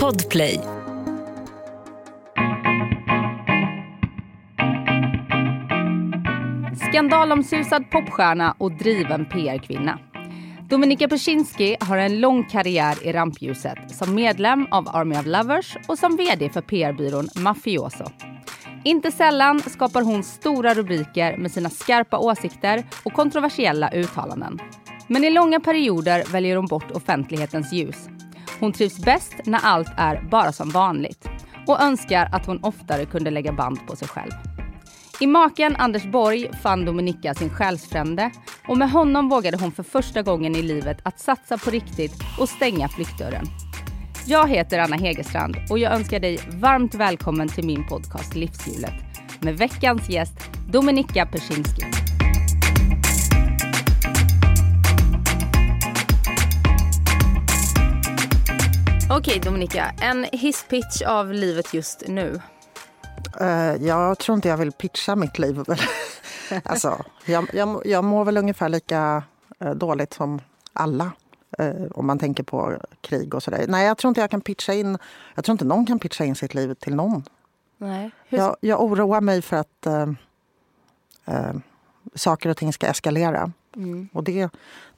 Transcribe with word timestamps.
Podplay. 0.00 0.60
Skandalomsusad 6.88 7.90
popstjärna 7.90 8.54
och 8.58 8.72
driven 8.72 9.24
PR-kvinna. 9.24 9.98
Dominika 10.68 11.08
Peczynski 11.08 11.76
har 11.80 11.96
en 11.96 12.20
lång 12.20 12.44
karriär 12.44 13.06
i 13.06 13.12
rampljuset 13.12 13.90
som 13.90 14.14
medlem 14.14 14.66
av 14.70 14.88
Army 14.96 15.16
of 15.16 15.26
Lovers 15.26 15.76
och 15.88 15.98
som 15.98 16.16
vd 16.16 16.48
för 16.48 16.60
PR-byrån 16.60 17.28
Mafioso. 17.36 18.04
Inte 18.84 19.10
sällan 19.10 19.60
skapar 19.60 20.02
hon 20.02 20.22
stora 20.22 20.74
rubriker 20.74 21.36
med 21.36 21.50
sina 21.52 21.70
skarpa 21.70 22.18
åsikter 22.18 22.84
och 23.04 23.12
kontroversiella 23.12 23.90
uttalanden. 23.90 24.58
Men 25.06 25.24
i 25.24 25.30
långa 25.30 25.60
perioder 25.60 26.32
väljer 26.32 26.56
hon 26.56 26.66
bort 26.66 26.90
offentlighetens 26.90 27.72
ljus. 27.72 28.08
Hon 28.64 28.72
trivs 28.72 28.98
bäst 28.98 29.34
när 29.44 29.58
allt 29.58 29.90
är 29.96 30.22
bara 30.30 30.52
som 30.52 30.70
vanligt 30.70 31.28
och 31.66 31.80
önskar 31.82 32.28
att 32.32 32.46
hon 32.46 32.64
oftare 32.64 33.04
kunde 33.04 33.30
lägga 33.30 33.52
band 33.52 33.86
på 33.86 33.96
sig 33.96 34.08
själv. 34.08 34.30
I 35.20 35.26
maken 35.26 35.76
Anders 35.76 36.04
Borg 36.04 36.50
fann 36.62 36.84
Dominika 36.84 37.34
sin 37.34 37.50
själsfrände 37.50 38.30
och 38.68 38.78
med 38.78 38.90
honom 38.90 39.28
vågade 39.28 39.56
hon 39.56 39.72
för 39.72 39.82
första 39.82 40.22
gången 40.22 40.56
i 40.56 40.62
livet 40.62 40.98
att 41.02 41.20
satsa 41.20 41.58
på 41.58 41.70
riktigt 41.70 42.14
och 42.40 42.48
stänga 42.48 42.88
flyktdörren. 42.88 43.46
Jag 44.26 44.48
heter 44.48 44.78
Anna 44.78 44.96
Hegerstrand 44.96 45.56
och 45.70 45.78
jag 45.78 45.92
önskar 45.92 46.20
dig 46.20 46.38
varmt 46.48 46.94
välkommen 46.94 47.48
till 47.48 47.66
min 47.66 47.88
podcast 47.88 48.34
Livshjulet 48.34 48.94
med 49.40 49.58
veckans 49.58 50.08
gäst 50.08 50.50
Dominika 50.68 51.26
Persinski. 51.26 52.03
Okej 59.16 59.40
Dominika, 59.40 59.94
en 60.00 60.26
hisspitch 60.32 61.02
av 61.02 61.32
livet 61.32 61.74
just 61.74 62.02
nu. 62.08 62.40
Uh, 63.40 63.86
jag 63.86 64.18
tror 64.18 64.36
inte 64.36 64.48
jag 64.48 64.56
vill 64.56 64.72
pitcha 64.72 65.16
mitt 65.16 65.38
liv. 65.38 65.64
alltså, 66.64 67.04
jag, 67.24 67.48
jag, 67.52 67.82
jag 67.84 68.04
mår 68.04 68.24
väl 68.24 68.36
ungefär 68.36 68.68
lika 68.68 69.22
uh, 69.64 69.70
dåligt 69.70 70.12
som 70.12 70.40
alla. 70.72 71.12
Uh, 71.60 71.86
om 71.90 72.06
man 72.06 72.18
tänker 72.18 72.42
på 72.42 72.80
krig 73.00 73.34
och 73.34 73.42
sådär. 73.42 73.64
Nej, 73.68 73.86
jag 73.86 73.98
tror 73.98 74.08
inte 74.08 74.20
jag 74.20 74.30
kan 74.30 74.40
pitcha 74.40 74.72
in... 74.72 74.98
Jag 75.34 75.44
tror 75.44 75.52
inte 75.52 75.64
någon 75.64 75.86
kan 75.86 75.98
pitcha 75.98 76.24
in 76.24 76.34
sitt 76.34 76.54
liv 76.54 76.74
till 76.74 76.94
någon. 76.94 77.24
Nej. 77.78 78.10
Hur... 78.28 78.38
Jag, 78.38 78.56
jag 78.60 78.82
oroar 78.82 79.20
mig 79.20 79.42
för 79.42 79.56
att 79.56 79.86
saker 82.14 82.50
och 82.50 82.56
ting 82.56 82.72
ska 82.72 82.86
eskalera. 82.86 83.52
Mm. 83.76 84.08
Och 84.12 84.24
det, 84.24 84.48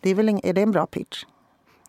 det 0.01 0.11
är, 0.11 0.15
väl 0.15 0.29
är 0.29 0.53
det 0.53 0.63
en 0.63 0.71
bra 0.71 0.87
pitch? 0.87 1.25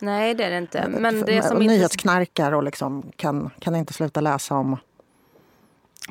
Nej, 0.01 0.33
det 0.33 0.43
är 0.43 0.49
det 0.49 0.57
inte. 0.57 0.87
Men 0.87 1.21
det 1.21 1.43
som 1.43 1.57
och 1.57 1.63
nyhetsknarkar 1.63 2.51
och 2.51 2.63
liksom 2.63 3.11
kan, 3.15 3.49
kan 3.59 3.75
inte 3.75 3.93
sluta 3.93 4.21
läsa 4.21 4.55
om 4.55 4.77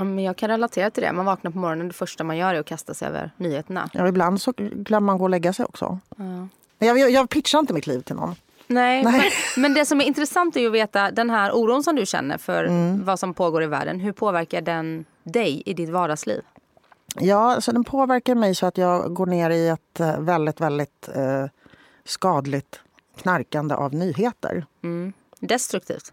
men 0.05 0.25
jag 0.25 0.37
kan 0.37 0.49
relatera 0.49 0.91
till 0.91 1.03
det. 1.03 1.13
Man 1.13 1.25
vaknar 1.25 1.51
på 1.51 1.59
morgonen 1.59 1.87
och 1.87 1.93
det 1.93 1.99
första 1.99 2.25
man 2.25 2.37
gör 2.37 2.55
är 2.55 2.61
att 2.61 2.67
kasta 2.67 2.95
sig 2.95 3.09
över 3.09 3.31
nyheterna. 3.37 3.91
Ja, 3.93 4.09
ibland 4.09 4.41
så 4.41 4.53
glömmer 4.57 5.07
man 5.07 5.19
gå 5.19 5.25
och 5.25 5.31
lägga 5.31 5.53
sig 5.53 5.65
också. 5.65 5.99
Ja. 6.17 6.49
Jag, 6.79 6.99
jag, 6.99 7.11
jag 7.11 7.31
pitchar 7.31 7.59
inte 7.59 7.73
mitt 7.73 7.87
liv 7.87 8.01
till 8.01 8.15
någon. 8.15 8.35
Nej, 8.67 9.05
Nej. 9.05 9.13
Men, 9.13 9.63
men, 9.63 9.75
det 9.75 9.87
som 9.87 10.01
är 10.01 10.05
intressant 10.05 10.57
är 10.57 10.67
att 10.67 10.73
veta 10.73 11.11
den 11.11 11.31
här 11.31 11.53
oron 11.57 11.83
som 11.83 11.97
du 11.97 12.07
känner 12.07 12.39
för 12.39 12.65
mm. 12.65 13.05
vad 13.05 13.21
som 13.21 13.35
pågår 13.35 13.63
i 13.63 13.67
världen. 13.67 14.01
Hur 14.01 14.13
påverkar 14.13 14.61
den 14.61 15.05
dig 15.23 15.63
i 15.67 15.75
ditt 15.75 15.89
vardagsliv? 15.89 16.43
Ja, 17.21 17.55
alltså 17.55 17.73
den 17.73 17.85
påverkar 17.85 18.35
mig 18.35 18.55
så 18.55 18.67
att 18.67 18.79
jag 18.79 19.15
går 19.15 19.27
ner 19.27 19.51
i 19.51 19.69
ett 19.69 20.01
eh, 20.01 20.21
väldigt, 20.21 20.61
väldigt 20.61 21.09
eh, 21.15 21.47
skadligt 22.05 22.81
knarkande 23.17 23.75
av 23.75 23.95
nyheter. 23.95 24.67
Mm. 24.83 25.13
Destruktivt? 25.41 26.13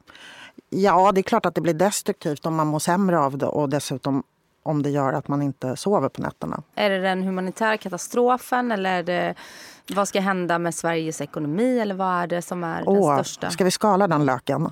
Ja, 0.70 1.12
det 1.12 1.22
är 1.22 1.24
klart 1.24 1.46
att 1.46 1.56
det 1.56 1.62
blir 1.62 1.74
destruktivt 1.74 2.46
om 2.46 2.56
man 2.56 2.68
mår 2.68 2.80
sämre 2.80 3.20
av 3.20 3.38
det 3.38 3.46
och 3.46 3.70
dessutom 3.70 4.24
om 4.64 4.84
det 4.84 4.90
gör 4.90 5.14
att 5.14 5.28
man 5.28 5.42
inte 5.42 5.76
sover 5.76 6.10
på 6.10 6.22
nätterna. 6.22 6.64
Är 6.76 6.90
det 6.90 7.00
den 7.00 7.24
humanitära 7.24 7.78
katastrofen 7.78 8.72
eller 8.72 8.90
är 8.90 9.04
det, 9.04 9.36
vad 9.96 10.08
ska 10.08 10.20
hända 10.20 10.60
med 10.60 10.76
Sveriges 10.76 11.22
ekonomi 11.22 11.80
eller 11.80 11.96
vad 11.96 12.24
är 12.24 12.28
det 12.28 12.42
som 12.42 12.64
är 12.64 12.84
oh, 12.84 13.16
den 13.16 13.24
största? 13.26 13.52
Ska 13.52 13.64
vi 13.64 13.72
skala 13.72 14.08
den 14.08 14.26
löken? 14.26 14.62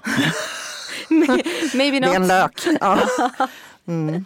Maybe 1.73 1.99
not. 1.99 2.09
Det 2.09 2.15
är 2.15 2.15
en 2.15 2.27
lök. 2.27 2.61
Ja. 2.79 2.99
Mm. 3.87 4.25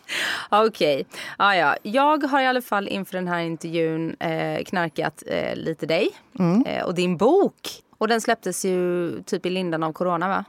Okej. 0.49 0.95
Okay. 0.95 1.21
Ah, 1.37 1.53
ja. 1.53 1.77
Jag 1.83 2.23
har 2.23 2.41
i 2.41 2.47
alla 2.47 2.61
fall 2.61 2.87
inför 2.87 3.13
den 3.13 3.27
här 3.27 3.39
intervjun 3.39 4.15
eh, 4.19 4.63
knarkat 4.63 5.23
eh, 5.27 5.55
lite 5.55 5.85
dig 5.85 6.09
mm. 6.39 6.65
eh, 6.65 6.83
och 6.83 6.95
din 6.95 7.17
bok. 7.17 7.81
Och 8.05 8.09
den 8.09 8.21
släpptes 8.21 8.65
ju 8.65 9.11
typ 9.23 9.45
i 9.45 9.49
lindan 9.49 9.83
av 9.83 9.93
corona 9.93 10.27
va? 10.27 10.45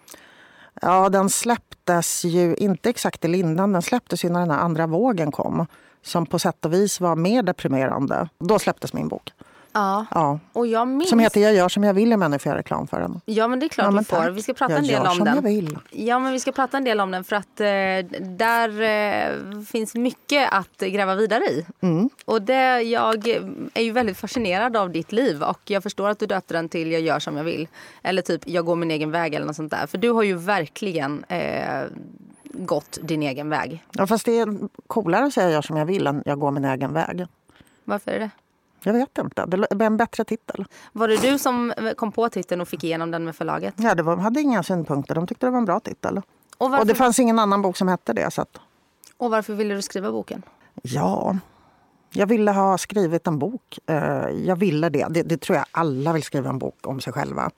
Ja, 0.83 1.09
den 1.09 1.31
släpptes 1.31 2.25
ju 2.25 2.56
inte 2.56 2.91
exakt 2.91 3.25
i 3.25 3.28
lindan. 3.28 3.72
Den 3.72 3.83
släpptes 3.83 4.25
ju 4.25 4.28
när 4.28 4.41
den 4.41 4.50
här 4.50 4.59
andra 4.59 4.87
vågen 4.87 5.33
kom. 5.33 5.67
Som 6.03 6.27
på 6.27 6.39
sätt 6.39 6.65
och 6.65 6.72
vis 6.72 7.00
var 7.00 7.17
mer 7.17 7.43
deprimerande. 7.43 8.28
Då 8.39 8.59
släpptes 8.59 8.93
min 8.93 9.09
bok. 9.09 9.33
Ja. 9.76 10.06
ja. 10.10 10.38
Och 10.53 10.66
jag 10.66 10.88
minns... 10.88 11.10
Som 11.10 11.19
heter 11.19 11.41
Jag 11.41 11.54
gör 11.54 11.69
som 11.69 11.84
jag 11.84 11.94
vill 11.94 12.16
men 12.16 12.31
nu 12.31 12.38
får 12.38 12.50
jag 12.50 12.59
reklam 12.59 12.87
för 12.87 13.00
den. 13.00 13.20
Ja 13.25 13.48
men 13.48 13.60
det 13.60 13.66
är 13.66 13.69
klart 13.69 13.92
ja, 13.92 13.98
du 13.98 14.04
får. 14.04 14.31
Vi 14.31 14.42
ska 14.42 14.54
prata 14.54 14.72
jag 14.72 14.78
en 14.78 14.87
del 14.87 15.06
om 15.06 15.19
den. 15.25 15.34
Jag 15.34 15.42
vill. 15.42 15.78
Ja 15.91 16.19
men 16.19 16.32
vi 16.32 16.41
ska 16.41 16.53
prata 16.53 16.76
en 16.76 16.84
del 16.84 17.00
om 17.00 17.10
den 17.10 17.25
för 17.25 17.37
att 17.37 17.60
eh, 17.60 17.66
där 18.20 18.81
eh, 18.82 19.60
finns 19.60 19.94
mycket 19.94 20.53
att 20.53 20.78
gräva 20.78 21.14
vidare 21.14 21.44
i. 21.44 21.66
Mm. 21.81 22.10
Och 22.25 22.42
det, 22.42 22.82
jag 22.82 23.28
är 23.75 23.82
ju 23.82 23.91
väldigt 23.92 24.16
fascinerad 24.16 24.76
av 24.76 24.91
ditt 24.91 25.12
liv 25.12 25.42
och 25.42 25.60
jag 25.64 25.82
förstår 25.82 26.08
att 26.08 26.19
du 26.19 26.26
döpte 26.26 26.54
den 26.54 26.69
till 26.69 26.93
Jag 26.93 27.00
gör 27.00 27.19
som 27.19 27.37
jag 27.37 27.44
vill. 27.44 27.69
Eller 28.03 28.22
typ 28.22 28.43
Jag 28.44 28.64
går 28.64 28.76
min 28.76 28.91
egen 28.91 29.10
väg 29.10 29.34
eller 29.34 29.47
något 29.47 29.56
sånt 29.56 29.70
där. 29.70 29.87
För 29.87 29.98
du 29.98 30.10
har 30.10 30.22
ju 30.22 30.34
verkligen 30.34 31.25
eh, 31.25 31.84
gått 32.53 32.98
din 33.03 33.22
egen 33.22 33.48
väg. 33.48 33.84
Ja 33.93 34.06
fast 34.06 34.26
det 34.26 34.38
är 34.38 34.58
coolare 34.87 35.25
att 35.25 35.32
säga 35.32 35.47
Jag 35.47 35.53
gör 35.53 35.62
som 35.62 35.76
jag 35.76 35.87
vill 35.87 36.06
än 36.06 36.22
Jag 36.25 36.38
går 36.38 36.50
min 36.50 36.64
egen 36.64 36.93
väg. 36.93 37.26
Varför 37.84 38.10
är 38.10 38.19
det? 38.19 38.31
Jag 38.87 38.93
vet 38.93 39.19
inte. 39.19 39.47
Det 39.47 39.67
är 39.71 39.83
en 39.83 39.97
bättre 39.97 40.25
titel. 40.25 40.65
Var 40.93 41.09
det 41.09 41.17
du 41.17 41.39
som 41.39 41.73
kom 41.97 42.13
på 42.13 42.29
titeln 42.29 42.61
och 42.61 42.69
fick 42.69 42.85
igenom 42.85 43.11
den 43.11 43.25
med 43.25 43.37
förlaget? 43.37 43.75
Ja, 43.77 43.95
var, 44.03 44.17
hade 44.17 44.41
inga 44.41 44.63
synpunkter. 44.63 45.15
De 45.15 45.27
tyckte 45.27 45.47
det 45.47 45.51
var 45.51 45.59
en 45.59 45.65
bra 45.65 45.81
titel. 45.81 46.19
Och, 46.59 46.71
varför... 46.71 46.81
och 46.81 46.87
det 46.87 46.95
fanns 46.95 47.19
ingen 47.19 47.39
annan 47.39 47.63
bok 47.63 47.77
som 47.77 47.89
hette 47.89 48.13
det. 48.13 48.31
Så 48.31 48.43
att... 48.43 48.59
Och 49.17 49.31
varför 49.31 49.55
ville 49.55 49.75
du 49.75 49.83
skriva 49.83 50.13
boken? 50.13 50.43
Ja, 50.83 51.39
jag 52.11 52.27
ville 52.27 52.51
ha 52.51 52.79
skrivit 52.79 53.27
en 53.27 53.39
bok. 53.39 53.79
Eh, 53.87 54.29
jag 54.29 54.57
ville 54.57 54.89
det. 54.89 55.07
det. 55.11 55.23
det. 55.23 55.37
tror 55.37 55.57
jag 55.57 55.67
alla 55.71 56.13
vill 56.13 56.23
skriva 56.23 56.51
en 56.51 56.59
bok 56.59 56.87
om 56.87 57.01
sig 57.01 57.13
själva. 57.13 57.51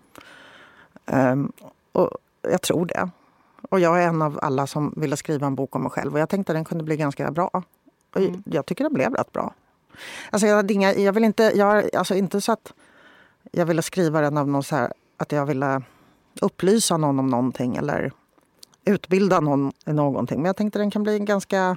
Ehm, 1.06 1.52
och 1.92 2.10
jag 2.42 2.62
tror 2.62 2.86
det. 2.86 3.10
Och 3.70 3.80
jag 3.80 4.02
är 4.02 4.08
en 4.08 4.22
av 4.22 4.38
alla 4.42 4.66
som 4.66 4.94
ville 4.96 5.16
skriva 5.16 5.46
en 5.46 5.54
bok 5.54 5.76
om 5.76 5.82
mig 5.82 5.90
själv. 5.90 6.14
Och 6.14 6.20
jag 6.20 6.28
tänkte 6.28 6.52
att 6.52 6.56
den 6.56 6.64
kunde 6.64 6.84
bli 6.84 6.96
ganska 6.96 7.30
bra. 7.30 7.50
Och 8.14 8.20
mm. 8.20 8.42
Jag 8.46 8.66
tycker 8.66 8.84
den 8.84 8.94
blev 8.94 9.14
rätt 9.14 9.32
bra. 9.32 9.54
Alltså 10.30 10.46
jag, 10.46 10.70
inga, 10.70 10.94
jag 10.94 11.12
vill 11.12 11.24
inte, 11.24 11.52
jag, 11.54 11.94
alltså 11.94 12.14
inte 12.14 12.40
så 12.40 12.52
att 12.52 12.72
jag 13.52 13.66
ville 13.66 13.82
skriva 13.82 14.20
den 14.20 14.38
av 14.38 14.48
någon 14.48 14.62
så 14.62 14.76
här, 14.76 14.92
att 15.16 15.32
jag 15.32 15.46
ville 15.46 15.82
upplysa 16.40 16.96
någon 16.96 17.18
om 17.18 17.26
någonting 17.26 17.76
eller 17.76 18.12
utbilda 18.84 19.40
någon 19.40 19.72
i 19.86 19.92
någonting. 19.92 20.36
Men 20.36 20.46
jag 20.46 20.56
tänkte 20.56 20.78
den 20.78 20.90
kan 20.90 21.02
bli 21.02 21.16
en 21.16 21.24
ganska 21.24 21.76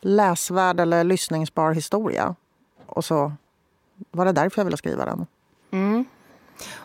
läsvärd 0.00 0.80
eller 0.80 1.04
lyssningsbar 1.04 1.72
historia. 1.72 2.34
Och 2.86 3.04
så 3.04 3.32
var 4.10 4.24
det 4.24 4.32
därför 4.32 4.60
jag 4.60 4.64
ville 4.64 4.76
skriva 4.76 5.04
den. 5.04 5.26
Mm. 5.70 6.04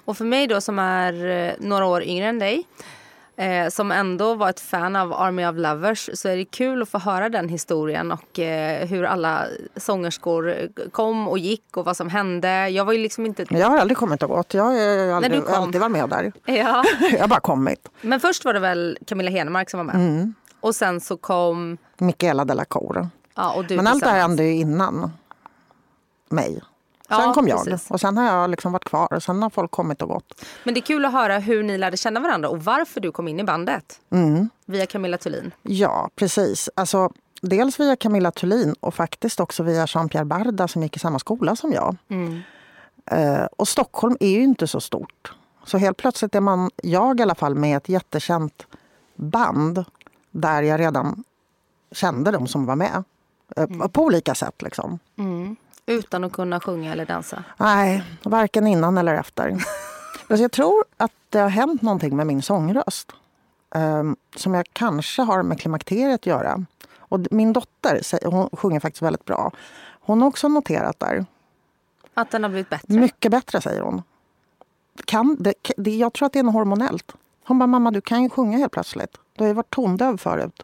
Och 0.06 0.18
för 0.18 0.26
mig 0.26 0.48
då 0.48 0.62
som 0.62 0.80
är 0.80 1.26
eh, 1.26 1.54
några 1.60 1.86
år 1.86 2.04
yngre 2.04 2.28
än 2.28 2.40
dig 2.40 2.68
eh, 3.40 3.70
som 3.70 3.92
ändå 3.92 4.36
var 4.36 4.50
ett 4.50 4.60
fan 4.60 4.96
av 4.96 5.14
Army 5.14 5.46
of 5.46 5.56
Lovers 5.56 6.10
så 6.14 6.30
är 6.30 6.38
det 6.38 6.46
kul 6.46 6.82
att 6.82 6.90
få 6.90 6.98
höra 6.98 7.30
den 7.30 7.50
historien 7.50 8.12
och 8.12 8.40
eh, 8.40 8.88
hur 8.88 9.04
alla 9.04 9.46
sångerskor 9.76 10.56
kom 10.92 11.28
och 11.28 11.40
gick 11.40 11.78
och 11.78 11.86
vad 11.86 11.98
som 11.98 12.10
hände. 12.10 12.70
Jag 12.70 12.86
var 12.86 12.94
ju 12.94 13.00
liksom 13.00 13.26
inte... 13.26 13.46
Jag 13.50 13.70
har 13.70 13.78
aldrig 13.78 13.98
kommit 13.98 14.24
och 14.24 14.30
gått. 14.30 14.54
Jag 14.54 14.64
har 14.64 14.72
aldrig, 15.12 15.44
alltid 15.48 15.82
varit 15.82 15.92
med 15.92 16.10
där. 16.10 16.32
Ja. 16.46 16.84
jag 17.12 17.20
har 17.20 17.28
bara 17.28 17.40
kommit. 17.40 17.90
Men 18.02 18.20
först 18.20 18.46
var 18.46 18.54
det 18.54 18.60
väl 18.60 18.98
Camilla 19.06 19.32
Henemark 19.32 19.70
som 19.70 19.78
var 19.78 19.86
med? 19.86 19.96
Mm. 19.96 20.34
Och 20.60 20.76
sen 20.76 21.02
så 21.02 21.18
kom... 21.18 21.78
Michaela 21.98 22.46
de 22.46 22.54
la 22.54 22.66
Cour. 22.66 23.10
Ja, 23.36 23.64
Men 23.70 23.88
allt 23.88 24.04
det 24.04 24.10
här 24.10 24.20
hände 24.20 24.44
ju 24.44 24.54
innan 24.54 25.12
mig. 26.30 26.62
Sen 27.10 27.20
ja, 27.20 27.34
kom 27.34 27.48
jag 27.48 27.66
precis. 27.66 27.92
och 27.92 28.00
sen 28.00 28.18
har 28.18 28.26
jag 28.26 28.50
liksom 28.50 28.72
varit 28.72 28.84
kvar 28.84 29.14
och 29.14 29.24
sen 29.24 29.44
har 29.44 29.50
folk 29.50 29.72
kommit 29.72 30.02
och 30.02 30.08
gått. 30.08 30.46
Men 30.64 30.74
det 30.74 30.80
är 30.80 30.82
kul 30.82 31.06
att 31.06 31.12
höra 31.12 31.40
hur 31.40 31.64
ni 31.64 31.78
lärde 31.78 31.98
känna 31.98 32.20
varandra 32.20 32.50
och 32.50 32.64
varför 32.64 33.02
du 33.02 33.12
kom 33.12 33.28
in 33.28 33.40
i 33.40 33.44
bandet. 33.44 34.00
Mm. 34.10 34.50
Via 34.66 34.86
Camilla 34.86 35.18
Thulin. 35.18 35.52
Ja, 35.62 36.10
precis. 36.16 36.70
Alltså, 36.76 37.12
dels 37.42 37.80
via 37.80 37.96
Camilla 37.96 38.32
Thulin 38.32 38.76
och 38.80 38.94
faktiskt 38.94 39.40
också 39.40 39.64
via 39.64 39.86
Jean-Pierre 39.86 40.26
Barda 40.26 40.68
som 40.68 40.84
gick 40.84 40.96
i 40.96 41.00
samma 41.00 41.20
skola 41.20 41.56
som 41.56 41.74
jag. 41.74 41.96
Mm. 42.10 42.42
Eh, 43.06 43.46
och 43.58 43.68
Stockholm 43.68 44.18
är 44.20 44.30
ju 44.30 44.44
inte 44.44 44.68
så 44.68 44.82
stort. 44.82 45.34
Så 45.66 45.78
helt 45.78 45.98
plötsligt 45.98 46.36
är 46.36 46.42
man, 46.42 46.70
jag 46.84 47.20
i 47.20 47.24
alla 47.24 47.36
fall, 47.36 47.56
med 47.56 47.78
ett 47.78 47.90
jättekänt 47.90 48.68
band 49.16 49.86
där 50.32 50.62
jag 50.62 50.80
redan 50.80 51.24
kände 51.92 52.32
de 52.32 52.48
som 52.48 52.66
var 52.66 52.76
med. 52.76 53.04
Eh, 53.56 53.64
mm. 53.64 53.90
På 53.90 54.04
olika 54.04 54.36
sätt 54.36 54.62
liksom. 54.62 55.00
Mm. 55.18 55.56
Utan 55.90 56.24
att 56.24 56.32
kunna 56.32 56.60
sjunga 56.60 56.92
eller 56.92 57.06
dansa? 57.06 57.44
Nej, 57.58 58.04
varken 58.24 58.68
innan 58.68 58.98
eller 58.98 59.16
efter. 59.16 59.58
Alltså 60.28 60.42
jag 60.42 60.52
tror 60.52 60.84
att 60.98 61.12
det 61.30 61.40
har 61.40 61.50
hänt 61.50 61.82
någonting 61.82 62.16
med 62.16 62.28
min 62.28 62.42
sångröst. 62.42 63.12
Um, 63.76 64.16
som 64.36 64.54
jag 64.54 64.66
kanske 64.74 65.22
har 65.22 65.44
med 65.44 65.60
klimakteriet 65.60 66.22
att 66.22 66.26
göra. 66.26 66.66
Och 66.98 67.20
min 67.32 67.54
dotter 67.54 68.28
hon 68.30 68.50
sjunger 68.54 68.80
faktiskt 68.80 69.02
väldigt 69.02 69.26
bra. 69.26 69.52
Hon 70.02 70.22
har 70.22 70.28
också 70.28 70.48
noterat 70.48 71.00
där. 71.00 71.26
Att 72.14 72.32
den 72.32 72.44
har 72.44 72.50
blivit 72.50 72.70
bättre? 72.70 73.00
Mycket 73.00 73.32
bättre, 73.32 73.62
säger 73.62 73.82
hon. 73.82 74.02
Kan, 75.06 75.38
det, 75.40 75.54
det, 75.78 75.96
jag 75.96 76.14
tror 76.14 76.26
att 76.26 76.34
det 76.34 76.40
är 76.40 76.44
något 76.44 76.54
hormonellt. 76.54 77.14
Hon 77.46 77.60
bara, 77.60 77.68
mamma 77.68 77.92
du 77.92 78.02
kan 78.02 78.24
ju 78.24 78.30
sjunga 78.30 78.58
helt 78.58 78.74
plötsligt. 78.74 79.18
Du 79.34 79.44
har 79.44 79.48
ju 79.48 79.54
varit 79.54 79.70
tondöv 79.70 80.18
förut. 80.18 80.64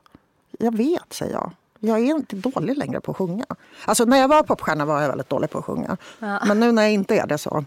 Jag 0.60 0.78
vet, 0.78 1.14
säger 1.14 1.34
jag. 1.34 1.52
Jag 1.88 2.00
är 2.00 2.06
inte 2.06 2.36
dålig 2.36 2.78
längre 2.78 3.02
på 3.02 3.12
att 3.12 3.18
sjunga. 3.18 3.46
Alltså 3.86 4.06
när 4.06 4.18
jag 4.18 4.28
var 4.28 4.44
popstjärna 4.44 4.86
var 4.86 5.02
jag 5.02 5.08
väldigt 5.08 5.30
dålig 5.30 5.50
på 5.50 5.58
att 5.58 5.66
sjunga. 5.66 5.98
Ja. 6.20 6.40
Men 6.48 6.60
nu 6.60 6.72
när 6.72 6.82
jag 6.82 6.92
inte 6.92 7.16
är 7.20 7.28
det 7.28 7.38
så 7.38 7.66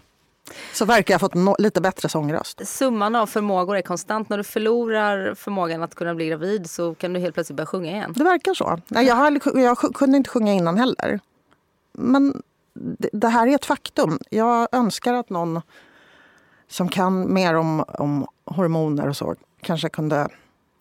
så 0.73 0.85
verkar 0.85 1.13
jag 1.13 1.19
ha 1.19 1.27
fått 1.27 1.33
no 1.33 1.55
lite 1.59 1.81
bättre 1.81 2.09
sångröst. 2.09 2.67
Summan 2.67 3.15
av 3.15 3.27
förmågor 3.27 3.77
är 3.77 3.81
konstant. 3.81 4.29
När 4.29 4.37
du 4.37 4.43
förlorar 4.43 5.33
förmågan 5.35 5.83
att 5.83 5.95
kunna 5.95 6.15
bli 6.15 6.27
gravid 6.27 6.69
så 6.69 6.95
kan 6.95 7.13
du 7.13 7.19
helt 7.19 7.33
plötsligt 7.33 7.57
börja 7.57 7.67
sjunga 7.67 7.91
igen. 7.91 8.13
Det 8.15 8.23
verkar 8.23 8.53
så. 8.53 8.79
Nej, 8.87 9.05
jag, 9.05 9.15
hade, 9.15 9.39
jag 9.61 9.77
kunde 9.77 10.17
inte 10.17 10.29
sjunga 10.29 10.53
innan 10.53 10.77
heller. 10.77 11.19
Men 11.91 12.41
det, 12.73 13.09
det, 13.13 13.27
här 13.27 13.47
är 13.47 13.55
ett 13.55 13.65
faktum. 13.65 14.19
Jag 14.29 14.67
önskar 14.71 15.13
att 15.13 15.29
någon 15.29 15.61
som 16.67 16.89
kan 16.89 17.33
mer 17.33 17.53
om, 17.53 17.83
om 17.87 18.27
hormoner 18.45 19.07
och 19.07 19.17
så 19.17 19.35
kanske 19.61 19.89
kunde 19.89 20.27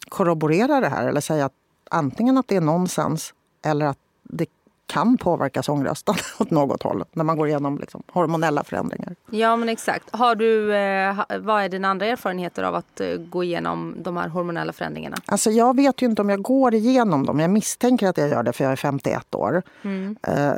korroborera 0.08 0.81
det 0.81 0.88
här 0.88 1.08
eller 1.08 1.20
säga 1.20 1.44
att 1.44 1.52
antingen 1.90 2.38
att 2.38 2.49
det 2.49 2.56
är 2.56 2.61
nonsens 2.61 3.35
eller 3.62 3.87
att 3.87 3.99
det 4.23 4.46
kan 4.88 5.19
påverka 5.19 5.62
sångrösten 5.62 6.14
åt 6.38 6.50
något 6.50 6.82
håll 6.82 7.05
när 7.12 7.25
man 7.25 7.37
går 7.37 7.49
igenom 7.49 7.79
liksom, 7.79 8.02
hormonella 8.12 8.64
förändringar. 8.64 9.14
Ja 9.31 9.56
men 9.56 9.69
exakt. 9.69 10.17
Har 10.17 10.35
du, 10.35 10.75
eh, 10.75 11.17
vad 11.40 11.62
är 11.62 11.69
dina 11.69 11.88
andra 11.88 12.06
erfarenheter 12.06 12.62
av 12.62 12.75
att 12.75 13.00
eh, 13.00 13.17
gå 13.17 13.44
igenom 13.44 13.96
de 14.02 14.17
här 14.17 14.29
hormonella 14.29 14.73
förändringarna? 14.73 15.17
Alltså 15.26 15.50
jag 15.50 15.76
vet 15.76 16.02
ju 16.02 16.06
inte 16.06 16.23
om 16.23 16.29
jag 16.29 16.43
går 16.43 16.75
igenom 16.75 17.26
dem. 17.26 17.40
Jag 17.40 17.50
misstänker 17.50 18.08
att 18.08 18.19
jag 18.19 18.29
gör 18.29 18.43
det 18.43 18.52
för 18.52 18.64
jag 18.64 18.73
är 18.73 18.76
51 18.76 19.35
år. 19.35 19.62
Mm. 19.82 20.17
Eh, 20.23 20.55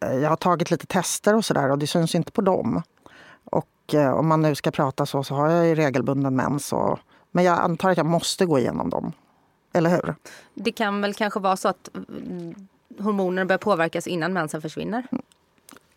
jag 0.00 0.28
har 0.28 0.36
tagit 0.36 0.70
lite 0.70 0.86
tester 0.86 1.34
och 1.34 1.44
sådär 1.44 1.70
och 1.70 1.78
det 1.78 1.86
syns 1.86 2.14
inte 2.14 2.32
på 2.32 2.40
dem. 2.40 2.82
Och 3.44 3.94
eh, 3.94 4.12
om 4.12 4.26
man 4.26 4.42
nu 4.42 4.54
ska 4.54 4.70
prata 4.70 5.06
så, 5.06 5.24
så 5.24 5.34
har 5.34 5.50
jag 5.50 5.66
ju 5.66 5.74
regelbunden 5.74 6.36
mens. 6.36 6.72
Och, 6.72 6.98
men 7.30 7.44
jag 7.44 7.58
antar 7.58 7.90
att 7.90 7.96
jag 7.96 8.06
måste 8.06 8.46
gå 8.46 8.58
igenom 8.58 8.90
dem. 8.90 9.12
Eller 9.74 9.90
hur? 9.90 10.14
Det 10.54 10.72
kan 10.72 11.00
väl 11.00 11.14
kanske 11.14 11.40
vara 11.40 11.56
så 11.56 11.68
att 11.68 11.90
hormonerna 12.98 13.46
börjar 13.46 13.58
påverkas 13.58 14.06
innan 14.06 14.32
mensen 14.32 14.62
försvinner? 14.62 15.06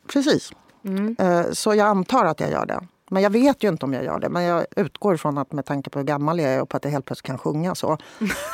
Precis. 0.07 0.51
Mm. 0.83 1.15
Eh, 1.19 1.51
så 1.51 1.75
jag 1.75 1.87
antar 1.87 2.25
att 2.25 2.39
jag 2.39 2.51
gör 2.51 2.65
det. 2.65 2.87
Men 3.09 3.23
jag 3.23 3.29
vet 3.29 3.63
ju 3.63 3.67
inte 3.67 3.85
om 3.85 3.93
jag 3.93 4.03
gör 4.03 4.19
det. 4.19 4.29
Men 4.29 4.43
jag 4.43 4.65
utgår 4.75 5.15
ifrån 5.15 5.37
att 5.37 5.51
med 5.51 5.65
tanke 5.65 5.89
på 5.89 5.99
hur 5.99 6.05
gammal 6.05 6.39
jag 6.39 6.53
är 6.53 6.61
och 6.61 6.69
på 6.69 6.77
att 6.77 6.83
jag 6.83 6.91
helt 6.91 7.05
plötsligt 7.05 7.25
kan 7.25 7.37
sjunga 7.37 7.75
så, 7.75 7.97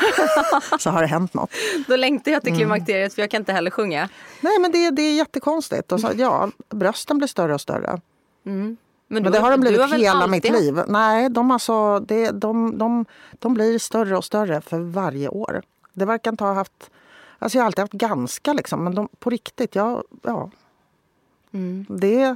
så 0.79 0.89
har 0.89 1.01
det 1.01 1.07
hänt 1.07 1.33
något. 1.33 1.51
Då 1.87 1.95
längtar 1.95 2.31
jag 2.31 2.43
till 2.43 2.55
klimakteriet 2.55 3.01
mm. 3.01 3.09
för 3.09 3.21
jag 3.21 3.31
kan 3.31 3.41
inte 3.41 3.53
heller 3.53 3.71
sjunga. 3.71 4.09
Nej 4.41 4.59
men 4.59 4.71
det, 4.71 4.91
det 4.91 5.01
är 5.01 5.15
jättekonstigt. 5.15 5.91
Och 5.91 5.99
så, 5.99 6.09
ja, 6.17 6.51
brösten 6.69 7.17
blir 7.17 7.27
större 7.27 7.53
och 7.53 7.61
större. 7.61 8.01
Mm. 8.45 8.77
Men, 9.13 9.23
men, 9.23 9.31
det 9.31 9.39
har 9.39 9.51
de 9.51 9.59
blivit 9.59 9.93
hela 9.93 10.11
alltid... 10.11 10.31
mitt 10.31 10.51
liv. 10.51 10.79
Nej, 10.87 11.29
de, 11.29 11.51
alltså, 11.51 11.99
det, 11.99 12.31
de, 12.31 12.77
de, 12.77 13.05
de 13.31 13.53
blir 13.53 13.79
större 13.79 14.17
och 14.17 14.25
större 14.25 14.61
för 14.61 14.79
varje 14.79 15.29
år. 15.29 15.61
Det 15.93 16.05
verkar 16.05 16.31
inte 16.31 16.43
ha 16.43 16.53
haft 16.53 16.89
Alltså 17.39 17.57
jag 17.57 17.63
har 17.63 17.65
alltid 17.65 17.79
haft 17.79 17.93
ganska 17.93 18.53
liksom, 18.53 18.83
men 18.83 18.95
de, 18.95 19.09
på 19.19 19.29
riktigt, 19.29 19.75
ja. 19.75 20.03
ja. 20.21 20.51
Mm. 21.51 21.85
Det 21.89 22.35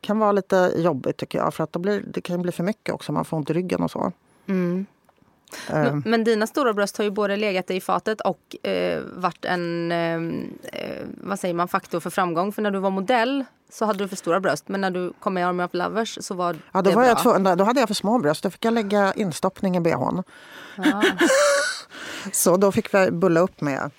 kan 0.00 0.18
vara 0.18 0.32
lite 0.32 0.72
jobbigt 0.76 1.16
tycker 1.16 1.38
jag. 1.38 1.54
För 1.54 1.64
att 1.64 1.72
blir, 1.72 2.04
det 2.06 2.20
kan 2.20 2.42
bli 2.42 2.52
för 2.52 2.64
mycket 2.64 2.94
också. 2.94 3.12
Man 3.12 3.24
får 3.24 3.36
ont 3.36 3.50
i 3.50 3.52
ryggen 3.52 3.82
och 3.82 3.90
så. 3.90 4.12
Mm. 4.46 4.86
Men, 5.68 5.86
ehm. 5.86 6.02
men, 6.06 6.24
dina 6.24 6.46
stora 6.46 6.72
bröst 6.72 6.96
har 6.96 7.04
ju 7.04 7.10
både 7.10 7.36
legat 7.36 7.70
i 7.70 7.80
fatet 7.80 8.20
och 8.20 8.66
eh, 8.66 9.02
varit 9.16 9.44
en 9.44 9.92
ehm, 9.92 10.58
eh, 10.62 11.06
vad 11.22 11.40
säger 11.40 11.54
man, 11.54 11.68
faktor 11.68 12.00
för 12.00 12.10
framgång. 12.10 12.52
För 12.52 12.62
när 12.62 12.70
du 12.70 12.78
var 12.78 12.90
modell 12.90 13.44
så 13.72 13.84
hade 13.84 14.04
du 14.04 14.08
för 14.08 14.16
stora 14.16 14.40
bröst. 14.40 14.68
Men 14.68 14.80
när 14.80 14.90
du 14.90 15.12
kom 15.20 15.34
med 15.34 15.40
i 15.40 15.44
Army 15.44 15.64
of 15.64 15.74
Lovers 15.74 16.18
så 16.20 16.34
var 16.34 16.56
ja, 16.72 16.82
då 16.82 16.90
det 16.90 16.96
var 16.96 17.02
bra. 17.02 17.08
Jag 17.08 17.22
två, 17.22 17.54
då 17.54 17.64
hade 17.64 17.80
jag 17.80 17.88
för 17.88 17.94
små 17.94 18.18
bröst. 18.18 18.42
Då 18.42 18.50
fick 18.50 18.64
jag 18.64 18.74
lägga 18.74 19.12
instoppning 19.12 19.76
i 19.76 19.80
bhn. 19.80 20.22
Så 22.32 22.56
då 22.56 22.72
fick 22.72 22.94
vi 22.94 23.10
bulla 23.10 23.40
upp 23.40 23.60
med 23.60 23.90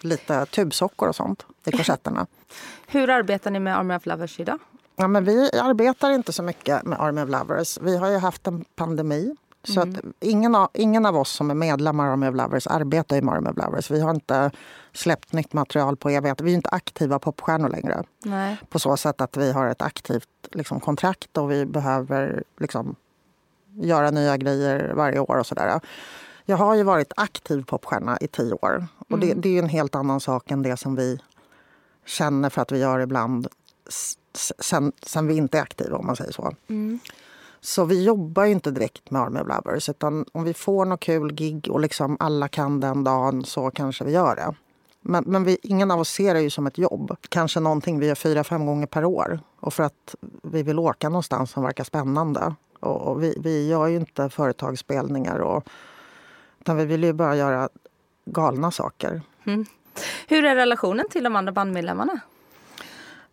lite 0.00 0.46
tubsockor 0.46 1.08
och 1.08 1.16
sånt 1.16 1.46
i 1.64 1.72
korsetterna. 1.72 2.26
Hur 2.86 3.10
arbetar 3.10 3.50
ni 3.50 3.60
med 3.60 3.78
Army 3.78 3.94
of 3.94 4.06
Lovers 4.06 4.40
idag? 4.40 4.58
Ja, 4.96 5.08
men 5.08 5.24
vi 5.24 5.50
arbetar 5.62 6.10
inte 6.10 6.32
så 6.32 6.42
mycket 6.42 6.84
med 6.84 7.00
Army 7.00 7.22
of 7.22 7.28
Lovers. 7.28 7.78
Vi 7.80 7.96
har 7.96 8.10
ju 8.10 8.18
haft 8.18 8.46
en 8.46 8.64
pandemi. 8.76 9.36
Så 9.64 9.80
mm. 9.80 9.94
att 9.94 10.04
ingen, 10.20 10.54
av, 10.54 10.68
ingen 10.74 11.06
av 11.06 11.16
oss 11.16 11.30
som 11.30 11.50
är 11.50 11.54
medlemmar 11.54 12.06
Army 12.06 12.28
of 12.28 12.34
Lovers 12.34 12.66
arbetar 12.66 13.16
i 13.16 13.18
Army 13.18 13.50
of 13.50 13.56
Lovers. 13.56 13.90
Vi 13.90 14.00
har 14.00 14.10
inte 14.10 14.50
släppt 14.92 15.32
nytt 15.32 15.52
material 15.52 15.96
på 15.96 16.10
evighet. 16.10 16.40
Vi 16.40 16.50
är 16.50 16.54
inte 16.54 16.68
aktiva 16.68 17.18
popstjärnor 17.18 17.68
längre. 17.68 18.02
Nej. 18.24 18.56
På 18.68 18.78
så 18.78 18.96
sätt 18.96 19.20
att 19.20 19.36
vi 19.36 19.52
har 19.52 19.66
ett 19.66 19.82
aktivt 19.82 20.28
liksom, 20.52 20.80
kontrakt 20.80 21.36
och 21.36 21.50
vi 21.50 21.66
behöver 21.66 22.42
liksom, 22.58 22.96
göra 23.74 24.10
nya 24.10 24.36
grejer 24.36 24.92
varje 24.94 25.18
år 25.18 25.38
och 25.38 25.46
sådär. 25.46 25.80
Jag 26.44 26.56
har 26.56 26.74
ju 26.74 26.82
varit 26.82 27.12
aktiv 27.16 27.64
popstjärna 27.64 28.18
i 28.20 28.28
tio 28.28 28.52
år. 28.52 28.86
Och 28.98 29.16
mm. 29.16 29.28
det, 29.28 29.34
det, 29.34 29.58
är 29.58 29.62
en 29.62 29.68
helt 29.68 29.94
annan 29.94 30.20
sak 30.20 30.50
än 30.50 30.62
det 30.62 30.76
som 30.76 30.94
vi 30.94 31.18
känner 32.06 32.50
för 32.50 32.62
att 32.62 32.72
vi 32.72 32.78
gör 32.78 33.00
ibland 33.00 33.48
sen, 34.58 34.92
sen 35.02 35.26
vi 35.26 35.36
inte 35.36 35.58
är 35.58 35.62
aktiva, 35.62 35.96
om 35.96 36.06
man 36.06 36.16
säger 36.16 36.32
så. 36.32 36.52
Mm. 36.68 36.98
Så 37.60 37.84
vi 37.84 38.04
jobbar 38.04 38.44
ju 38.44 38.52
inte 38.52 38.70
direkt 38.70 39.10
med 39.10 39.22
Army 39.22 39.40
Lovers. 39.40 39.88
Utan 39.88 40.24
om 40.32 40.44
vi 40.44 40.54
får 40.54 40.84
något 40.84 41.00
kul 41.00 41.32
gig 41.32 41.68
och 41.70 41.80
liksom 41.80 42.16
alla 42.20 42.48
kan 42.48 42.80
den 42.80 43.04
dagen 43.04 43.44
så 43.44 43.70
kanske 43.70 44.04
vi 44.04 44.12
gör 44.12 44.36
det. 44.36 44.54
Men, 45.00 45.24
men 45.26 45.44
vi, 45.44 45.58
ingen 45.62 45.90
av 45.90 46.00
oss 46.00 46.08
ser 46.08 46.34
det 46.34 46.40
ju 46.40 46.50
som 46.50 46.66
ett 46.66 46.78
jobb. 46.78 47.16
Kanske 47.28 47.60
någonting 47.60 47.98
vi 47.98 48.06
gör 48.06 48.14
fyra, 48.14 48.44
fem 48.44 48.66
gånger 48.66 48.86
per 48.86 49.04
år. 49.04 49.40
Och 49.60 49.74
för 49.74 49.82
att 49.82 50.14
vi 50.42 50.62
vill 50.62 50.78
åka 50.78 51.08
någonstans 51.08 51.50
som 51.50 51.62
verkar 51.62 51.84
spännande. 51.84 52.54
Och, 52.80 53.00
och 53.00 53.22
vi, 53.22 53.38
vi 53.40 53.68
gör 53.68 53.86
ju 53.86 53.96
inte 53.96 54.30
företagsspelningar 54.30 55.38
och 55.38 55.68
utan 56.60 56.76
vi 56.76 56.84
vill 56.84 57.04
ju 57.04 57.12
bara 57.12 57.36
göra 57.36 57.68
galna 58.24 58.70
saker. 58.70 59.22
Mm. 59.46 59.66
Hur 60.28 60.44
är 60.44 60.56
relationen 60.56 61.06
till 61.10 61.24
de 61.24 61.36
andra 61.36 61.52
bandmedlemmarna? 61.52 62.20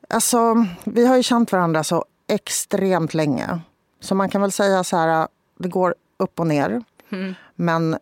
Alltså, 0.10 0.66
vi 0.83 1.07
har 1.07 1.18
ju 1.18 1.24
känt 1.24 1.51
varandra 1.51 1.83
så 1.83 2.06
extremt 2.28 3.13
länge. 3.13 3.60
Så 4.00 4.15
man 4.15 4.30
kan 4.30 4.42
väl 4.42 4.51
säga 4.51 4.83
så 4.83 4.97
här, 4.97 5.27
det 5.57 5.69
går 5.69 5.95
upp 6.18 6.39
och 6.39 6.47
ner. 6.47 6.83
Mm. 7.09 7.36
Men 7.56 7.97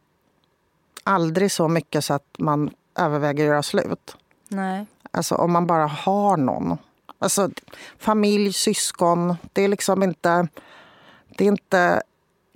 aldrig 1.04 1.52
så 1.52 1.68
mycket 1.68 2.06
så 2.06 2.14
att 2.14 2.36
man 2.40 2.70
överväger 2.96 3.44
att 3.44 3.48
göra 3.48 3.64
slut. 3.64 4.18
Nej. 4.48 4.86
Alltså 5.12 5.36
om 5.36 5.52
man 5.52 5.68
bara 5.68 5.88
har 5.88 6.38
någon. 6.38 6.78
Alltså 7.20 7.50
familj, 7.98 8.54
syskon. 8.54 9.36
Det 9.54 9.62
är 9.62 9.68
liksom 9.68 10.04
inte... 10.04 10.48
Det 11.38 11.44
är 11.44 11.48
inte 11.48 12.02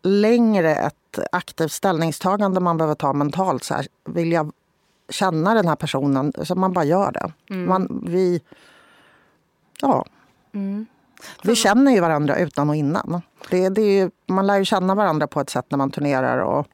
längre 0.04 0.76
ett 0.76 1.20
aktivt 1.32 1.72
ställningstagande 1.72 2.60
man 2.60 2.78
behöver 2.78 2.96
ta 2.96 3.14
mentalt. 3.14 3.64
Så 3.64 3.74
här, 3.74 3.88
vill 4.06 4.32
jag 4.32 4.52
känna 5.10 5.54
den 5.54 5.68
här 5.68 5.76
personen? 5.76 6.34
Så 6.44 6.56
man 6.56 6.74
bara 6.74 6.86
gör 6.86 7.12
det. 7.12 7.34
Mm. 7.50 7.70
Man, 7.70 8.04
vi... 8.08 8.42
Ja. 9.82 10.06
Mm. 10.54 10.86
Vi 11.44 11.56
känner 11.56 11.92
ju 11.92 12.00
varandra 12.00 12.38
utan 12.38 12.70
och 12.70 12.76
innan. 12.76 13.22
Det, 13.50 13.70
det 13.70 13.82
ju, 13.82 14.12
man 14.28 14.48
lär 14.48 14.58
ju 14.58 14.66
känna 14.66 14.96
varandra 14.96 15.28
på 15.28 15.42
ett 15.42 15.50
sätt 15.50 15.66
när 15.70 15.78
man 15.78 15.92
turnerar. 15.92 16.38
Och 16.38 16.68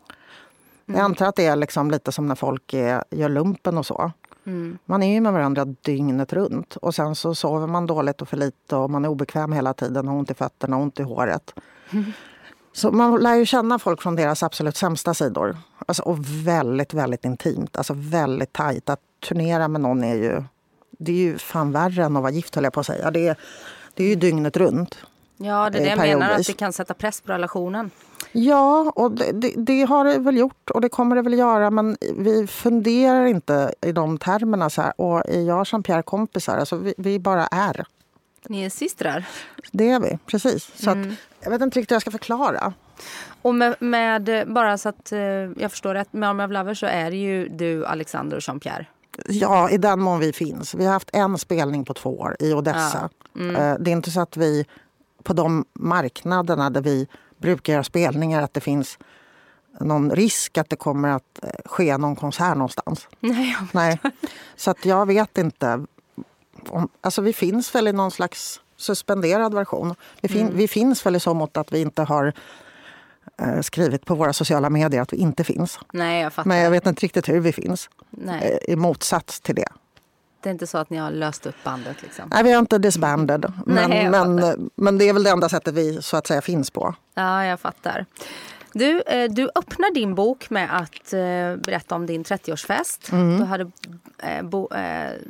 mm. 0.88 0.98
Jag 0.98 1.06
antar 1.06 1.26
att 1.26 1.36
det 1.36 1.46
är 1.46 1.56
liksom 1.56 1.92
lite 1.92 2.12
som 2.12 2.28
när 2.28 2.36
folk 2.36 2.74
är, 2.74 3.04
gör 3.10 3.30
lumpen 3.30 3.78
och 3.78 3.86
så. 3.86 4.12
Mm. 4.46 4.78
Man 4.86 5.04
är 5.04 5.14
ju 5.14 5.22
med 5.22 5.34
varandra 5.34 5.66
dygnet 5.66 6.34
runt. 6.34 6.76
Och 6.76 6.96
sen 6.96 7.16
så 7.16 7.36
sover 7.36 7.68
man 7.68 7.88
dåligt 7.88 8.22
och 8.22 8.30
för 8.30 8.38
lite 8.38 8.76
och 8.76 8.90
man 8.90 9.06
är 9.06 9.10
obekväm 9.10 9.52
hela 9.52 9.74
tiden. 9.74 10.08
Har 10.08 10.16
ont 10.16 10.32
i 10.32 10.34
fötterna 10.34 10.78
och 10.78 10.84
ont 10.84 11.00
i 11.00 11.04
håret. 11.04 11.54
Mm. 11.92 12.06
Så 12.76 12.92
man 12.92 13.16
lär 13.16 13.36
ju 13.36 13.46
känna 13.46 13.80
folk 13.80 14.02
från 14.02 14.16
deras 14.16 14.44
absolut 14.44 14.78
sämsta 14.78 15.14
sidor. 15.14 15.58
Alltså, 15.86 16.04
och 16.04 16.18
väldigt, 16.48 16.94
väldigt 16.94 17.26
intimt. 17.26 17.78
Alltså 17.78 17.94
väldigt 17.98 18.54
tajt. 18.54 18.90
Att 18.90 19.00
turnera 19.28 19.68
med 19.68 19.82
någon 19.82 20.04
är 20.04 20.16
ju... 20.16 20.44
Det 21.00 21.12
är 21.12 21.16
ju 21.16 21.38
fan 21.38 21.72
värre 21.72 22.04
än 22.04 22.16
att 22.18 22.22
vara 22.22 22.32
gift 22.32 22.56
höll 22.56 22.64
jag 22.64 22.74
på 22.74 22.80
att 22.80 22.86
säga. 22.86 23.12
Det 23.12 23.28
är, 23.28 23.38
det 23.94 24.04
är 24.04 24.08
ju 24.08 24.16
dygnet 24.16 24.58
runt. 24.58 24.98
Ja, 25.38 25.70
det 25.70 25.78
är 25.78 25.84
det 25.84 25.90
jag 25.90 26.20
menar. 26.20 26.32
Att 26.32 26.48
det 26.48 26.54
kan 26.54 26.74
sätta 26.74 26.94
press 26.94 27.22
på 27.22 27.32
relationen. 27.32 27.92
Ja, 28.32 28.92
och 28.96 29.12
det, 29.12 29.32
det, 29.32 29.54
det, 29.58 29.84
har 29.84 30.06
det 30.06 30.20
väl 30.20 30.38
gjort 30.38 30.70
och 30.70 30.82
det 30.82 30.90
kommer 30.90 31.16
det 31.16 31.22
väl 31.22 31.34
göra. 31.34 31.72
Men 31.72 31.98
vi 32.18 32.48
funderar 32.48 33.26
inte 33.26 33.74
i 33.82 33.92
de 33.92 34.18
termerna. 34.18 34.70
Så 34.70 34.82
här, 34.82 35.02
och 35.02 35.30
är 35.30 35.42
jag 35.42 35.66
Jean-Pierre 35.66 36.02
kompisar? 36.02 36.58
Alltså, 36.58 36.76
vi, 36.76 36.94
vi 36.98 37.20
bara 37.20 37.48
är. 37.48 37.86
Ni 38.48 38.64
är 38.64 38.70
systrar? 38.70 39.26
Det 39.72 39.90
är 39.90 40.00
vi, 40.00 40.18
precis. 40.26 40.72
Så 40.76 40.92
mm. 40.92 41.12
att, 41.12 41.18
jag 41.40 41.52
vet 41.52 41.62
inte 41.62 41.80
riktigt 41.80 41.92
hur 41.92 41.96
jag 41.96 42.02
ska 42.02 42.12
förklara. 42.12 42.74
Och 43.42 43.56
med, 43.56 43.76
med 43.80 44.44
bara 44.48 44.78
så 44.78 44.90
att 44.90 45.12
eh, 45.12 45.20
jag 45.20 45.72
förstår 45.72 45.94
rätt, 45.94 46.14
med 46.14 46.30
Army 46.30 46.44
of 46.44 46.52
Lovers 46.52 46.80
så 46.80 46.86
är 46.86 47.12
det 47.12 47.18
ju 47.18 47.48
du, 47.48 47.86
Alexander 47.86 48.38
och 48.38 48.44
Jean-Pierre? 48.44 48.86
Ja, 49.26 49.70
i 49.70 49.78
den 49.78 50.00
mån 50.02 50.20
vi 50.20 50.34
finns. 50.34 50.74
Vi 50.76 50.86
har 50.86 50.94
haft 50.94 51.10
en 51.14 51.38
spelning 51.38 51.86
på 51.86 51.94
två 51.94 52.20
år 52.20 52.36
i 52.40 52.54
Odessa. 52.54 53.10
Ja. 53.34 53.42
Mm. 53.42 53.56
Eh, 53.56 53.76
det 53.80 53.92
är 53.92 53.94
inte 53.94 54.12
så 54.12 54.22
att 54.22 54.38
vi 54.38 54.66
på 55.24 55.34
de 55.34 55.66
marknaderna 55.74 56.70
där 56.70 56.82
vi 56.82 57.08
brukar 57.38 57.74
göra 57.74 57.84
spelningar 57.84 58.42
att 58.42 58.54
det 58.54 58.62
finns 58.62 58.98
någon 59.80 60.12
risk 60.12 60.58
att 60.58 60.70
det 60.70 60.76
kommer 60.76 61.10
att 61.10 61.40
eh, 61.44 61.50
ske 61.66 61.98
någon 61.98 62.16
konsert 62.16 62.58
någonstans. 62.58 63.08
Nej, 63.20 63.58
Nej. 63.72 64.00
Så 64.56 64.72
att 64.72 64.86
jag 64.86 65.06
vet 65.06 65.38
inte. 65.38 65.86
Om, 66.70 66.88
alltså 67.02 67.22
vi 67.22 67.34
finns 67.34 67.76
väl 67.76 67.88
i 67.88 67.92
någon 67.94 68.12
slags 68.12 68.60
suspenderad 68.78 69.54
version. 69.54 69.96
Vi, 70.22 70.28
fin, 70.28 70.42
Mm. 70.42 70.58
vi 70.58 70.68
finns 70.68 71.06
väl 71.06 71.16
i 71.16 71.20
så 71.20 71.34
mått 71.34 71.58
att 71.58 71.74
vi 71.74 71.82
inte 71.82 72.02
har 72.04 72.34
skrivit 73.62 74.06
på 74.06 74.16
våra 74.16 74.34
sociala 74.34 74.70
medier 74.70 75.02
att 75.02 75.14
vi 75.14 75.18
inte 75.18 75.44
finns. 75.44 75.80
Nej, 75.94 76.22
jag 76.22 76.34
fattar. 76.34 76.48
Men 76.50 76.58
jag 76.58 76.72
vet 76.72 76.86
inte 76.88 77.04
riktigt 77.06 77.30
hur 77.30 77.40
vi 77.40 77.54
finns. 77.54 77.90
Nej, 78.10 78.60
eh, 78.68 78.74
I 78.74 78.76
motsats 78.76 79.40
till 79.42 79.56
det. 79.56 79.68
det 80.44 80.50
är 80.50 80.52
inte 80.52 80.68
så 80.68 80.78
att 80.78 80.90
ni 80.90 80.98
har 80.98 81.12
löst 81.12 81.46
upp 81.46 81.56
bandet 81.64 82.02
liksom. 82.02 82.26
Nej, 82.34 82.44
vi 82.44 82.52
har 82.52 82.60
inte 82.60 82.78
disbanded. 82.78 83.54
Men, 83.66 83.90
Nej, 83.90 84.10
men, 84.10 84.70
men 84.76 84.98
det 84.98 85.10
är 85.10 85.14
väl 85.14 85.24
det 85.24 85.30
enda 85.30 85.50
sättet 85.50 85.74
vi 85.74 86.02
så 86.02 86.18
att 86.18 86.28
säga 86.28 86.42
finns 86.42 86.72
på. 86.72 86.96
Ja, 87.16 87.46
jag 87.46 87.60
fattar. 87.60 88.06
Du, 88.74 89.02
eh, 89.02 89.32
du 89.32 89.50
öppnar 89.56 89.94
din 89.94 90.16
bok 90.16 90.50
med 90.50 90.78
att 90.78 91.14
eh, 91.14 91.56
berätta 91.66 91.96
om 91.96 92.06
din 92.06 92.24
30-årsfest. 92.24 93.12
Mm. 93.12 93.38
Du 93.40 93.44
hade 93.46 93.72
eh, 94.18 94.42
bo, 94.44 94.70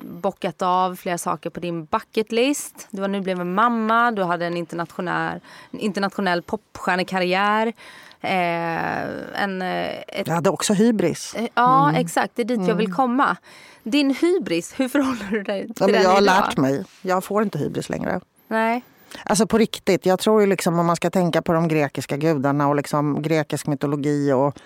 bockat 0.02 0.62
av 0.62 0.96
flera 0.96 1.18
saker 1.18 1.50
på 1.50 1.60
din 1.60 1.86
bucket 1.86 2.32
list. 2.32 2.88
Du 2.92 3.02
var 3.02 3.08
nybliven 3.08 3.54
mamma, 3.54 4.12
du 4.12 4.24
hade 4.24 4.46
en 4.46 4.58
internationell, 4.58 5.40
internationell 5.72 6.42
popstjärnekarriär. 6.42 7.74
Eh, 8.22 9.44
en, 9.44 9.62
ett, 9.62 10.28
Jag 10.28 10.34
hade 10.36 10.50
också 10.50 10.74
hybris. 10.74 11.36
eh, 11.36 11.48
ja, 11.56 11.94
exakt. 11.96 12.36
Det 12.36 12.42
är 12.42 12.46
dit 12.46 12.68
jag 12.68 12.76
vill 12.76 12.94
komma. 12.94 13.38
Din 13.84 14.16
hybris, 14.16 14.74
hur 14.80 14.88
förhåller 14.90 15.32
du 15.32 15.44
dig 15.44 15.62
till 15.68 15.74
Ja, 15.80 15.88
den 15.88 16.02
jag 16.02 16.10
har 16.10 16.22
idag? 16.22 16.24
lärt 16.48 16.58
mig. 16.58 16.84
Jag 17.02 17.24
får 17.24 17.44
inte 17.44 17.58
hybris 17.58 17.90
längre. 17.90 18.20
Nej. 18.48 18.84
Alltså 19.24 19.48
på 19.48 19.58
riktigt. 19.58 20.06
Jag 20.06 20.20
tror 20.20 20.42
ju 20.42 20.48
liksom 20.48 20.80
om 20.80 20.86
man 20.86 20.96
ska 20.96 21.10
tänka 21.10 21.42
på 21.42 21.54
de 21.54 21.68
grekiska 21.68 22.18
gudarna 22.18 22.68
och 22.68 22.76
liksom 22.76 23.22
grekisk 23.22 23.68
mytologi. 23.68 24.32
Och 24.32 24.60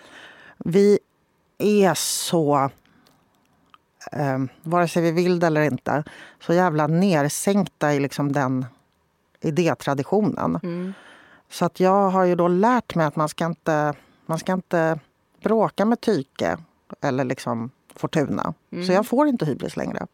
vi 0.58 1.00
är 1.58 1.94
så, 1.94 2.70
eh, 4.12 4.40
vare 4.64 4.88
sig 4.88 5.04
vi 5.04 5.12
vill 5.12 5.40
det 5.40 5.48
eller 5.48 5.62
inte, 5.62 6.04
så 6.42 6.54
jävla 6.54 6.88
nersänkta 6.88 7.94
i 7.94 8.00
liksom 8.00 8.32
den 8.32 8.66
idétraditionen. 9.42 10.60
Mm. 10.64 10.94
Så 11.50 11.66
att 11.66 11.80
jag 11.80 12.10
har 12.10 12.24
ju 12.24 12.36
då 12.36 12.48
lärt 12.48 12.96
mig 12.96 13.06
att 13.06 13.16
man 13.16 13.30
ska 13.30 13.46
inte, 13.46 13.94
man 14.26 14.40
ska 14.40 14.54
inte 14.54 15.00
bråka 15.44 15.86
med 15.86 16.02
Tyke 16.02 16.58
eller 17.02 17.24
liksom 17.24 17.70
Fortuna. 17.96 18.54
Så 18.86 18.92
jag 18.92 19.08
får 19.08 19.28
inte 19.28 19.46
hybris 19.46 19.78
längre. 19.78 20.08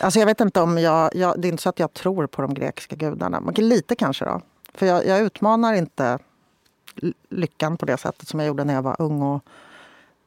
Alltså 0.00 0.18
jag 0.18 0.26
vet 0.26 0.40
inte 0.40 0.60
om 0.60 0.78
jag, 0.78 1.10
jag... 1.14 1.40
Det 1.40 1.48
är 1.48 1.50
inte 1.50 1.62
så 1.62 1.68
att 1.68 1.78
jag 1.78 1.92
tror 1.92 2.26
på 2.26 2.42
de 2.42 2.54
grekiska 2.54 2.96
gudarna. 2.96 3.40
Men 3.40 3.54
lite 3.54 3.96
kanske 3.96 4.24
då. 4.24 4.40
För 4.74 4.86
jag, 4.86 5.06
jag 5.06 5.20
utmanar 5.20 5.74
inte 5.74 6.18
lyckan 7.28 7.76
på 7.76 7.86
det 7.86 7.96
sättet 7.96 8.28
som 8.28 8.40
jag 8.40 8.46
gjorde 8.46 8.64
när 8.64 8.74
jag 8.74 8.82
var 8.82 8.96
ung 8.98 9.22
och, 9.22 9.44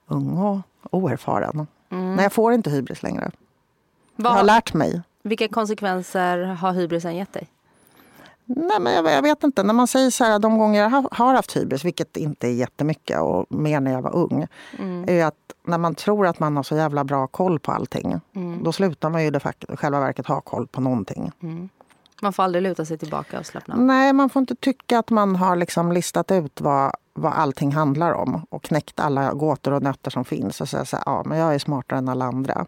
ung 0.07 0.37
och 0.37 0.59
oerfaren. 0.91 1.67
Nej, 1.89 2.23
jag 2.23 2.33
får 2.33 2.53
inte 2.53 2.69
hybris 2.69 3.03
längre. 3.03 3.31
Jag 4.15 4.29
har 4.29 4.35
Vad, 4.35 4.45
lärt 4.45 4.73
mig. 4.73 5.01
vilka 5.23 5.47
konsekvenser 5.47 6.37
har 6.37 6.73
hybrisen 6.73 7.15
gett 7.15 7.33
dig? 7.33 7.47
Nej, 8.45 8.79
men 8.79 8.93
jag, 8.93 9.05
jag 9.05 9.21
vet 9.21 9.43
inte. 9.43 9.63
När 9.63 9.73
man 9.73 9.87
säger 9.87 10.09
så 10.09 10.23
här, 10.23 10.39
de 10.39 10.57
gånger 10.59 10.81
jag 10.81 10.89
har, 11.11 11.33
haft 11.33 11.57
hybris, 11.57 11.85
vilket 11.85 12.17
inte 12.17 12.47
är 12.47 12.51
jättemycket 12.51 13.19
och 13.19 13.45
mer 13.49 13.79
när 13.79 13.91
jag 13.91 14.01
var 14.01 14.15
ung, 14.15 14.47
är 15.07 15.13
ju 15.13 15.21
att 15.21 15.46
när 15.67 15.77
man 15.77 15.95
tror 15.95 16.27
att 16.27 16.39
man 16.39 16.55
har 16.55 16.63
så 16.63 16.75
jävla 16.75 17.03
bra 17.03 17.27
koll 17.27 17.59
på 17.59 17.71
allting, 17.71 18.19
då 18.63 18.71
slutar 18.71 19.09
man 19.09 19.23
ju 19.23 19.27
i 19.27 19.39
själva 19.75 19.99
verket 19.99 20.27
ha 20.27 20.41
koll 20.41 20.67
på 20.67 20.81
någonting. 20.81 21.31
Man 22.21 22.33
får 22.33 22.43
aldrig 22.43 22.63
luta 22.63 22.85
sig 22.85 22.97
tillbaka 22.97 23.39
och 23.39 23.45
slappna 23.45 23.73
av. 23.75 23.81
Nej, 23.81 24.13
man 24.13 24.29
får 24.29 24.39
inte 24.39 24.55
tycka 24.55 24.99
att 24.99 25.09
man 25.09 25.35
har 25.35 25.55
liksom 25.55 25.91
listat 25.91 26.31
ut 26.31 26.61
vad, 26.61 26.91
vad 27.13 27.33
allting 27.33 27.71
handlar 27.71 28.13
om 28.13 28.45
och 28.49 28.63
knäckt 28.63 28.99
alla 28.99 29.33
gåtor 29.33 29.73
och 29.73 29.83
nötter 29.83 30.11
som 30.11 30.25
finns 30.25 30.61
och 30.61 30.69
säga 30.69 30.85
så 30.85 30.95
här, 30.95 31.03
ja, 31.05 31.23
men 31.25 31.37
jag 31.37 31.55
är 31.55 31.59
smartare 31.59 31.99
än 31.99 32.09
alla 32.09 32.25
andra. 32.25 32.65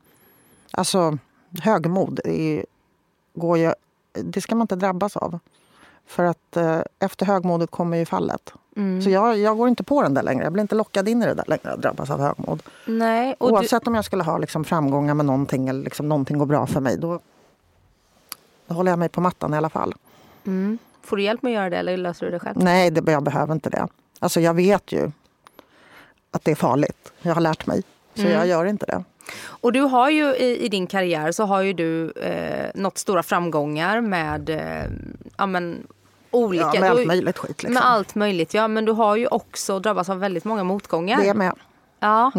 Alltså, 0.71 1.17
högmod 1.61 2.19
är, 2.23 2.65
går 3.33 3.57
ju, 3.57 3.73
det 4.13 4.41
ska 4.41 4.55
man 4.55 4.63
inte 4.63 4.75
drabbas 4.75 5.17
av. 5.17 5.39
För 6.09 6.23
att 6.23 6.57
eh, 6.57 6.79
efter 6.99 7.25
högmodet 7.25 7.71
kommer 7.71 7.97
ju 7.97 8.05
fallet. 8.05 8.53
Mm. 8.75 9.01
Så 9.01 9.09
jag, 9.09 9.37
jag 9.37 9.57
går 9.57 9.67
inte 9.69 9.83
på 9.83 10.01
den 10.01 10.13
där 10.13 10.23
längre. 10.23 10.43
Jag 10.43 10.53
blir 10.53 10.61
inte 10.61 10.75
lockad 10.75 11.07
in 11.07 11.23
i 11.23 11.25
det 11.25 11.33
där 11.33 11.43
längre 11.47 11.71
att 11.73 11.81
drabbas 11.81 12.09
av 12.09 12.19
högmod. 12.21 12.63
Nej, 12.85 13.35
och 13.37 13.47
du, 13.49 13.53
Oavsett 13.53 13.87
om 13.87 13.95
jag 13.95 14.05
skulle 14.05 14.23
ha 14.23 14.37
liksom 14.37 14.63
framgångar 14.65 15.13
med 15.13 15.25
någonting 15.25 15.67
eller 15.69 15.83
liksom 15.83 16.09
någonting 16.09 16.37
går 16.37 16.45
bra 16.45 16.67
för 16.67 16.79
mig. 16.79 16.97
Då, 16.97 17.19
då 18.67 18.73
håller 18.75 18.91
jag 18.91 18.99
mig 18.99 19.09
på 19.09 19.21
mattan 19.21 19.53
i 19.53 19.57
alla 19.57 19.69
fall. 19.69 19.93
mm, 20.45 20.77
får 21.03 21.17
du 21.17 21.23
hjälp 21.23 21.41
med 21.43 21.49
att 21.51 21.55
göra 21.55 21.69
det 21.69 21.77
eller 21.77 21.97
löser 21.97 22.25
du 22.25 22.31
det 22.31 22.39
själv? 22.39 22.57
Nej, 22.63 22.91
det, 22.91 23.11
jag 23.11 23.23
behöver 23.23 23.53
inte 23.53 23.69
det. 23.69 23.87
Alltså 24.19 24.39
jag 24.41 24.53
vet 24.53 24.91
ju 24.91 25.11
att 26.31 26.43
det 26.43 26.51
är 26.51 26.55
farligt. 26.55 27.13
Jag 27.21 27.33
har 27.33 27.41
lärt 27.41 27.67
mig. 27.67 27.83
Så 28.13 28.21
Mm. 28.21 28.33
jag 28.33 28.47
gör 28.47 28.65
inte 28.65 28.85
det. 28.85 29.03
Och 29.45 29.71
du 29.73 29.81
har 29.81 30.09
ju 30.09 30.35
i, 30.35 30.65
i 30.65 30.69
din 30.69 30.87
karriär 30.87 31.31
så 31.31 31.43
har 31.43 31.61
ju 31.61 31.73
du 31.73 32.11
eh, 32.11 32.69
nått 32.75 32.97
stora 32.97 33.23
framgångar 33.23 34.01
med 34.01 34.49
eh, 34.49 34.91
ja, 35.37 35.45
men, 35.45 35.87
olika... 36.31 36.71
Ja, 36.73 36.79
med 36.81 36.89
allt 36.91 37.05
möjligt 37.07 37.37
skit. 37.37 37.49
Liksom. 37.63 37.73
Med 37.73 37.85
allt 37.85 38.15
möjligt, 38.15 38.53
ja. 38.53 38.67
Men 38.67 38.85
du 38.85 38.91
har 38.91 39.15
ju 39.15 39.27
också 39.27 39.79
drabbats 39.79 40.09
av 40.09 40.19
väldigt 40.19 40.45
många 40.45 40.63
motgångar. 40.63 41.21
Det 41.21 41.33
med. 41.33 41.53
Ja. 41.99 42.31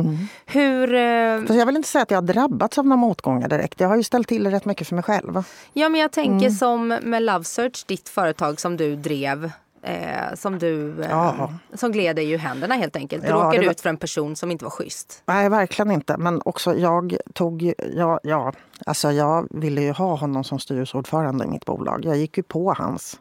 Hur... 0.46 0.94
Eh, 0.94 1.44
För 1.46 1.54
jag 1.54 1.66
vill 1.66 1.76
inte 1.76 1.88
säga 1.88 2.02
att 2.02 2.10
jag 2.10 2.18
har 2.18 2.22
drabbats 2.26 2.78
av 2.78 2.84
några 2.86 2.96
motgångar 2.96 3.48
direkt. 3.48 3.80
Jag 3.80 3.88
har 3.88 3.96
ju 3.96 4.02
ställt 4.02 4.28
till 4.28 4.50
rätt 4.50 4.64
mycket 4.64 4.86
för 4.86 4.94
mig 4.94 5.04
själv. 5.04 5.42
ja, 5.72 5.88
men 5.88 6.00
jag 6.00 6.12
tänker 6.12 6.46
Mm. 6.46 6.50
som 6.50 6.88
med 6.88 7.22
Love 7.22 7.44
Search, 7.44 7.84
ditt 7.86 8.08
företag 8.08 8.60
som 8.60 8.76
du 8.76 8.96
drev. 8.96 9.50
Eh, 9.82 10.34
som 10.34 10.58
du... 10.58 11.02
Eh, 11.02 11.10
Ja. 11.10 11.52
Som 11.74 11.92
gled 11.92 12.16
dig 12.16 12.30
ur 12.30 12.38
händerna 12.38 12.74
helt 12.74 12.96
enkelt. 12.96 13.22
Du 13.22 13.28
Ja, 13.28 13.34
råkade 13.34 13.58
var- 13.64 13.70
ut 13.70 13.80
för 13.80 13.88
en 13.88 13.96
person 13.96 14.36
som 14.36 14.50
inte 14.50 14.64
var 14.64 14.70
schysst. 14.70 15.22
Nej, 15.26 15.48
verkligen 15.48 15.90
inte. 15.90 16.16
Men 16.16 16.42
också 16.44 16.74
jag 16.74 17.16
tog 17.34 17.72
ja, 17.96 18.20
ja, 18.22 18.52
alltså 18.86 19.10
jag 19.12 19.48
ville 19.50 19.82
ju 19.82 19.92
ha 19.92 20.16
honom 20.16 20.44
som 20.44 20.58
styrelseordförande 20.58 21.44
i 21.44 21.48
mitt 21.48 21.66
bolag. 21.66 22.04
Jag 22.04 22.16
gick 22.16 22.36
ju 22.36 22.42
på 22.42 22.74
hans 22.78 23.18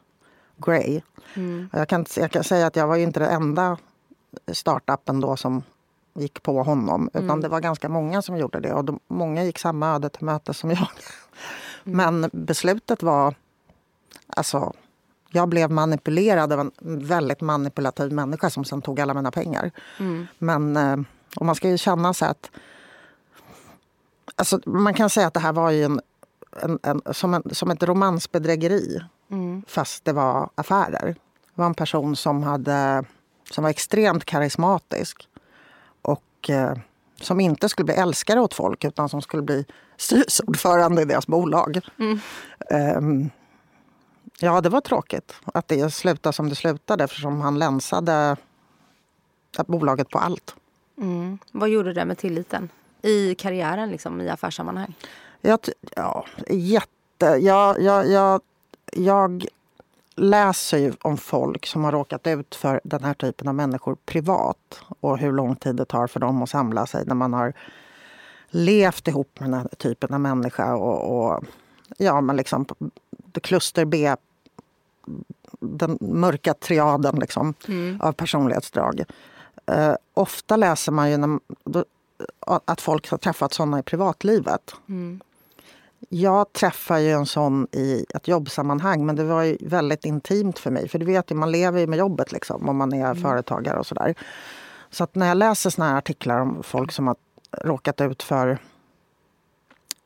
Gray. 0.65 1.01
Jag, 1.71 1.89
kan, 1.89 2.05
jag 2.15 2.31
kan 2.31 2.43
säga 2.43 2.67
att 2.67 2.75
jag 2.75 2.87
var 2.87 2.95
ju 2.95 3.03
inte 3.03 3.19
den 3.19 3.29
enda 3.29 3.77
startupen 4.51 5.19
då 5.19 5.37
som 5.37 5.63
gick 6.13 6.43
på 6.43 6.63
honom. 6.63 7.09
Utan 7.13 7.41
det 7.41 7.47
var 7.47 7.59
ganska 7.59 7.89
många 7.89 8.21
som 8.21 8.37
gjorde 8.37 8.59
det. 8.59 8.73
Och 8.73 8.85
de, 8.85 8.99
många 9.07 9.43
gick 9.43 9.59
samma 9.59 9.95
öde 9.95 10.09
till 10.09 10.25
mötes 10.25 10.57
som 10.57 10.71
jag. 10.71 10.87
Men 11.83 12.29
beslutet 12.33 13.03
var... 13.03 13.35
Alltså, 14.27 14.73
jag 15.29 15.49
blev 15.49 15.71
manipulerad 15.71 16.53
av 16.53 16.59
en 16.59 16.71
väldigt 16.81 17.41
manipulativ 17.41 18.11
människa 18.11 18.49
som 18.49 18.65
sen 18.65 18.81
tog 18.81 18.99
alla 18.99 19.13
mina 19.13 19.31
pengar. 19.31 19.71
Men 20.37 20.77
eh, 20.77 20.97
och 21.35 21.45
man 21.45 21.55
ska 21.55 21.69
ju 21.69 21.77
känna 21.77 22.13
så 22.13 22.25
att... 22.25 22.51
Alltså, 24.35 24.59
man 24.65 24.93
kan 24.93 25.09
säga 25.09 25.27
att 25.27 25.33
det 25.33 25.39
här 25.39 25.53
var 25.53 25.71
ju 25.71 25.83
en, 25.83 26.01
en, 26.61 26.79
en, 26.83 27.01
som, 27.13 27.33
en, 27.33 27.43
som 27.51 27.71
ett 27.71 27.83
romansbedrägeri 27.83 29.01
fast 29.67 30.05
det 30.05 30.13
var 30.13 30.49
affärer. 30.55 31.05
Det 31.55 31.61
var 31.61 31.65
en 31.65 31.73
person 31.73 32.15
som, 32.15 32.43
hade, 32.43 33.03
som 33.51 33.63
var 33.63 33.71
extremt 33.71 34.25
karismatisk 34.25 35.27
och 36.01 36.49
eh, 36.49 36.73
som 37.21 37.39
inte 37.39 37.69
skulle 37.69 37.85
bli 37.85 37.95
älskare 37.95 38.39
åt 38.39 38.53
folk 38.53 38.83
utan 38.83 39.09
som 39.09 39.21
skulle 39.21 39.43
bli 39.43 39.65
styrelseordförande 39.97 41.01
i 41.01 41.05
deras 41.05 41.27
bolag. 41.27 41.79
Ehm, 42.69 43.29
ja, 44.39 44.61
det 44.61 44.69
var 44.69 44.81
tråkigt 44.81 45.35
att 45.45 45.67
det 45.67 45.93
slutade 45.93 46.33
som 46.33 46.49
det 46.49 46.55
slutade 46.55 47.03
eftersom 47.03 47.41
han 47.41 47.59
länsade 47.59 48.35
bolaget 49.67 50.09
på 50.09 50.19
allt. 50.19 50.55
Vad 51.51 51.69
gjorde 51.69 51.93
det 51.93 52.05
med 52.05 52.17
tilliten? 52.17 52.69
I 53.01 53.35
karriären, 53.35 53.91
liksom, 53.91 54.21
i 54.21 54.29
affärssammanhang? 54.29 54.95
Jag, 55.41 55.59
ja, 55.95 56.25
jätte... 56.47 57.25
Jag, 57.25 57.81
jag, 57.81 58.07
jag, 58.07 58.41
jag 58.93 59.45
läser 60.15 60.77
ju 60.77 60.93
om 61.01 61.17
folk 61.17 61.65
som 61.65 61.83
har 61.83 61.91
råkat 61.91 62.27
ut 62.27 62.55
för 62.55 62.81
den 62.83 63.03
här 63.03 63.13
typen 63.13 63.47
av 63.47 63.55
människor 63.55 63.97
privat 64.05 64.81
och 64.99 65.17
hur 65.17 65.31
lång 65.31 65.55
tid 65.55 65.75
det 65.75 65.85
tar 65.85 66.07
för 66.07 66.19
dem 66.19 66.43
att 66.43 66.49
samla 66.49 66.85
sig 66.85 67.05
när 67.05 67.15
man 67.15 67.33
har 67.33 67.53
levt 68.49 69.07
ihop 69.07 69.39
med 69.39 69.49
den 69.49 69.59
här 69.59 69.67
typen 69.77 70.13
av 70.13 70.19
människa. 70.19 70.75
Och, 70.75 71.31
och 71.33 71.43
ja, 71.97 72.21
men 72.21 72.35
liksom 72.35 72.65
kluster 73.41 73.85
B, 73.85 74.15
den 75.59 75.97
mörka 76.01 76.53
triaden 76.53 77.15
liksom, 77.15 77.53
av 77.99 78.11
personlighetsdrag. 78.11 79.03
Eh, 79.65 79.95
ofta 80.13 80.55
läser 80.55 80.91
man 80.91 81.11
ju 81.11 81.17
när, 81.17 81.39
då, 81.63 81.85
att 82.65 82.81
folk 82.81 83.09
har 83.09 83.17
träffat 83.17 83.53
såna 83.53 83.79
i 83.79 83.83
privatlivet. 83.83 84.75
Jag 86.09 86.53
träffar 86.53 86.97
ju 86.97 87.11
en 87.11 87.25
sån 87.25 87.67
i 87.71 88.05
ett 88.15 88.27
jobbsammanhang 88.27 89.05
men 89.05 89.15
det 89.15 89.23
var 89.23 89.43
ju 89.43 89.57
väldigt 89.61 90.05
intimt 90.05 90.59
för 90.59 90.71
mig. 90.71 90.89
För 90.89 90.99
du 90.99 91.05
vet 91.05 91.31
ju, 91.31 91.35
man 91.35 91.51
lever 91.51 91.79
ju 91.79 91.87
med 91.87 91.99
jobbet 91.99 92.31
liksom 92.31 92.69
om 92.69 92.77
man 92.77 92.93
är 92.93 93.15
företagare 93.15 93.79
och 93.79 93.85
sådär. 93.85 94.15
Så 94.89 95.03
att 95.03 95.15
när 95.15 95.27
jag 95.27 95.37
läser 95.37 95.69
såna 95.69 95.89
här 95.89 95.97
artiklar 95.97 96.39
om 96.39 96.63
folk 96.63 96.91
som 96.91 97.07
har 97.07 97.15
råkat 97.51 98.01
ut 98.01 98.23
för 98.23 98.57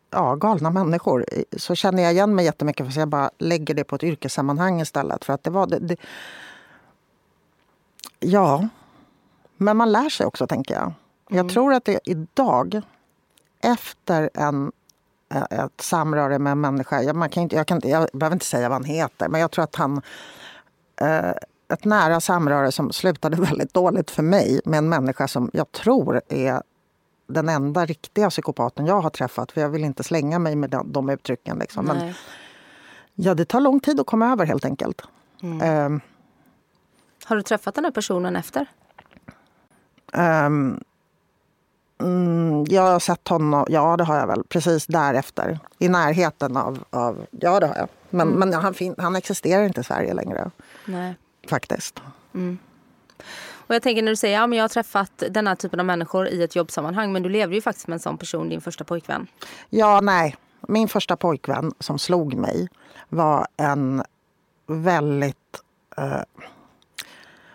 ja, 0.10 0.36
galna 0.36 0.70
människor 0.70 1.26
så 1.58 1.76
känner 1.76 2.04
jag 2.04 2.12
igen 2.14 2.36
mig 2.36 2.46
jättemycket 2.46 2.94
för 2.94 3.00
jag 3.00 3.10
bara 3.10 3.32
lägger 3.38 3.74
det 3.74 3.84
på 3.84 3.96
ett 3.96 4.04
yrkessammanhang 4.04 4.82
istället. 4.82 5.26
För 5.26 5.34
att 5.34 5.44
det 5.44 5.50
var 5.50 5.68
det, 5.68 5.80
det, 5.80 5.98
Ja, 8.20 8.68
men 9.58 9.78
man 9.78 9.92
lär 9.92 10.10
sig 10.10 10.26
också 10.26 10.48
tänker 10.48 10.74
jag. 10.74 10.94
Jag 11.30 11.40
mm. 11.40 11.50
tror 11.50 11.74
att 11.74 11.86
det 11.86 12.00
idag, 12.06 12.82
efter 13.62 14.30
en, 14.34 14.72
ett 15.50 15.82
samröre 15.82 16.40
med 16.40 16.52
en 16.52 16.62
människa, 16.62 17.02
jag, 17.02 17.16
man 17.16 17.30
kan 17.30 17.44
inte, 17.44 17.56
jag, 17.56 17.68
kan, 17.68 17.82
jag 17.84 18.08
behöver 18.14 18.36
inte 18.36 18.46
säga 18.46 18.70
vad 18.70 18.76
han 18.76 18.84
heter, 18.84 19.28
men 19.28 19.42
jag 19.42 19.52
tror 19.52 19.64
att 19.64 19.76
han 19.76 20.02
eh, 21.02 21.34
ett 21.74 21.86
nära 21.86 22.22
samröre 22.22 22.72
som 22.72 22.92
slutade 22.92 23.38
väldigt 23.42 23.74
dåligt 23.74 24.12
för 24.12 24.24
mig 24.24 24.62
med 24.66 24.78
en 24.78 24.90
människa 24.90 25.28
som 25.28 25.50
jag 25.54 25.72
tror 25.72 26.22
är 26.30 26.62
den 27.28 27.50
enda 27.50 27.86
riktiga 27.86 28.30
psykopaten 28.30 28.86
jag 28.86 29.02
har 29.02 29.10
träffat. 29.10 29.52
För 29.52 29.62
jag 29.62 29.70
vill 29.70 29.84
inte 29.84 30.04
slänga 30.04 30.40
mig 30.40 30.56
med 30.56 30.70
de, 30.70 30.92
de 30.92 31.10
uttrycken. 31.10 31.60
Liksom. 31.60 31.86
Men, 31.86 32.14
ja, 33.16 33.34
det 33.34 33.46
tar 33.46 33.60
lång 33.60 33.80
tid 33.80 34.00
att 34.00 34.06
komma 34.06 34.32
över 34.32 34.46
helt 34.46 34.66
enkelt. 34.66 35.02
Mm. 35.42 35.86
Um, 35.86 36.02
har 37.26 37.36
du 37.36 37.42
träffat 37.42 37.76
den 37.76 37.86
här 37.86 37.92
personen 37.92 38.36
efter? 38.36 38.66
Um, 40.14 40.84
mm, 42.04 42.66
jag 42.70 42.82
har 42.82 43.00
sett 43.00 43.28
honom, 43.28 43.66
ja 43.70 43.98
det 43.98 44.04
har 44.04 44.18
jag 44.18 44.28
väl, 44.28 44.44
precis 44.44 44.86
därefter. 44.86 45.60
I 45.80 45.90
närheten 45.90 46.58
av, 46.58 46.84
av 46.90 47.26
ja 47.32 47.60
det 47.60 47.68
har 47.68 47.76
jag. 47.76 47.88
Men, 48.10 48.28
mm. 48.28 48.40
men 48.40 48.54
han, 48.54 48.76
han 48.98 49.16
existerar 49.16 49.64
inte 49.64 49.82
i 49.82 49.84
Sverige 49.84 50.14
längre. 50.14 50.52
Nej. 50.86 51.16
Faktiskt. 51.50 52.02
Mm. 52.34 52.58
Och 53.68 53.76
jag 53.76 53.82
tänker 53.82 54.02
när 54.02 54.12
du 54.12 54.16
säger 54.16 54.42
att 54.42 54.50
ja, 54.50 54.56
jag 54.56 54.64
har 54.64 54.70
träffat 54.70 55.24
den 55.30 55.48
här 55.48 55.56
typen 55.56 55.80
av 55.80 55.86
människor 55.86 56.28
i 56.28 56.44
ett 56.44 56.56
jobbsammanhang. 56.56 57.14
Men 57.14 57.24
du 57.24 57.30
levde 57.30 57.56
ju 57.56 57.62
faktiskt 57.62 57.88
med 57.88 57.94
en 57.94 58.00
sån 58.00 58.18
person, 58.18 58.50
din 58.50 58.62
första 58.62 58.84
pojkvän. 58.84 59.28
Ja, 59.70 60.02
nej. 60.02 60.36
Min 60.68 60.88
första 60.88 61.16
pojkvän 61.16 61.74
som 61.80 62.00
slog 62.00 62.34
mig 62.34 62.68
var 63.10 63.48
en 63.58 64.04
väldigt... 64.68 65.62
Eh, 65.98 66.22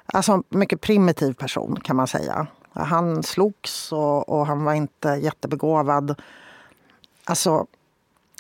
alltså 0.07 0.43
mycket 0.49 0.81
primitiv 0.81 1.33
person 1.33 1.81
kan 1.81 1.97
man 1.97 2.07
säga. 2.07 2.47
Han 2.73 3.23
slogs 3.23 3.93
och, 3.93 4.29
och 4.29 4.47
han 4.47 4.65
var 4.65 4.75
inte 4.75 5.09
jättebegåvad. 5.09 6.23
Alltså, 7.25 7.67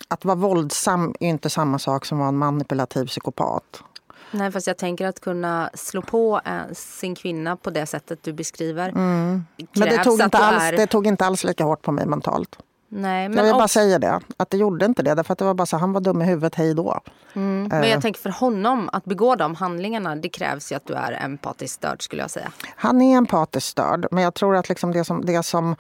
att 0.09 0.25
vara 0.25 0.37
våldsam 0.37 1.15
är 1.21 1.29
inte 1.29 1.51
samma 1.51 1.79
sak 1.79 2.05
som 2.05 2.19
att 2.19 2.21
vara 2.21 2.29
en 2.29 2.37
manipulativ 2.37 3.07
psykopat. 3.07 3.83
Nej, 4.31 4.53
fast 4.53 4.67
jag 4.67 4.77
tänker 4.77 5.07
att 5.07 5.21
kunna 5.21 5.71
slå 5.75 6.03
på 6.03 6.41
sin 6.73 7.15
kvinna 7.15 7.57
på 7.57 7.71
det 7.71 7.87
sättet 7.87 8.23
du 8.23 8.33
beskriver. 8.33 8.89
Mm. 8.89 9.45
Men 9.73 9.89
det 9.89 10.05
tog, 10.05 10.21
inte 10.21 10.39
alls, 10.39 10.63
är... 10.63 10.77
det 10.77 10.87
tog 10.87 11.07
inte 11.07 11.27
alls 11.27 11.45
lika 11.45 11.65
hårt 11.65 11.83
på 11.83 11.93
mig 11.93 12.07
mentalt. 12.07 12.59
Nej, 12.89 13.29
men 13.29 13.39
jag 13.39 13.45
vill 13.45 13.53
bara 13.53 13.69
säga 13.69 13.99
det, 13.99 14.21
att 14.37 14.51
det 14.51 14.57
gjorde 14.57 14.85
inte 14.85 15.03
det. 15.03 15.15
Därför 15.15 15.33
att 15.33 15.39
det 15.39 15.45
var 15.45 15.55
bara 15.55 15.67
så, 15.67 15.77
han 15.77 15.93
var 15.93 16.01
dum 16.01 16.23
i 16.23 16.25
huvudet, 16.25 16.55
hej 16.55 16.75
då. 16.75 17.01
Mm. 17.33 17.69
Men 17.71 17.83
jag 17.83 17.97
eh. 17.97 18.01
tänker 18.01 18.21
för 18.21 18.31
honom, 18.31 18.91
att 18.93 19.05
begå 19.05 19.35
de 19.35 19.55
handlingarna, 19.55 20.17
det 20.17 20.29
krävs 20.29 20.73
ju 20.73 20.77
att 20.77 20.87
du 20.87 20.95
är 20.95 21.13
empatiskt 21.25 21.75
störd 21.75 22.03
skulle 22.03 22.23
jag 22.23 22.31
säga. 22.31 22.53
Han 22.77 23.03
är 23.03 23.17
empatiskt 23.17 23.69
störd, 23.69 24.07
men 24.11 24.25
jag 24.25 24.35
tror 24.35 24.57
att 24.57 24.69
liksom 24.69 24.93
det 24.93 25.05
som, 25.05 25.25
det 25.25 25.43
som 25.43 25.77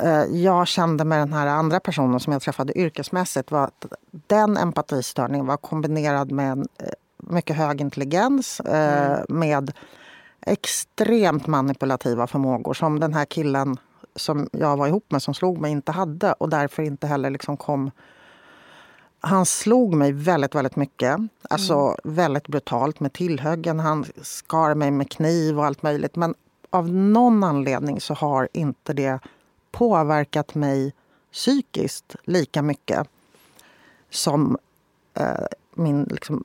eh, 0.00 0.22
jag 0.22 0.68
kände 0.68 1.04
med 1.04 1.18
den 1.18 1.32
här 1.32 1.46
andra 1.46 1.80
personen 1.80 2.20
som 2.20 2.32
jag 2.32 2.42
träffade 2.42 2.78
yrkesmässigt 2.78 3.50
var 3.50 3.64
att 3.64 3.86
den 4.10 4.56
empatistörningen 4.56 5.46
var 5.46 5.56
kombinerad 5.56 6.32
med 6.32 6.52
en 6.52 6.68
eh, 6.78 6.88
mycket 7.16 7.56
hög 7.56 7.80
intelligens 7.80 8.60
eh, 8.60 9.12
mm. 9.12 9.24
med 9.28 9.72
extremt 10.46 11.46
manipulativa 11.46 12.26
förmågor 12.26 12.74
som 12.74 13.00
den 13.00 13.14
här 13.14 13.24
killen 13.24 13.76
som 14.16 14.48
jag 14.52 14.76
var 14.76 14.86
ihop 14.86 15.10
med 15.10 15.22
som 15.22 15.34
slog 15.34 15.58
mig 15.58 15.72
inte 15.72 15.92
hade 15.92 16.32
och 16.32 16.48
därför 16.48 16.82
inte 16.82 17.06
heller 17.06 17.30
liksom 17.30 17.56
kom... 17.56 17.90
Han 19.20 19.46
slog 19.46 19.94
mig 19.94 20.12
väldigt, 20.12 20.54
väldigt 20.54 20.76
mycket. 20.76 21.16
Alltså 21.50 21.74
mm. 21.74 21.96
väldigt 22.02 22.48
brutalt 22.48 23.00
med 23.00 23.12
tillhöggen. 23.12 23.80
Han 23.80 24.04
skar 24.22 24.74
mig 24.74 24.90
med 24.90 25.10
kniv 25.10 25.58
och 25.58 25.64
allt 25.66 25.82
möjligt. 25.82 26.16
Men 26.16 26.34
av 26.70 26.88
någon 26.88 27.44
anledning 27.44 28.00
så 28.00 28.14
har 28.14 28.48
inte 28.52 28.92
det 28.92 29.18
påverkat 29.70 30.54
mig 30.54 30.92
psykiskt 31.32 32.16
lika 32.24 32.62
mycket 32.62 33.08
som 34.10 34.58
eh, 35.14 35.46
min 35.74 36.04
liksom, 36.04 36.44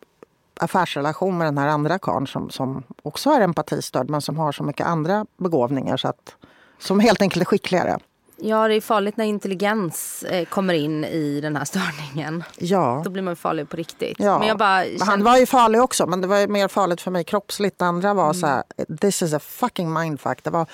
affärsrelation 0.60 1.38
med 1.38 1.48
den 1.48 1.58
här 1.58 1.68
andra 1.68 2.00
karln 2.00 2.28
som, 2.28 2.50
som 2.50 2.84
också 3.04 3.30
är 3.30 3.42
empatistörd 3.42 4.10
men 4.10 4.22
som 4.22 4.38
har 4.38 4.52
så 4.52 4.64
mycket 4.64 4.88
andra 4.88 5.26
begåvningar 5.38 5.98
så 5.98 6.08
att, 6.08 6.36
som 6.82 7.00
helt 7.00 7.22
enkelt 7.22 7.42
är 7.42 7.46
skickligare. 7.46 8.00
Ja, 8.44 8.68
det 8.68 8.76
är 8.76 8.82
farligt 8.82 9.18
när 9.18 9.26
intelligens 9.26 10.24
eh, 10.24 10.46
kommer 10.46 10.74
in 10.74 11.04
i 11.04 11.42
den 11.42 11.56
här 11.56 11.66
störningen. 11.66 12.44
Ja. 12.58 13.02
Då 13.04 13.10
blir 13.10 13.24
man 13.24 13.36
farlig 13.36 13.70
på 13.70 13.78
riktigt. 13.78 14.20
Ja. 14.20 14.40
Men 14.40 14.48
jag 14.48 14.58
bara 14.58 14.84
kände... 14.84 15.06
Han 15.06 15.24
var 15.24 15.38
ju 15.38 15.46
farlig 15.46 15.82
också, 15.82 16.08
men 16.08 16.22
det 16.22 16.28
var 16.28 16.48
mer 16.48 16.68
farligt 16.68 17.02
för 17.02 17.12
mig 17.12 17.24
kroppsligt. 17.24 17.80
Det 17.80 17.86
andra 17.86 18.14
var 18.14 18.24
mm. 18.24 18.34
så 18.34 18.48
här, 18.48 18.64
this 19.02 19.22
is 19.22 19.34
a 19.34 19.40
fucking 19.40 19.94
mindfuck. 19.94 20.44
Det 20.44 20.50
var 20.50 20.66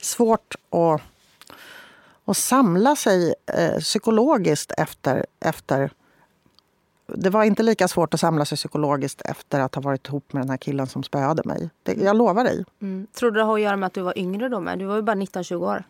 svårt 0.00 0.54
att, 0.70 1.02
att 2.24 2.36
samla 2.36 2.96
sig 2.96 3.34
eh, 3.54 3.80
psykologiskt 3.80 4.72
efter, 4.76 5.26
efter 5.40 5.90
det 7.06 7.30
var 7.30 7.44
inte 7.44 7.62
lika 7.62 7.88
svårt 7.88 8.14
att 8.14 8.20
samla 8.20 8.44
sig 8.44 8.56
psykologiskt 8.56 9.20
efter 9.20 9.60
att 9.60 9.74
ha 9.74 9.82
varit 9.82 10.08
ihop 10.08 10.32
med 10.32 10.42
den 10.42 10.50
här 10.50 10.56
killen 10.56 10.86
som 10.86 11.02
spöade 11.02 11.42
mig. 11.44 11.70
Det, 11.82 11.94
jag 11.94 12.16
lovar 12.16 12.44
dig. 12.44 12.64
Mm. 12.82 13.06
Tror 13.12 13.30
du 13.30 13.40
det 13.40 13.44
har 13.44 13.54
att 13.54 13.60
göra 13.60 13.76
med 13.76 13.86
att 13.86 13.94
du 13.94 14.02
var 14.02 14.18
yngre 14.18 14.48
då 14.48 14.60
med? 14.60 14.78
Du 14.78 14.84
var 14.84 14.96
ju 14.96 15.02
bara 15.02 15.16
19-20 15.16 15.54
år. 15.54 15.84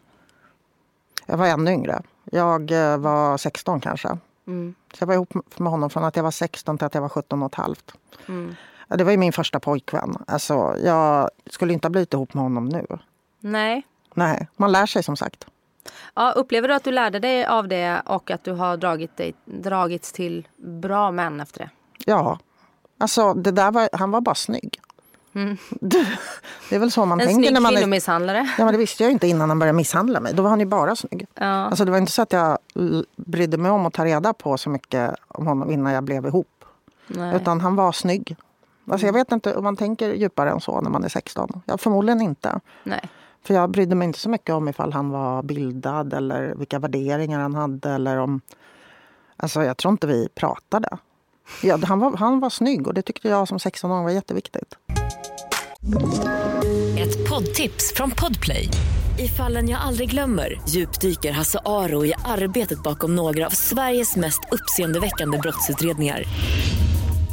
Jag 1.26 1.36
var 1.36 1.46
ännu 1.46 1.70
yngre. 1.70 2.02
Jag 2.24 2.70
eh, 2.70 2.98
var 2.98 3.38
16 3.38 3.80
kanske. 3.80 4.18
Mm. 4.46 4.74
Så 4.94 5.02
jag 5.02 5.06
var 5.06 5.14
ihop 5.14 5.58
med 5.58 5.70
honom 5.70 5.90
från 5.90 6.04
att 6.04 6.16
jag 6.16 6.22
var 6.22 6.30
16 6.30 6.78
till 6.78 6.86
att 6.86 6.94
jag 6.94 7.02
var 7.02 7.08
17 7.08 7.42
och 7.42 7.52
ett 7.52 7.54
halvt. 7.54 7.92
Mm. 8.28 8.54
Det 8.88 9.04
var 9.04 9.10
ju 9.10 9.16
min 9.16 9.32
första 9.32 9.60
pojkvän. 9.60 10.16
Alltså, 10.26 10.76
jag 10.84 11.30
skulle 11.50 11.72
inte 11.72 11.86
ha 11.86 11.90
blivit 11.90 12.12
ihop 12.12 12.34
med 12.34 12.42
honom 12.42 12.68
nu. 12.68 12.86
Nej. 13.40 13.86
Nej, 14.14 14.48
man 14.56 14.72
lär 14.72 14.86
sig 14.86 15.02
som 15.02 15.16
sagt. 15.16 15.46
Ja, 16.14 16.32
upplever 16.36 16.68
du 16.68 16.74
att 16.74 16.84
du 16.84 16.92
lärde 16.92 17.18
dig 17.18 17.46
av 17.46 17.68
det 17.68 18.02
och 18.06 18.30
att 18.30 18.44
du 18.44 18.52
har 18.52 18.76
dragit 18.76 19.16
dig, 19.16 19.34
dragits 19.44 20.12
till 20.12 20.48
bra 20.56 21.10
män 21.10 21.40
efter 21.40 21.58
det? 21.58 21.70
Ja. 22.04 22.38
Alltså, 22.98 23.34
det 23.34 23.50
där 23.50 23.70
var, 23.70 23.88
han 23.92 24.10
var 24.10 24.20
bara 24.20 24.34
snygg. 24.34 24.80
Mm. 25.34 25.56
Det, 25.80 26.76
är 26.76 26.78
väl 26.78 26.90
så 26.90 27.04
man 27.06 27.20
en 27.20 27.26
tänker. 27.26 27.50
En 27.50 27.56
snygg 27.56 27.68
kvinnomisshandlare. 27.68 28.48
Ja, 28.58 28.64
men 28.64 28.74
det 28.74 28.78
visste 28.78 29.02
jag 29.02 29.12
inte 29.12 29.26
innan 29.26 29.48
han 29.48 29.58
började 29.58 29.76
misshandla 29.76 30.20
mig. 30.20 30.34
Då 30.34 30.42
var 30.42 30.50
han 30.50 30.60
ju 30.60 30.66
bara 30.66 30.96
snygg. 30.96 31.26
Ja. 31.34 31.44
Alltså, 31.44 31.84
det 31.84 31.90
var 31.90 31.98
inte 31.98 32.12
så 32.12 32.22
att 32.22 32.32
jag 32.32 32.58
brydde 33.16 33.56
mig 33.56 33.70
om 33.70 33.86
att 33.86 33.92
ta 33.92 34.04
reda 34.04 34.32
på 34.32 34.58
så 34.58 34.70
mycket 34.70 35.14
om 35.28 35.46
honom 35.46 35.70
innan 35.70 35.92
jag 35.92 36.04
blev 36.04 36.26
ihop. 36.26 36.64
Nej. 37.06 37.36
Utan 37.36 37.60
han 37.60 37.76
var 37.76 37.92
snygg. 37.92 38.36
Alltså, 38.90 39.06
jag 39.06 39.12
vet 39.12 39.32
inte 39.32 39.54
om 39.54 39.64
man 39.64 39.76
tänker 39.76 40.14
djupare 40.14 40.50
än 40.50 40.60
så 40.60 40.80
när 40.80 40.90
man 40.90 41.04
är 41.04 41.08
16. 41.08 41.62
Ja, 41.66 41.78
förmodligen 41.78 42.20
inte. 42.20 42.60
Nej. 42.82 43.08
För 43.46 43.54
jag 43.54 43.70
brydde 43.70 43.94
mig 43.94 44.06
inte 44.06 44.18
så 44.18 44.28
mycket 44.28 44.54
om 44.54 44.68
ifall 44.68 44.92
han 44.92 45.10
var 45.10 45.42
bildad 45.42 46.12
eller 46.12 46.54
vilka 46.54 46.78
värderingar 46.78 47.40
han 47.40 47.54
hade. 47.54 47.90
Eller 47.90 48.16
om... 48.16 48.40
Alltså 49.36 49.64
jag 49.64 49.76
tror 49.76 49.92
inte 49.92 50.06
vi 50.06 50.28
pratade. 50.34 50.88
Ja, 51.62 51.78
han, 51.82 51.98
var, 51.98 52.16
han 52.16 52.40
var 52.40 52.50
snygg 52.50 52.86
och 52.86 52.94
det 52.94 53.02
tyckte 53.02 53.28
jag 53.28 53.48
som 53.48 53.58
16-åring 53.58 54.04
var 54.04 54.10
jätteviktigt. 54.10 54.74
Ett 56.98 57.28
poddtips 57.28 57.92
från 57.94 58.10
Podplay. 58.10 58.68
I 59.18 59.28
fallen 59.28 59.68
jag 59.68 59.80
aldrig 59.80 60.10
glömmer 60.10 60.60
djupdyker 60.68 61.32
Hasse 61.32 61.58
Aro 61.64 62.04
i 62.04 62.12
arbetet 62.24 62.82
bakom 62.82 63.16
några 63.16 63.46
av 63.46 63.50
Sveriges 63.50 64.16
mest 64.16 64.40
uppseendeväckande 64.52 65.38
brottsutredningar 65.38 66.22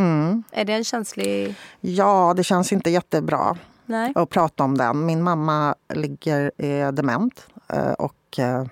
Mm. 0.00 0.42
Är 0.50 0.64
det 0.64 0.72
en 0.72 0.84
känslig... 0.84 1.54
Ja, 1.80 2.34
det 2.36 2.44
känns 2.44 2.72
inte 2.72 2.90
jättebra 2.90 3.56
Nej. 3.86 4.12
att 4.14 4.30
prata 4.30 4.64
om 4.64 4.78
den. 4.78 5.06
Min 5.06 5.22
mamma 5.22 5.74
ligger 5.94 6.52
är 6.56 6.92
dement 6.92 7.46
eh, 7.68 7.92
och 7.92 8.38
eh, 8.38 8.64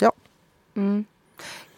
ja. 0.00 0.12
Mm. 0.76 1.04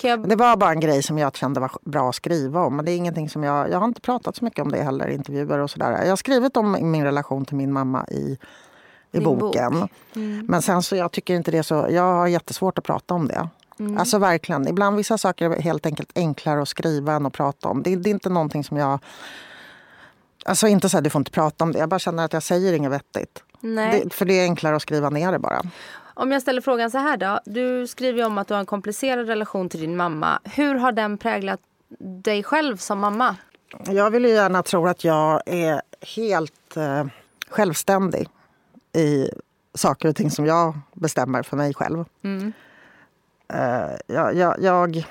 Jag... 0.03 0.29
Det 0.29 0.37
var 0.37 0.57
bara 0.57 0.71
en 0.71 0.81
grej 0.81 1.03
som 1.03 1.19
jag 1.19 1.37
kände 1.37 1.61
var 1.61 1.71
bra 1.83 2.09
att 2.09 2.15
skriva 2.15 2.61
om. 2.61 2.77
Men 2.77 2.85
det 2.85 2.93
är 2.93 2.97
ingenting 2.97 3.31
som 3.31 3.43
jag, 3.43 3.71
jag 3.71 3.79
har 3.79 3.87
inte 3.87 4.01
pratat 4.01 4.37
så 4.37 4.45
mycket 4.45 4.61
om 4.61 4.71
det 4.73 4.83
heller 4.83 5.09
i 5.09 5.15
intervjuer 5.15 5.59
och 5.59 5.71
sådär. 5.71 6.03
Jag 6.03 6.09
har 6.09 6.17
skrivit 6.17 6.57
om 6.57 6.91
min 6.91 7.05
relation 7.05 7.45
till 7.45 7.57
min 7.57 7.73
mamma 7.73 8.07
i, 8.09 8.39
i 9.13 9.21
boken. 9.21 9.81
Bok. 9.81 9.91
Mm. 10.17 10.47
Men 10.49 10.63
sen 10.63 10.83
så 10.83 10.97
jag 10.97 11.13
tycker 11.13 11.35
inte 11.35 11.51
det 11.51 11.63
så, 11.63 11.87
jag 11.91 12.03
har 12.03 12.27
jättesvårt 12.27 12.79
att 12.79 12.85
prata 12.85 13.15
om 13.15 13.29
det. 13.29 13.49
Alltså 13.99 14.19
verkligen. 14.19 14.69
Ibland 14.69 14.97
vissa 14.97 15.19
saker 15.19 15.51
är 15.51 15.63
helt 15.63 15.87
enkelt 15.87 16.11
enklare 16.15 16.63
att 16.63 16.69
skriva 16.69 17.13
än 17.13 17.27
att 17.27 17.33
prata 17.33 17.69
om. 17.69 17.83
Det, 17.83 17.97
det 17.97 18.09
är 18.09 18.15
inte 18.15 18.29
någonting 18.29 18.65
som 18.65 18.77
jag... 18.77 18.99
Alltså 20.45 20.69
inte 20.69 20.89
så 20.89 20.97
här, 20.97 21.03
du 21.03 21.11
får 21.11 21.21
inte 21.21 21.31
prata 21.31 21.65
om 21.65 21.73
det. 21.73 21.79
Jag 21.79 21.89
bara 21.89 21.99
känner 21.99 22.25
att 22.25 22.33
jag 22.33 22.43
säger 22.43 22.73
inget 22.73 22.93
vettigt. 22.93 23.43
Nej. 23.61 24.03
Det, 24.05 24.15
för 24.15 24.25
det 24.25 24.41
är 24.41 24.43
enklare 24.43 24.77
att 24.77 24.83
skriva 24.83 25.11
ner 25.11 25.33
det 25.33 25.39
bara. 25.39 25.63
Om 26.15 26.33
jag 26.33 26.43
ställer 26.43 26.61
frågan 26.61 26.91
så 26.91 26.99
här 26.99 27.17
då. 27.17 27.41
Du 27.45 27.87
skriver 27.87 28.27
om 28.27 28.39
att 28.39 28.49
du 28.49 28.55
har 28.55 28.59
en 28.61 28.67
komplicerad 28.67 29.27
relation 29.27 29.69
till 29.69 29.81
din 29.81 29.97
mamma. 29.97 30.41
Hur 30.45 30.75
har 30.75 30.93
den 30.93 31.19
präglat 31.19 31.61
dig 31.99 32.43
själv 32.43 32.77
som 32.77 32.99
mamma? 32.99 33.37
Jag 33.85 34.11
vill 34.11 34.25
ju 34.25 34.31
gärna 34.31 34.63
tro 34.63 34.87
att 34.87 35.05
jag 35.05 35.43
är 35.47 35.83
helt 36.17 36.77
eh, 36.77 37.07
självständig 37.49 38.29
i 38.93 39.29
saker 39.75 40.09
och 40.09 40.17
ting 40.17 40.31
som 40.31 40.47
jag 40.47 40.79
bestämmer 40.93 41.43
för 41.43 41.57
mig 41.57 41.75
själv. 41.75 41.99
Eh, 41.99 42.49
jag, 44.07 44.35
jag, 44.35 44.63
jag, 44.63 45.07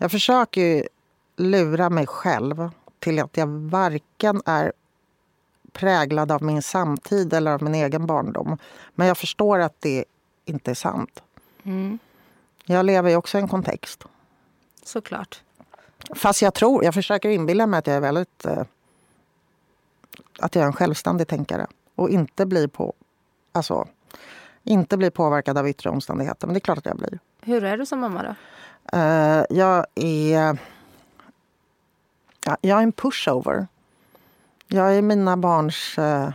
jag 0.00 0.10
försöker 0.10 0.60
ju 0.60 0.86
lura 1.36 1.90
mig 1.90 2.06
själv 2.06 2.70
till 2.98 3.18
att 3.18 3.36
jag 3.36 3.46
varken 3.46 4.42
är 4.46 4.72
präglad 5.72 6.32
av 6.32 6.42
min 6.42 6.62
samtid 6.62 7.32
eller 7.32 7.50
av 7.50 7.62
min 7.62 7.74
egen 7.74 8.06
barndom. 8.06 8.58
Men 8.94 9.06
jag 9.06 9.18
förstår 9.18 9.58
att 9.58 9.80
det 9.80 10.04
inte 10.44 10.70
är 10.70 10.74
sant. 10.74 11.22
Jag 12.64 12.86
lever 12.86 13.10
ju 13.10 13.16
också 13.16 13.38
i 13.38 13.40
en 13.40 13.48
kontext. 13.48 14.04
Såklart. 14.84 15.42
Fast 16.14 16.42
jag 16.42 16.54
tror, 16.54 16.84
jag 16.84 16.94
försöker 16.94 17.28
inbilla 17.28 17.66
mig 17.66 17.78
att 17.78 17.86
jag 17.86 17.96
är 17.96 18.00
väldigt... 18.00 18.46
Eh, 18.46 18.62
att 20.38 20.54
jag 20.54 20.62
är 20.62 20.66
en 20.66 20.72
självständig 20.72 21.28
tänkare. 21.28 21.66
Och 21.94 22.10
inte 22.10 22.46
blir, 22.46 22.68
på, 22.68 22.94
alltså, 23.52 23.88
inte 24.62 24.96
blir 24.96 25.10
påverkad 25.10 25.58
av 25.58 25.68
yttre 25.68 25.90
omständigheter. 25.90 26.46
Men 26.46 26.54
det 26.54 26.58
är 26.58 26.60
klart 26.60 26.78
att 26.78 26.86
jag 26.86 26.96
blir. 26.96 27.18
Hur 27.42 27.64
är 27.64 27.76
du 27.76 27.86
som 27.86 28.00
mamma 28.00 28.22
då? 28.22 28.34
Eh, 28.98 29.44
jag 29.50 29.86
är... 29.94 30.58
Ja, 32.44 32.56
jag 32.60 32.78
är 32.78 32.82
en 32.82 32.92
pushover. 32.92 33.66
Jag 34.68 34.96
är 34.96 35.02
mina 35.02 35.36
barns 35.36 35.98
eh, 35.98 36.30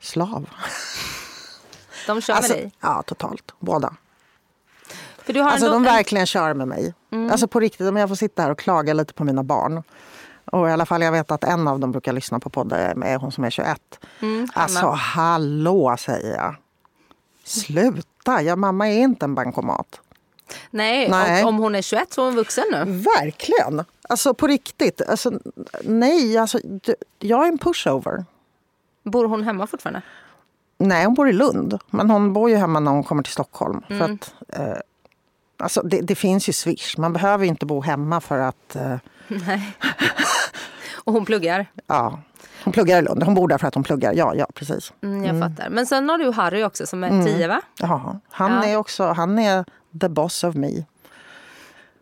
slav. 0.00 0.50
De 2.06 2.20
kör 2.20 2.34
Alltså, 2.34 2.52
med 2.52 2.62
dig? 2.62 2.72
ja, 2.80 3.02
totalt. 3.06 3.54
Båda. 3.58 3.94
För 5.18 5.32
du 5.32 5.40
har 5.40 5.50
Alltså, 5.50 5.66
de 5.68 5.76
en- 5.76 5.82
verkligen 5.82 6.26
kör 6.26 6.54
med 6.54 6.68
mig. 6.68 6.94
Alltså 7.30 7.48
på 7.48 7.60
riktigt, 7.60 7.88
om 7.88 7.96
jag 7.96 8.08
får 8.08 8.16
sitta 8.16 8.42
här 8.42 8.50
och 8.50 8.58
klaga 8.58 8.94
lite 8.94 9.14
på 9.14 9.24
mina 9.24 9.42
barn. 9.42 9.82
Och 10.44 10.68
i 10.68 10.72
alla 10.72 10.86
fall, 10.86 11.02
jag 11.02 11.12
vet 11.12 11.30
att 11.30 11.44
en 11.44 11.68
av 11.68 11.80
dem 11.80 11.92
brukar 11.92 12.12
lyssna 12.12 12.40
på 12.40 12.50
podden, 12.50 13.02
är 13.02 13.16
hon 13.16 13.32
som 13.32 13.44
är 13.44 13.50
21. 13.50 13.98
Mm, 14.20 14.48
alltså 14.54 14.86
hallå 14.90 15.96
säger 15.98 16.36
jag. 16.36 16.54
Sluta, 17.44 18.42
ja, 18.42 18.56
mamma 18.56 18.88
är 18.88 18.98
inte 18.98 19.24
en 19.24 19.34
bankomat. 19.34 20.00
Nej, 20.70 21.08
Nej. 21.10 21.42
Och 21.42 21.48
om 21.48 21.56
hon 21.58 21.74
är 21.74 21.82
21 21.82 22.12
så 22.12 22.20
är 22.20 22.24
hon 22.24 22.36
vuxen 22.36 22.64
nu. 22.72 22.84
Verkligen! 23.18 23.84
Alltså 24.08 24.34
på 24.34 24.46
riktigt. 24.46 25.02
Alltså, 25.08 25.32
nej, 25.82 26.38
alltså, 26.38 26.58
jag 27.18 27.44
är 27.44 27.48
en 27.48 27.58
pushover. 27.58 28.24
Bor 29.04 29.24
hon 29.28 29.42
hemma 29.42 29.66
fortfarande? 29.66 30.02
Nej, 30.78 31.04
hon 31.04 31.14
bor 31.14 31.28
i 31.28 31.32
Lund. 31.32 31.78
Men 31.90 32.10
hon 32.10 32.32
bor 32.32 32.50
ju 32.50 32.56
hemma 32.56 32.80
när 32.80 32.90
hon 32.90 33.04
kommer 33.04 33.22
till 33.22 33.32
Stockholm. 33.32 33.82
För 33.88 33.94
Mm. 33.94 34.14
att, 34.14 34.34
eh, 34.58 34.76
alltså, 35.58 35.82
det, 35.82 36.00
det 36.00 36.14
finns 36.14 36.48
ju 36.48 36.52
Swish. 36.52 36.98
Man 36.98 37.12
behöver 37.12 37.44
ju 37.44 37.48
inte 37.50 37.66
bo 37.66 37.80
hemma 37.80 38.20
för 38.20 38.38
att... 38.38 38.76
Eh, 38.76 38.96
Nej. 39.28 39.76
Och 41.04 41.12
hon 41.12 41.24
pluggar? 41.24 41.66
ja, 41.86 42.20
hon 42.64 42.72
pluggar 42.72 42.98
i 42.98 43.02
Lund. 43.02 43.22
Hon 43.22 43.34
bor 43.34 43.48
där 43.48 43.58
för 43.58 43.68
att 43.68 43.74
hon 43.74 43.84
pluggar. 43.84 44.12
Ja, 44.12 44.34
ja 44.34 44.46
precis. 44.54 44.92
Mm, 45.02 45.24
jag 45.24 45.40
fattar. 45.50 45.68
Men 45.70 45.86
sen 45.86 46.08
har 46.08 46.18
du 46.18 46.30
Harry 46.32 46.64
också 46.64 46.86
som 46.86 47.04
är 47.04 47.24
10 47.24 47.48
va? 47.48 47.60
Ja, 47.78 48.20
han 48.30 48.52
Ja. 48.52 48.64
är 48.64 48.76
också 48.76 49.04
han 49.06 49.38
är 49.38 49.64
the 50.00 50.08
boss 50.08 50.44
of 50.44 50.54
me. 50.54 50.84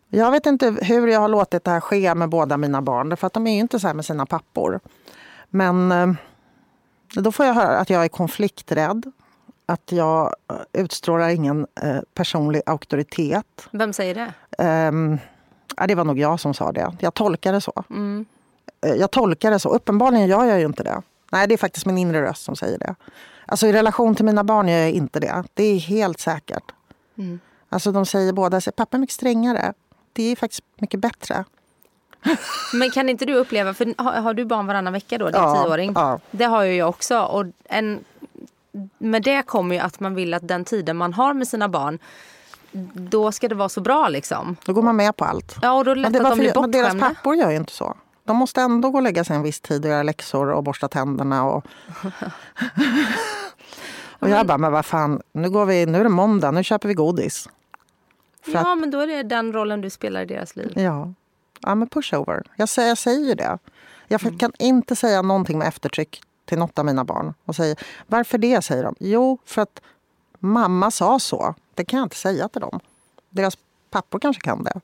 Jag 0.08 0.30
vet 0.30 0.46
inte 0.46 0.76
hur 0.82 1.08
jag 1.08 1.20
har 1.20 1.28
låtit 1.28 1.64
det 1.64 1.70
här 1.70 1.80
ske 1.80 2.14
med 2.14 2.28
båda 2.28 2.56
mina 2.56 2.82
barn. 2.82 3.16
För 3.16 3.26
att 3.26 3.32
de 3.32 3.46
är 3.46 3.54
ju 3.54 3.60
inte 3.60 3.80
så 3.80 3.86
här 3.86 3.94
med 3.94 4.04
sina 4.04 4.26
pappor. 4.26 4.80
Men 5.50 5.92
eh, 5.92 6.12
då 7.14 7.32
får 7.32 7.46
jag 7.46 7.54
höra 7.54 7.78
att 7.78 7.90
jag 7.90 8.04
är 8.04 8.08
konflikträdd. 8.08 9.12
Att 9.66 9.92
jag 9.92 10.34
eh, 10.50 10.82
utstrålar 10.82 11.28
ingen 11.28 11.66
eh, 11.82 11.98
personlig 12.14 12.62
auktoritet. 12.66 13.68
Vem 13.70 13.92
säger 13.92 14.14
det? 14.14 14.32
Ja, 15.76 15.86
det 15.86 15.94
var 15.94 16.04
nog 16.04 16.18
jag 16.18 16.40
som 16.40 16.54
sa 16.54 16.72
det. 16.72 16.96
Jag 17.00 17.14
tolkar 17.14 17.52
det 17.52 17.60
så. 17.60 17.84
Mm. 17.90 18.26
Jag 18.80 19.10
tolkar 19.10 19.50
det 19.50 19.58
så. 19.58 19.68
Uppenbarligen 19.68 20.26
gör 20.28 20.44
jag 20.44 20.60
ju 20.60 20.66
inte 20.66 20.82
det. 20.82 21.02
Nej, 21.32 21.48
det 21.48 21.54
är 21.54 21.58
faktiskt 21.58 21.86
min 21.86 21.98
inre 21.98 22.22
röst 22.22 22.42
som 22.42 22.56
säger 22.56 22.78
det. 22.78 22.94
Alltså 23.46 23.66
i 23.66 23.72
relation 23.72 24.14
till 24.14 24.24
mina 24.24 24.44
barn 24.44 24.68
gör 24.68 24.78
jag 24.78 24.90
inte 24.90 25.20
det. 25.20 25.44
Det 25.54 25.64
är 25.64 25.78
helt 25.78 26.20
säkert. 26.20 26.72
Mm. 27.18 27.40
Alltså 27.74 27.92
de 27.92 28.06
säger 28.06 28.32
båda, 28.32 28.60
så, 28.60 28.72
pappa 28.72 28.96
är 28.96 29.00
mycket 29.00 29.14
strängare. 29.14 29.72
Det 30.12 30.22
är 30.32 30.36
faktiskt 30.36 30.62
mycket 30.80 31.00
bättre. 31.00 31.44
Men 32.72 32.90
kan 32.90 33.08
inte 33.08 33.24
du 33.24 33.34
uppleva, 33.34 33.74
för 33.74 33.94
har, 34.02 34.12
har 34.12 34.34
du 34.34 34.44
barn 34.44 34.66
varannan 34.66 34.92
vecka 34.92 35.18
då, 35.18 35.24
din 35.26 35.34
Ja, 35.34 35.62
tioåring? 35.64 35.92
ja. 35.94 36.20
Det 36.30 36.44
har 36.44 36.62
ju 36.62 36.74
jag 36.74 36.88
också. 36.88 37.18
Och 37.20 37.44
en, 37.64 38.04
med 38.98 39.22
det 39.22 39.42
kommer 39.46 39.74
ju 39.74 39.80
att 39.80 40.00
man 40.00 40.14
vill 40.14 40.34
att 40.34 40.48
den 40.48 40.64
tiden 40.64 40.96
man 40.96 41.12
har 41.12 41.34
med 41.34 41.48
sina 41.48 41.68
barn, 41.68 41.98
då 42.92 43.32
ska 43.32 43.48
det 43.48 43.54
vara 43.54 43.68
så 43.68 43.80
bra 43.80 44.08
liksom. 44.08 44.56
Då 44.64 44.72
går 44.72 44.82
man 44.82 44.96
med 44.96 45.16
på 45.16 45.24
allt. 45.24 45.56
Ja, 45.62 45.72
och 45.72 45.84
då 45.84 45.90
är 45.90 45.94
det 45.94 46.00
Men, 46.00 46.12
lätt 46.12 46.22
det, 46.22 46.28
att 46.28 46.32
de 46.32 46.38
blir 46.38 46.60
men 46.60 46.70
deras 46.70 46.92
bortskämda. 46.92 47.08
pappor 47.14 47.34
gör 47.36 47.50
ju 47.50 47.56
inte 47.56 47.72
så. 47.72 47.96
De 48.24 48.36
måste 48.36 48.60
ändå 48.60 48.90
gå 48.90 48.98
och 48.98 49.02
lägga 49.02 49.24
sig 49.24 49.36
en 49.36 49.42
viss 49.42 49.60
tid 49.60 49.84
och 49.84 49.90
göra 49.90 50.02
läxor 50.02 50.50
och 50.50 50.62
borsta 50.64 50.88
tänderna. 50.88 51.44
Och, 51.44 51.64
och 54.18 54.28
jag 54.28 54.46
bara, 54.46 54.58
men 54.58 54.72
vad 54.72 54.86
fan, 54.86 55.20
nu, 55.32 55.50
går 55.50 55.66
vi, 55.66 55.86
nu 55.86 55.98
är 56.00 56.04
det 56.04 56.08
måndag, 56.10 56.50
nu 56.50 56.64
köper 56.64 56.88
vi 56.88 56.94
godis. 56.94 57.48
Ja, 58.46 58.74
men 58.74 58.90
då 58.90 59.00
är 59.00 59.06
det 59.06 59.22
den 59.22 59.52
rollen 59.52 59.80
du 59.80 59.90
spelar 59.90 60.22
i 60.22 60.24
deras 60.26 60.56
liv. 60.56 60.72
Ja, 60.76 61.12
ja 61.60 61.74
men 61.74 61.88
pushover. 61.88 62.42
Jag 62.56 62.68
säger, 62.68 62.88
jag 62.88 62.98
säger 62.98 63.28
ju 63.28 63.34
det. 63.34 63.58
Jag 64.08 64.22
Mm. 64.22 64.38
kan 64.38 64.52
inte 64.58 64.96
säga 64.96 65.22
någonting 65.22 65.58
med 65.58 65.68
eftertryck 65.68 66.20
till 66.44 66.58
något 66.58 66.78
av 66.78 66.84
mina 66.84 67.04
barn. 67.04 67.34
Och 67.44 67.56
säger, 67.56 67.78
Varför 68.06 68.38
det, 68.38 68.62
säger 68.64 68.82
de. 68.84 68.94
Jo, 69.00 69.38
för 69.44 69.62
att 69.62 69.80
mamma 70.38 70.90
sa 70.90 71.18
så. 71.18 71.54
Det 71.74 71.84
kan 71.84 71.98
jag 71.98 72.06
inte 72.06 72.16
säga 72.16 72.48
till 72.48 72.60
dem. 72.60 72.80
Deras 73.30 73.58
pappor 73.90 74.18
kanske 74.18 74.42
kan 74.42 74.64
det. 74.64 74.80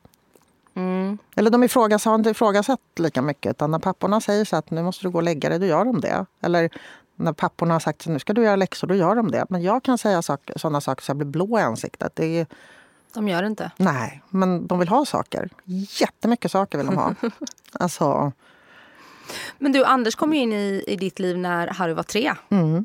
Mm. 0.75 1.18
Eller 1.37 1.51
de 1.51 1.62
ifrågas, 1.62 2.05
har 2.05 2.14
inte 2.14 2.31
ifrågasatt 2.31 2.81
lika 2.96 3.23
mycket. 3.23 3.51
Utan 3.51 3.70
när 3.70 3.79
papporna 3.79 4.20
säger 4.20 4.44
så 4.44 4.57
att 4.57 4.70
nu 4.70 4.83
måste 4.83 5.05
du 5.05 5.11
gå 5.11 5.18
och 5.18 5.23
lägga 5.23 5.49
dig, 5.49 5.59
då 5.59 5.66
gör 5.66 5.85
de 5.85 6.01
det. 6.01 6.27
Eller 6.40 6.70
när 7.14 7.33
papporna 7.33 7.75
har 7.75 7.81
sagt 7.81 8.01
att 8.01 8.07
nu 8.07 8.18
ska 8.18 8.33
du 8.33 8.42
göra 8.44 8.57
läxor, 8.57 8.87
då 8.88 8.94
gör 8.94 9.14
de 9.14 9.31
det. 9.31 9.46
Men 9.49 9.62
jag 9.62 9.83
kan 9.83 9.99
säga 9.99 10.23
sådana 10.57 10.81
saker 10.81 11.03
så 11.05 11.11
jag 11.11 11.16
blir 11.16 11.27
blå 11.27 11.59
i 11.59 11.62
ansiktet. 11.62 12.12
Det 12.16 12.38
är, 12.40 12.46
De 13.14 13.29
gör 13.29 13.42
inte. 13.42 13.70
Nej, 13.77 14.23
men 14.29 14.66
de 14.66 14.79
vill 14.79 14.88
ha 14.88 15.05
saker. 15.05 15.49
Jättemycket 16.01 16.51
saker 16.51 16.79
vill 16.79 16.87
de 16.87 16.96
ha. 16.96 17.14
alltså, 17.73 18.33
Men 19.59 19.73
du, 19.73 19.85
Anders 19.85 20.14
kom 20.14 20.35
ju 20.35 20.40
in 20.40 20.53
i, 20.53 20.85
i 20.87 20.96
ditt 20.96 21.18
liv 21.18 21.38
när 21.38 21.66
Harry 21.66 21.92
var 21.92 22.03
tre. 22.03 22.35
mm. 22.49 22.85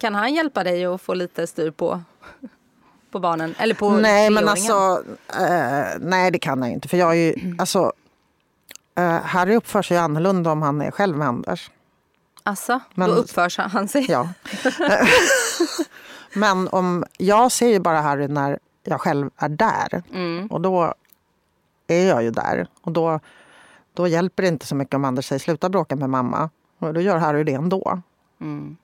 Kan 0.00 0.14
han 0.14 0.34
hjälpa 0.34 0.64
dig 0.64 0.84
att 0.84 1.02
få 1.02 1.14
lite 1.14 1.46
styr 1.46 1.70
på, 1.70 2.02
på 3.10 3.18
barnen? 3.18 3.54
Eller 3.58 3.74
på 3.74 3.90
Nej, 3.90 4.30
men 4.30 4.48
alltså... 4.48 5.02
Eh, 5.28 5.98
nej, 6.00 6.30
det 6.30 6.38
kan 6.38 6.62
jag 6.62 6.70
inte. 6.72 6.88
För 6.88 6.96
jag 6.96 7.10
är 7.10 7.14
ju... 7.14 7.56
Alltså, 7.58 7.92
eh, 8.94 9.20
Harry 9.22 9.56
uppför 9.56 9.82
sig 9.82 9.96
annorlunda 9.96 10.52
om 10.52 10.62
han 10.62 10.80
är 10.82 10.90
själv 10.90 11.16
med 11.16 11.28
Anders. 11.28 11.70
Alltså, 12.42 12.80
Men- 12.94 13.08
då 13.08 13.14
uppför 13.14 13.68
han 13.68 13.88
sig. 13.88 14.06
Ja. 14.08 14.28
men 16.34 16.68
om, 16.68 17.04
jag 17.18 17.52
ser 17.52 17.68
ju 17.68 17.78
bara 17.80 18.00
Harry 18.00 18.28
när 18.28 18.58
jag 18.86 19.00
själv 19.00 19.30
är 19.36 19.48
där. 19.48 20.02
Mm. 20.12 20.46
Och 20.46 20.60
då 20.60 20.94
är 21.86 22.08
jag 22.08 22.22
ju 22.22 22.30
där. 22.30 22.68
Och 22.80 22.92
då, 22.92 23.20
då 23.94 24.08
hjälper 24.08 24.42
det 24.42 24.48
inte 24.48 24.66
så 24.66 24.74
mycket 24.74 24.94
om 24.94 25.04
Anders 25.04 25.26
säger 25.26 25.40
sluta 25.40 25.68
bråka 25.68 25.96
med 25.96 26.10
mamma. 26.10 26.50
Och 26.78 26.94
då 26.94 27.00
gör 27.00 27.16
Harry 27.16 27.44
det 27.44 27.52
ändå. 27.54 28.02
Mm. 28.40 28.76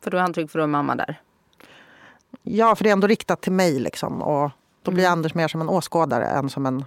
För 0.00 0.10
då 0.10 0.16
är 0.16 0.20
han 0.20 0.32
trygg 0.32 0.50
för 0.50 0.58
då 0.58 0.62
är 0.62 0.68
mamma 0.68 0.94
där. 0.94 1.20
Ja, 2.42 2.76
för 2.76 2.84
det 2.84 2.90
är 2.90 2.92
ändå 2.92 3.06
riktat 3.06 3.40
till 3.40 3.52
mig. 3.52 3.80
Liksom. 3.80 4.22
Och 4.22 4.50
då 4.82 4.90
blir 4.90 5.08
Anders 5.08 5.34
mer 5.34 5.48
som 5.48 5.60
en 5.60 5.68
åskådare 5.68 6.26
än 6.26 6.50
som 6.50 6.66
en 6.66 6.84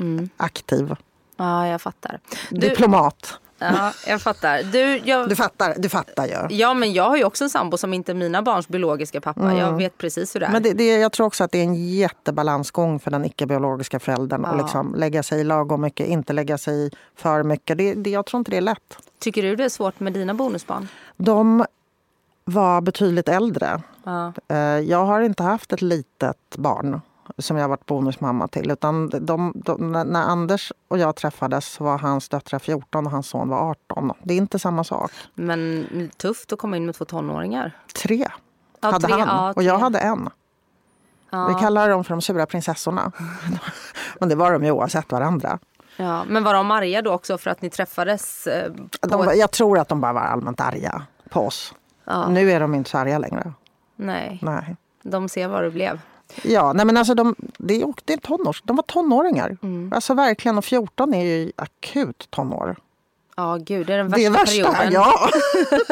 Mm. 0.00 0.28
aktiv 0.36 0.94
Ja, 1.36 1.66
jag 1.68 1.80
fattar. 1.82 2.20
Du, 2.50 2.56
diplomat. 2.60 3.40
Ja, 3.62 3.92
jag 4.06 4.22
fattar. 4.22 4.62
Du, 4.62 5.00
jag, 5.04 5.28
Du 5.28 5.36
fattar, 5.36 5.74
du 5.78 5.88
fattar 5.88 6.26
ju. 6.26 6.56
ja, 6.56 6.74
men 6.74 6.92
jag 6.92 7.08
har 7.08 7.16
ju 7.16 7.24
också 7.24 7.44
en 7.44 7.50
sambo 7.50 7.76
som 7.78 7.94
inte 7.94 8.12
är 8.12 8.14
mina 8.14 8.42
barns 8.42 8.68
biologiska 8.68 9.20
pappa. 9.20 9.54
Jag 9.54 9.76
vet 9.76 9.98
precis 9.98 10.34
hur 10.34 10.40
det 10.40 10.46
är. 10.46 10.50
Men 10.52 10.62
det, 10.62 10.72
det, 10.72 10.86
jag 10.98 11.12
tror 11.12 11.26
också 11.26 11.44
att 11.44 11.52
det 11.52 11.58
är 11.58 11.62
en 11.64 11.94
jättebalansgång 11.94 12.98
för 13.00 13.10
den 13.10 13.24
icke-biologiska 13.24 13.98
föräldern. 14.00 14.40
Ja. 14.44 14.48
Att 14.50 14.56
liksom 14.58 14.94
lägga 14.94 15.22
sig 15.22 15.40
i 15.40 15.44
lagom 15.44 15.80
mycket, 15.80 16.06
inte 16.06 16.32
lägga 16.32 16.58
sig 16.58 16.86
i 16.86 16.90
för 17.16 17.42
mycket. 17.42 17.78
Det, 17.78 17.94
det, 17.94 18.10
jag 18.10 18.26
tror 18.26 18.38
inte 18.38 18.50
det 18.50 18.56
är 18.56 18.60
lätt. 18.60 18.96
Tycker 19.20 19.42
du 19.42 19.56
det 19.56 19.64
är 19.64 19.68
svårt 19.68 20.00
med 20.00 20.12
dina 20.12 20.34
bonusbarn? 20.34 20.88
De 21.16 21.64
var 22.44 22.80
betydligt 22.80 23.28
äldre. 23.28 23.82
Ja. 24.04 24.32
Eh, 24.48 24.56
Jag 24.58 25.04
har 25.06 25.20
inte 25.20 25.42
haft 25.42 25.72
ett 25.72 25.82
litet 25.82 26.36
barn 26.56 27.00
som 27.38 27.56
jag 27.56 27.68
varit 27.68 27.86
bonusmamma 27.86 28.48
till. 28.48 28.70
Utan 28.70 29.08
de, 29.20 29.52
de, 29.54 29.92
när- 29.92 30.22
Anders 30.22 30.72
och 30.88 30.98
jag 30.98 31.16
träffades 31.16 31.80
var 31.80 31.98
hans 31.98 32.28
döttrar 32.28 32.58
14 32.58 33.06
och 33.06 33.12
hans 33.12 33.28
son 33.28 33.48
var 33.48 33.70
18. 33.70 34.12
Det 34.22 34.34
är 34.34 34.38
inte 34.38 34.58
samma 34.58 34.84
sak. 34.84 35.12
Men 35.34 35.86
tufft 36.16 36.52
att 36.52 36.58
komma 36.58 36.76
in 36.76 36.86
med 36.86 36.94
två 36.94 37.04
tonåringar. 37.04 37.76
Tre 38.02 38.26
Ja, 38.80 38.90
hade 38.92 39.06
tre, 39.06 39.14
han 39.16 39.28
ja, 39.46 39.52
och 39.56 39.62
jag 39.62 39.78
hade 39.78 39.98
en. 39.98 40.30
Ja. 41.30 41.48
Vi 41.48 41.54
kallar 41.54 41.88
dem 41.88 42.04
för 42.04 42.10
de 42.14 42.20
sura 42.22 42.46
prinsessorna. 42.46 43.12
Men 44.20 44.28
det 44.28 44.34
var 44.34 44.52
de 44.52 44.64
ju 44.64 44.70
oavsett 44.70 45.12
varandra. 45.12 45.58
Ja, 45.96 46.24
men 46.28 46.44
var 46.44 46.54
de 46.54 46.70
arga 46.70 47.02
då 47.02 47.12
också 47.12 47.38
för 47.38 47.50
att 47.50 47.62
ni 47.62 47.70
träffades? 47.70 48.46
eh, 48.46 48.72
De, 49.00 49.28
ett... 49.28 49.36
jag 49.38 49.50
tror 49.50 49.78
att 49.78 49.88
de 49.88 50.00
bara 50.00 50.12
var 50.12 50.20
allmänt 50.20 50.60
arga 50.60 51.02
på 51.30 51.40
oss. 51.46 51.74
Ja. 52.04 52.28
Nu 52.28 52.50
är 52.52 52.60
de 52.60 52.74
inte 52.74 52.90
så 52.90 52.98
arga 52.98 53.18
längre. 53.18 53.52
Nej, 53.96 54.38
Nej. 54.42 54.76
de 55.02 55.28
ser 55.28 55.48
vad 55.48 55.62
det 55.62 55.70
blev. 55.70 56.00
Ja, 56.42 56.72
nej 56.72 56.86
men 56.86 56.96
alltså 56.96 57.14
de, 57.14 57.34
det, 57.58 57.82
är, 57.82 57.94
det 58.04 58.12
är 58.12 58.16
tonårs, 58.16 58.62
de 58.64 58.76
var 58.76 58.82
tonåringar. 58.82 59.56
Mm. 59.62 59.92
Alltså 59.94 60.14
verkligen, 60.14 60.58
och 60.58 60.64
14 60.64 61.14
är 61.14 61.24
ju 61.24 61.52
akut 61.56 62.26
tonår. 62.30 62.76
Ja, 63.36 63.58
gud, 63.60 63.86
det 63.86 63.94
är 63.94 63.98
den 63.98 64.10
det 64.10 64.24
är 64.24 64.30
värsta 64.30 64.62
värsta, 64.62 64.72
perioden. 64.72 64.92
ja. 64.92 65.28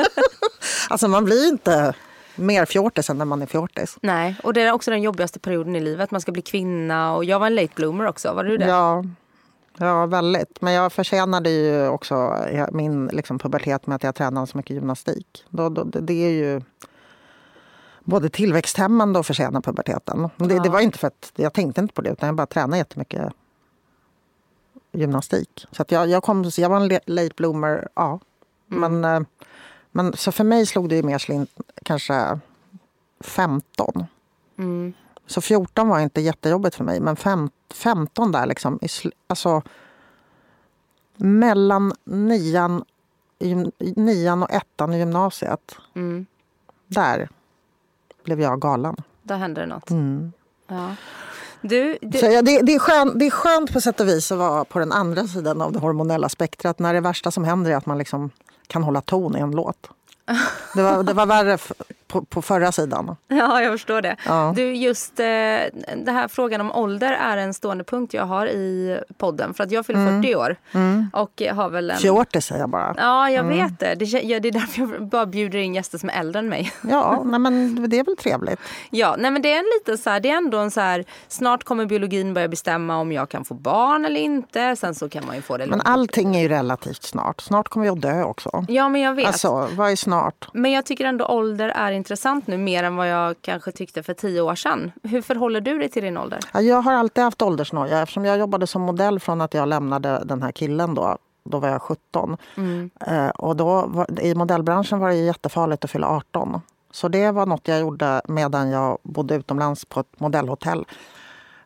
alltså 0.89 1.09
man 1.09 1.25
blir 1.25 1.49
inte 1.49 1.95
mer 2.35 2.65
fjortis 2.65 3.11
än 3.11 3.19
när 3.19 3.25
man 3.25 3.43
är 3.43 3.47
fjortis. 3.47 3.97
Nej, 4.03 4.37
och 4.43 4.53
det 4.53 4.63
är 4.63 4.73
också 4.73 4.91
den 4.91 5.03
jobbigaste 5.03 5.39
perioden 5.39 5.77
i 5.77 5.81
livet. 5.81 6.11
Man 6.11 6.21
ska 6.21 6.33
bli 6.33 6.43
kvinna 6.43 7.15
och 7.15 7.25
jag 7.25 7.39
var 7.39 7.47
en 7.47 7.55
late 7.55 7.73
bloomer 7.75 8.07
också. 8.07 8.33
Var 8.33 8.45
du 8.45 8.57
det? 8.57 8.67
Ja, 8.67 9.05
ja, 9.79 10.07
väldigt. 10.07 10.61
Men 10.61 10.73
jag 10.73 10.93
förtjänade 10.93 11.51
ju 11.51 11.89
också 11.89 12.37
min 12.73 13.07
liksom, 13.07 13.39
pubertet 13.39 13.87
med 13.87 13.97
att 13.97 14.03
jag 14.03 14.15
tränade 14.15 14.47
så 14.47 14.57
mycket 14.57 14.75
gymnastik. 14.75 15.45
Då, 15.49 15.69
då, 15.69 15.85
det 15.85 16.27
är 16.27 16.31
ju 16.31 16.61
både 18.05 18.29
tillväxthämmande 18.29 19.19
och 19.19 19.27
förtjäna 19.27 19.61
puberteten. 19.61 20.29
Det, 20.37 20.55
Ja. 20.55 20.63
det 20.63 20.69
var 20.69 20.81
inte 20.81 20.99
för 20.99 21.07
att 21.07 21.33
jag 21.37 21.53
tänkte 21.53 21.81
inte 21.81 21.95
på 21.95 22.03
det 22.03 22.11
utan 22.11 22.27
jag 22.27 22.37
bara 22.37 22.47
tränade 22.47 22.77
jättemycket 22.79 23.33
gymnastik. 24.93 25.67
Så 25.73 25.85
jag, 25.89 26.09
jag, 26.09 26.23
kom, 26.23 26.51
jag 26.57 26.69
var 26.69 26.81
en 26.81 27.01
late 27.07 27.35
bloomer, 27.37 27.89
ja. 27.95 28.21
Men, 28.67 29.05
eh, 29.05 29.21
men 29.91 30.17
så 30.17 30.33
för 30.33 30.45
mig 30.45 30.67
slog 30.67 30.89
det 30.89 30.97
ju 30.97 31.03
mer 31.03 31.19
slint 31.19 31.51
kanske 31.85 32.39
15. 33.21 34.05
Mm. 34.59 34.93
Så 35.27 35.41
14 35.41 35.89
var 35.89 36.01
inte 36.01 36.21
jättejobbigt 36.21 36.77
för 36.77 36.85
mig, 36.85 37.01
men 37.01 37.17
fem, 37.17 37.51
15 37.75 38.33
där 38.33 38.47
liksom. 38.47 38.79
I, 38.83 38.89
alltså, 39.27 39.63
mellan 41.17 41.93
nian, 42.05 42.85
nian 43.79 44.43
och 44.43 44.51
ettan 44.51 44.95
i 44.95 44.99
gymnasiet. 44.99 45.77
Mm. 45.95 46.27
Där 46.87 47.29
blev 48.25 48.41
jag 48.41 48.61
galen. 48.61 48.97
Där 49.23 49.37
hände 49.37 49.61
det 49.61 49.67
något. 49.67 49.91
Mm. 49.91 50.33
Ja. 50.69 50.95
Du, 51.61 51.99
du 52.03 52.19
Så 52.19 52.27
ja, 52.27 52.43
det, 52.43 52.61
det, 52.63 52.75
är 52.75 52.79
skönt, 52.79 53.19
det 53.19 53.27
är 53.27 53.31
skönt 53.31 53.73
på 53.73 53.81
sätt 53.81 54.01
och 54.01 54.09
vis 54.09 54.33
att 54.33 54.39
vara 54.39 54.65
på 54.65 54.79
den 54.79 54.93
andra 54.93 55.27
sidan 55.27 55.63
av 55.63 55.73
det 55.73 55.79
hormonella 55.79 56.29
spektrat. 56.29 56.79
När 56.79 56.95
det 56.95 57.01
värsta 57.01 57.31
som 57.31 57.45
händer 57.45 57.71
är 57.71 57.77
att 57.77 57.87
man 57.87 57.99
liksom 57.99 58.31
kan 58.67 58.83
hålla 58.83 59.01
ton 59.01 59.37
i 59.37 59.41
en 59.41 59.51
låt. 59.51 59.91
Det 60.75 60.83
var, 60.83 61.03
det 61.03 61.13
var 61.13 61.27
värre 61.27 61.59
på, 62.11 62.25
på 62.25 62.43
förra 62.43 62.73
sidan. 62.73 63.17
Ja, 63.29 63.63
jag 63.63 63.73
förstår 63.73 64.03
det. 64.03 64.17
Ja. 64.27 64.53
Du, 64.57 64.75
just 64.75 65.21
eh, 65.21 65.25
det 65.25 66.13
här 66.13 66.29
frågan 66.29 66.61
om 66.61 66.73
ålder 66.73 67.13
är 67.13 67.37
en 67.37 67.55
stående 67.55 67.85
punkt 67.85 68.15
jag 68.15 68.25
har 68.25 68.47
i 68.47 69.01
podden. 69.19 69.55
För 69.55 69.65
att 69.65 69.71
jag 69.71 69.87
fyller 69.87 70.23
40 70.23 70.35
år. 70.35 70.57
Och 71.13 71.43
har 71.55 71.69
väl 71.69 71.91
en... 71.91 71.97
Fjortis 71.99 72.45
säger 72.45 72.61
jag 72.61 72.71
bara. 72.71 72.95
Ja, 72.97 73.31
jag 73.31 73.45
vet 73.45 73.81
det. 73.81 73.95
Det, 73.95 74.05
ja, 74.05 74.41
det 74.41 74.49
är 74.49 74.53
därför 74.53 74.81
jag 74.81 75.07
bara 75.09 75.27
bjuder 75.27 75.59
in 75.59 75.75
gäster 75.75 75.99
som 75.99 76.09
är 76.09 76.21
äldre 76.21 76.39
än 76.39 76.49
mig. 76.49 76.73
Ja, 76.83 77.23
nej, 77.25 77.41
men 77.41 77.89
det 77.91 77.99
är 77.99 78.05
väl 78.05 78.17
trevligt. 78.17 78.61
Ja, 78.91 79.17
nej 79.19 79.31
men 79.31 79.43
det 79.43 79.53
är 79.53 79.59
en 79.59 79.65
liten 79.79 79.99
så 79.99 80.11
här, 80.11 80.21
det 80.21 80.31
är 80.31 80.37
ändå 80.37 80.59
en 80.59 80.71
så 80.71 80.81
här, 80.81 81.05
snart 81.29 81.65
kommer 81.65 81.87
biologin 81.87 82.35
börja 82.35 82.49
bestämma 82.49 82.97
om 82.97 83.13
jag 83.13 83.29
kan 83.29 83.45
få 83.45 83.55
barn 83.55 84.05
eller 84.05 84.21
inte. 84.21 84.77
Sen 84.77 84.95
så 84.95 85.09
kan 85.09 85.27
man 85.27 85.37
ju 85.37 85.43
få 85.43 85.57
det 85.57 85.67
Men 85.67 85.81
allting 85.81 86.37
är 86.37 86.41
ju 86.41 86.49
relativt 86.49 87.03
snart. 87.03 87.41
Snart 87.41 87.69
kommer 87.69 87.87
jag 87.87 88.01
dö 88.01 88.23
också. 88.25 88.65
Ja, 88.69 88.89
men 88.89 89.01
jag 89.01 89.15
vet. 89.15 89.27
Alltså, 89.27 89.69
vad 89.73 89.91
är 89.91 89.97
snart? 89.97 90.49
Men 90.53 90.73
jag 90.73 90.85
tycker 90.87 91.05
ändå 91.05 91.27
ålder 91.27 91.69
är 91.69 91.93
intressant 92.01 92.47
nu 92.47 92.59
mer 92.59 92.83
än 92.85 92.97
vad 92.97 93.09
jag 93.09 93.37
kanske 93.41 93.73
tyckte 93.73 94.03
för 94.03 94.15
tio 94.15 94.41
år 94.41 94.55
sedan. 94.55 94.93
Hur 95.03 95.23
förhåller 95.23 95.61
du 95.61 95.79
dig 95.79 95.89
till 95.89 96.03
din 96.03 96.17
ålder? 96.17 96.41
Ja, 96.53 96.61
Jag 96.61 96.83
har 96.83 96.93
alltid 96.93 97.25
haft 97.25 97.43
åldersnoja 97.43 98.03
eftersom 98.03 98.25
jag 98.25 98.39
jobbade 98.39 98.67
som 98.67 98.83
modell 98.83 99.21
från 99.21 99.41
att 99.41 99.55
jag 99.55 99.69
lämnade 99.69 100.23
den 100.25 100.43
här 100.43 100.53
killen 100.53 100.95
då. 100.95 101.19
Då 101.45 101.59
var 101.59 101.69
jag 101.69 101.83
17. 101.83 102.37
Eh, 103.07 103.29
och 103.29 103.57
då 103.57 103.87
var, 103.87 104.21
I 104.21 104.35
modellbranschen 104.35 104.99
var 104.99 105.09
det 105.09 105.15
jättefarligt 105.17 105.85
att 105.85 105.91
fylla 105.91 106.07
18. 106.09 106.61
Så 106.91 107.09
det 107.09 107.31
var 107.31 107.47
något 107.47 107.69
jag 107.69 107.81
gjorde 107.81 108.23
medan 108.29 108.71
jag 108.71 108.99
bodde 109.03 109.35
utomlands 109.35 109.85
på 109.85 110.01
ett 110.01 110.21
modellhotell. 110.21 110.85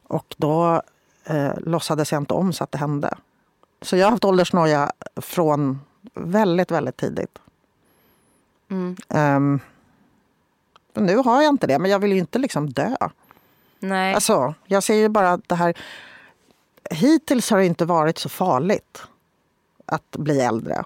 Och 0.03 0.35
då 0.39 0.83
eh, 1.25 1.53
låtsades 1.59 2.13
jag 2.13 2.21
inte 2.23 2.35
om 2.35 2.53
så 2.53 2.65
att 2.65 2.73
det 2.73 2.79
hände. 2.79 3.15
Så 3.83 3.97
jag 3.97 4.07
har 4.07 4.11
haft 4.11 4.25
åldersnoja 4.25 4.93
från 5.17 5.81
väldigt, 6.15 6.71
väldigt 6.71 6.97
tidigt. 6.97 7.39
Ehm, 10.95 11.07
nu 11.07 11.17
har 11.17 11.43
jag 11.43 11.51
inte 11.51 11.67
det, 11.67 11.79
men 11.79 11.91
jag 11.91 11.99
vill 11.99 12.13
ju 12.13 12.19
inte 12.19 12.39
liksom 12.39 12.71
dö. 12.71 12.97
Nej. 13.79 14.15
Alltså, 14.15 14.55
jag 14.67 14.83
ser 14.83 14.95
ju 14.95 15.09
bara 15.09 15.33
att 15.33 15.49
det 15.49 15.55
här... 15.55 15.75
Hittills 16.91 17.51
har 17.51 17.59
det 17.59 17.67
inte 17.67 17.85
varit 17.85 18.19
så 18.19 18.29
farligt 18.29 19.03
att 19.87 20.11
bli 20.11 20.41
äldre. 20.41 20.85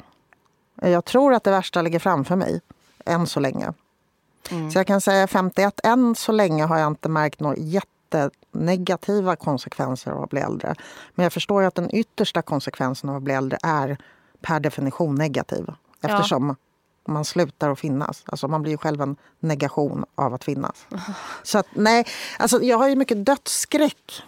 Jag 0.75 1.05
tror 1.05 1.35
att 1.35 1.44
det 1.44 1.51
värsta 1.51 1.83
ligger 1.83 1.99
framför 1.99 2.37
mig, 2.37 2.61
än 3.05 3.27
så 3.27 3.40
länge. 3.40 3.73
Så 4.73 4.79
jag 4.79 4.87
kan 4.87 5.01
säga 5.01 5.27
51, 5.27 5.81
än 5.85 6.14
så 6.14 6.33
länge 6.33 6.64
har 6.64 6.79
jag 6.79 6.87
inte 6.87 7.09
märkt 7.09 7.40
några 7.40 7.57
jättenegativa 7.57 9.37
konsekvenser 9.37 10.11
av 10.11 10.23
att 10.23 10.31
bli 10.31 10.40
äldre. 10.40 10.75
Men 11.14 11.23
jag 11.23 11.33
förstår 11.33 11.62
ju 11.62 11.68
att 11.68 11.75
den 11.75 11.94
yttersta 11.94 12.42
konsekvensen 12.42 13.11
av 13.11 13.16
att 13.16 13.23
bli 13.23 13.35
äldre 13.35 13.59
är 13.62 13.99
per 14.40 14.61
definition 14.61 15.14
negativ. 15.14 15.66
Eftersom 16.01 16.57
man 17.09 17.25
slutar 17.25 17.71
att 17.71 17.79
finnas. 17.79 18.23
Alltså 18.27 18.49
man 18.49 18.62
blir 18.62 18.73
ju 18.73 18.79
själv 18.79 19.01
en 19.01 19.16
negation 19.40 20.05
av 20.14 20.35
att 20.35 20.44
finnas. 20.44 20.87
Så 21.42 21.59
att, 21.59 21.66
nej, 21.73 22.07
alltså 22.38 22.62
jag 22.62 22.79
har 22.79 22.88
ju 22.88 22.97
mycket 22.97 23.27
dödsskräck. 23.27 24.23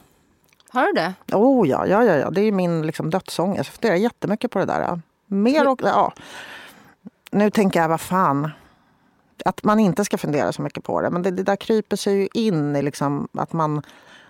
Har 0.69 0.87
du 0.87 0.93
det? 0.93 1.14
Oh 1.33 1.69
ja, 1.69 1.87
ja, 1.87 2.05
ja, 2.05 2.16
ja. 2.16 2.31
det 2.31 2.40
är 2.40 2.53
min 2.53 2.87
liksom, 2.87 3.11
dödsångest. 3.11 3.71
Jag 3.71 3.75
funderar 3.75 3.95
jättemycket 3.95 4.51
på 4.51 4.59
det 4.59 4.64
där. 4.64 5.01
Mer 5.27 5.69
och, 5.69 5.81
ja. 5.83 6.12
Nu 7.31 7.51
tänker 7.51 7.81
jag, 7.81 7.88
vad 7.88 8.01
fan. 8.01 8.51
Att 9.45 9.64
man 9.64 9.79
inte 9.81 10.05
ska 10.05 10.19
fundera 10.19 10.53
så 10.53 10.62
mycket 10.62 10.85
på 10.85 11.01
det. 11.01 11.11
Men 11.11 11.23
det, 11.23 11.31
det 11.31 11.43
där 11.43 11.57
kryper 11.57 11.97
sig 11.97 12.14
ju 12.14 12.29
in 12.35 12.77
i 12.77 12.83
liksom, 12.83 13.29
att 13.33 13.53
man 13.53 13.83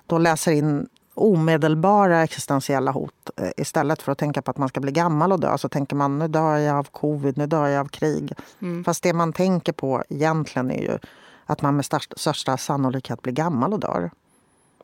då 0.07 0.19
läser 0.19 0.53
in 0.53 0.89
omedelbara 1.15 2.23
existentiella 2.23 2.91
hot 2.91 3.31
eh, 3.37 3.51
istället 3.57 4.03
för 4.03 4.13
att 4.13 4.19
tänka 4.19 4.43
på 4.43 4.51
att 4.51 4.59
man 4.59 4.69
ska 4.69 4.81
bli 4.81 4.93
gammal 4.93 5.33
och 5.33 5.41
dö. 5.41 5.59
Så 5.59 5.69
tänker 5.69 5.97
man, 5.97 6.19
nu 6.19 6.29
dör 6.29 6.57
jag 6.57 6.77
av 6.77 6.85
covid, 6.85 7.39
nu 7.39 7.47
dör 7.47 7.67
jag 7.67 7.81
av 7.81 7.89
krig. 7.89 8.33
Fast 8.85 9.03
det 9.03 9.13
man 9.13 9.33
tänker 9.33 9.73
på 9.73 10.05
egentligen 10.09 10.71
är 10.71 10.83
ju 10.83 10.99
att 11.47 11.63
man 11.63 11.77
med 11.77 11.85
största, 11.85 12.17
största 12.19 12.57
sannolikhet 12.57 13.23
blir 13.23 13.33
gammal 13.33 13.73
och 13.73 13.81
dör. 13.81 14.11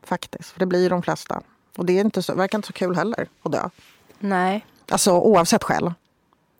Faktiskt, 0.02 0.50
för 0.50 0.60
det 0.60 0.66
blir 0.66 0.82
ju 0.82 0.88
de 0.88 1.02
flesta. 1.02 1.42
Och 1.76 1.86
det 1.86 1.92
är 1.92 2.00
inte 2.00 2.22
så, 2.22 2.34
verkar 2.34 2.58
inte 2.58 2.66
så 2.66 2.72
kul 2.72 2.96
heller 2.96 3.28
att 3.42 3.52
dö. 3.52 3.68
Nej. 4.18 4.66
Alltså 4.90 5.12
oavsett 5.12 5.64
skäl. 5.64 5.94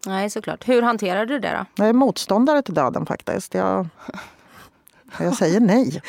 Nej, 0.07 0.31
såklart. 0.31 0.69
Hur 0.69 0.83
hanterar 0.83 1.27
du 1.27 1.39
det 1.39 1.51
då? 1.51 1.83
Jag 1.83 1.89
är 1.89 1.93
motståndare 1.93 2.63
till 2.63 2.75
döden 2.75 3.07
faktiskt. 3.07 3.55
Jag, 3.55 3.89
jag 5.21 5.37
säger 5.37 5.61
nej. 5.61 6.03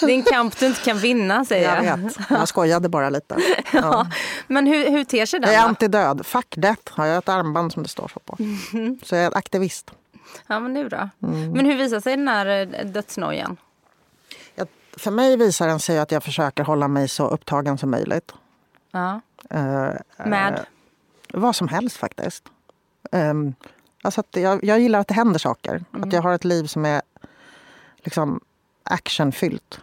Det 0.00 0.06
är 0.06 0.14
en 0.14 0.22
kamp 0.22 0.58
du 0.58 0.66
inte 0.66 0.80
kan 0.80 0.98
vinna, 0.98 1.44
säger 1.44 1.74
jag. 1.74 1.84
Jag 1.84 1.96
vet. 1.96 2.16
Jag 2.30 2.48
skojade 2.48 2.88
bara 2.88 3.10
lite. 3.10 3.36
Ja. 3.72 4.06
Men 4.46 4.66
hur, 4.66 4.90
hur 4.90 5.04
ter 5.04 5.26
sig 5.26 5.40
den 5.40 5.52
Jag 5.52 5.62
är 5.62 5.64
antidöd. 5.66 6.26
Fuck 6.26 6.54
death 6.56 6.92
har 6.92 7.06
jag 7.06 7.18
ett 7.18 7.28
armband 7.28 7.72
som 7.72 7.82
det 7.82 7.88
står 7.88 8.08
så 8.08 8.20
på. 8.20 8.36
Så 9.02 9.14
jag 9.14 9.24
är 9.24 9.36
aktivist. 9.36 9.90
Ja, 10.46 10.60
men 10.60 10.74
det 10.74 10.80
är 10.80 10.88
bra. 10.88 11.10
Mm. 11.22 11.52
Men 11.52 11.66
hur 11.66 11.76
visar 11.76 12.00
sig 12.00 12.16
den 12.16 12.28
här 12.28 12.46
eh, 12.46 12.86
dödsnojan? 12.86 13.56
För 14.96 15.10
mig 15.10 15.36
visar 15.36 15.66
den 15.66 15.80
sig 15.80 15.98
att 15.98 16.12
jag 16.12 16.22
försöker 16.22 16.62
hålla 16.64 16.88
mig 16.88 17.08
så 17.08 17.28
upptagen 17.28 17.78
som 17.78 17.90
möjligt. 17.90 18.32
Ja. 18.90 19.20
Eh, 19.50 19.90
Med? 20.26 20.66
Vad 21.32 21.56
som 21.56 21.68
helst 21.68 21.96
faktiskt. 21.96 22.44
Um, 23.12 23.54
alltså 24.02 24.22
jag, 24.30 24.64
jag 24.64 24.80
gillar 24.80 24.98
att 24.98 25.08
det 25.08 25.14
händer 25.14 25.38
saker. 25.38 25.84
Att 25.90 26.12
jag 26.12 26.22
har 26.22 26.32
ett 26.32 26.44
liv 26.44 26.64
som 26.66 26.84
är 26.84 27.02
liksom 28.06 28.40
actionfyllt. 28.82 29.80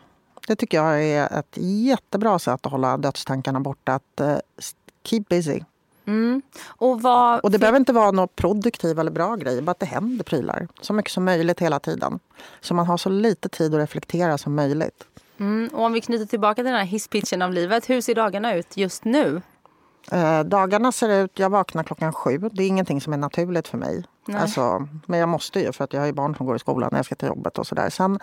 Det 0.47 0.55
tycker 0.55 0.77
jag 0.77 1.03
är 1.03 1.39
ett 1.39 1.57
jättebra 1.57 2.39
sätt 2.39 2.65
att 2.65 2.71
hålla 2.71 2.97
dödstankarna 2.97 3.59
borta. 3.59 3.93
Att 3.93 4.19
eh, 4.19 4.38
keep 5.03 5.23
busy. 5.29 5.62
Mm. 6.05 6.41
Och 6.65 7.01
vad... 7.01 7.39
Och 7.39 7.51
det 7.51 7.59
behöver 7.59 7.79
inte 7.79 7.93
vara 7.93 8.12
något 8.12 8.36
produktiv 8.36 8.99
eller 8.99 9.12
bra 9.12 9.36
grej, 9.36 9.62
bara 9.62 9.71
att 9.71 9.79
det 9.79 9.86
händer 9.86 10.23
prylar. 10.23 10.67
Så 10.81 10.93
mycket 10.93 11.12
som 11.12 11.25
möjligt 11.25 11.59
hela 11.59 11.79
tiden. 11.79 12.19
Så 12.62 12.73
man 12.73 12.86
har 12.86 12.97
så 12.97 13.09
lite 13.09 13.49
tid 13.49 13.73
att 13.73 13.79
reflektera 13.79 14.38
som 14.38 14.55
möjligt. 14.55 15.03
Mm. 15.38 15.69
Och 15.73 15.83
om 15.83 15.93
vi 15.93 16.01
knyter 16.01 16.25
tillbaka 16.25 16.55
till 16.55 16.65
den 16.65 16.75
här 16.75 16.86
hisspitchen 16.86 17.41
av 17.41 17.51
livet. 17.53 17.89
Hur 17.89 18.01
ser 18.01 18.15
dagarna 18.15 18.55
ut 18.55 18.77
just 18.77 19.05
nu? 19.05 19.41
Eh, 20.12 20.43
dagarna 20.43 20.91
ser 20.91 21.23
ut, 21.23 21.39
jag 21.39 21.49
vaknar 21.49 21.83
klockan 21.83 22.13
sju. 22.13 22.38
Det 22.38 22.63
är 22.63 22.67
ingenting 22.67 23.01
som 23.01 23.13
är 23.13 23.17
naturligt 23.17 23.67
för 23.67 23.77
mig. 23.77 24.03
Nej. 24.25 24.41
Alltså, 24.41 24.88
men 25.05 25.19
jag 25.19 25.29
måste 25.29 25.59
ju 25.59 25.71
för 25.71 25.83
att 25.83 25.93
jag 25.93 25.99
har 25.99 26.07
ju 26.07 26.13
barn 26.13 26.36
som 26.36 26.45
går 26.45 26.55
i 26.55 26.59
skolan 26.59 26.89
när 26.91 26.99
jag 26.99 27.05
ska 27.05 27.15
till 27.15 27.27
jobbet 27.27 27.57
och 27.57 27.67
sådär. 27.67 27.89
Sen 27.89 28.19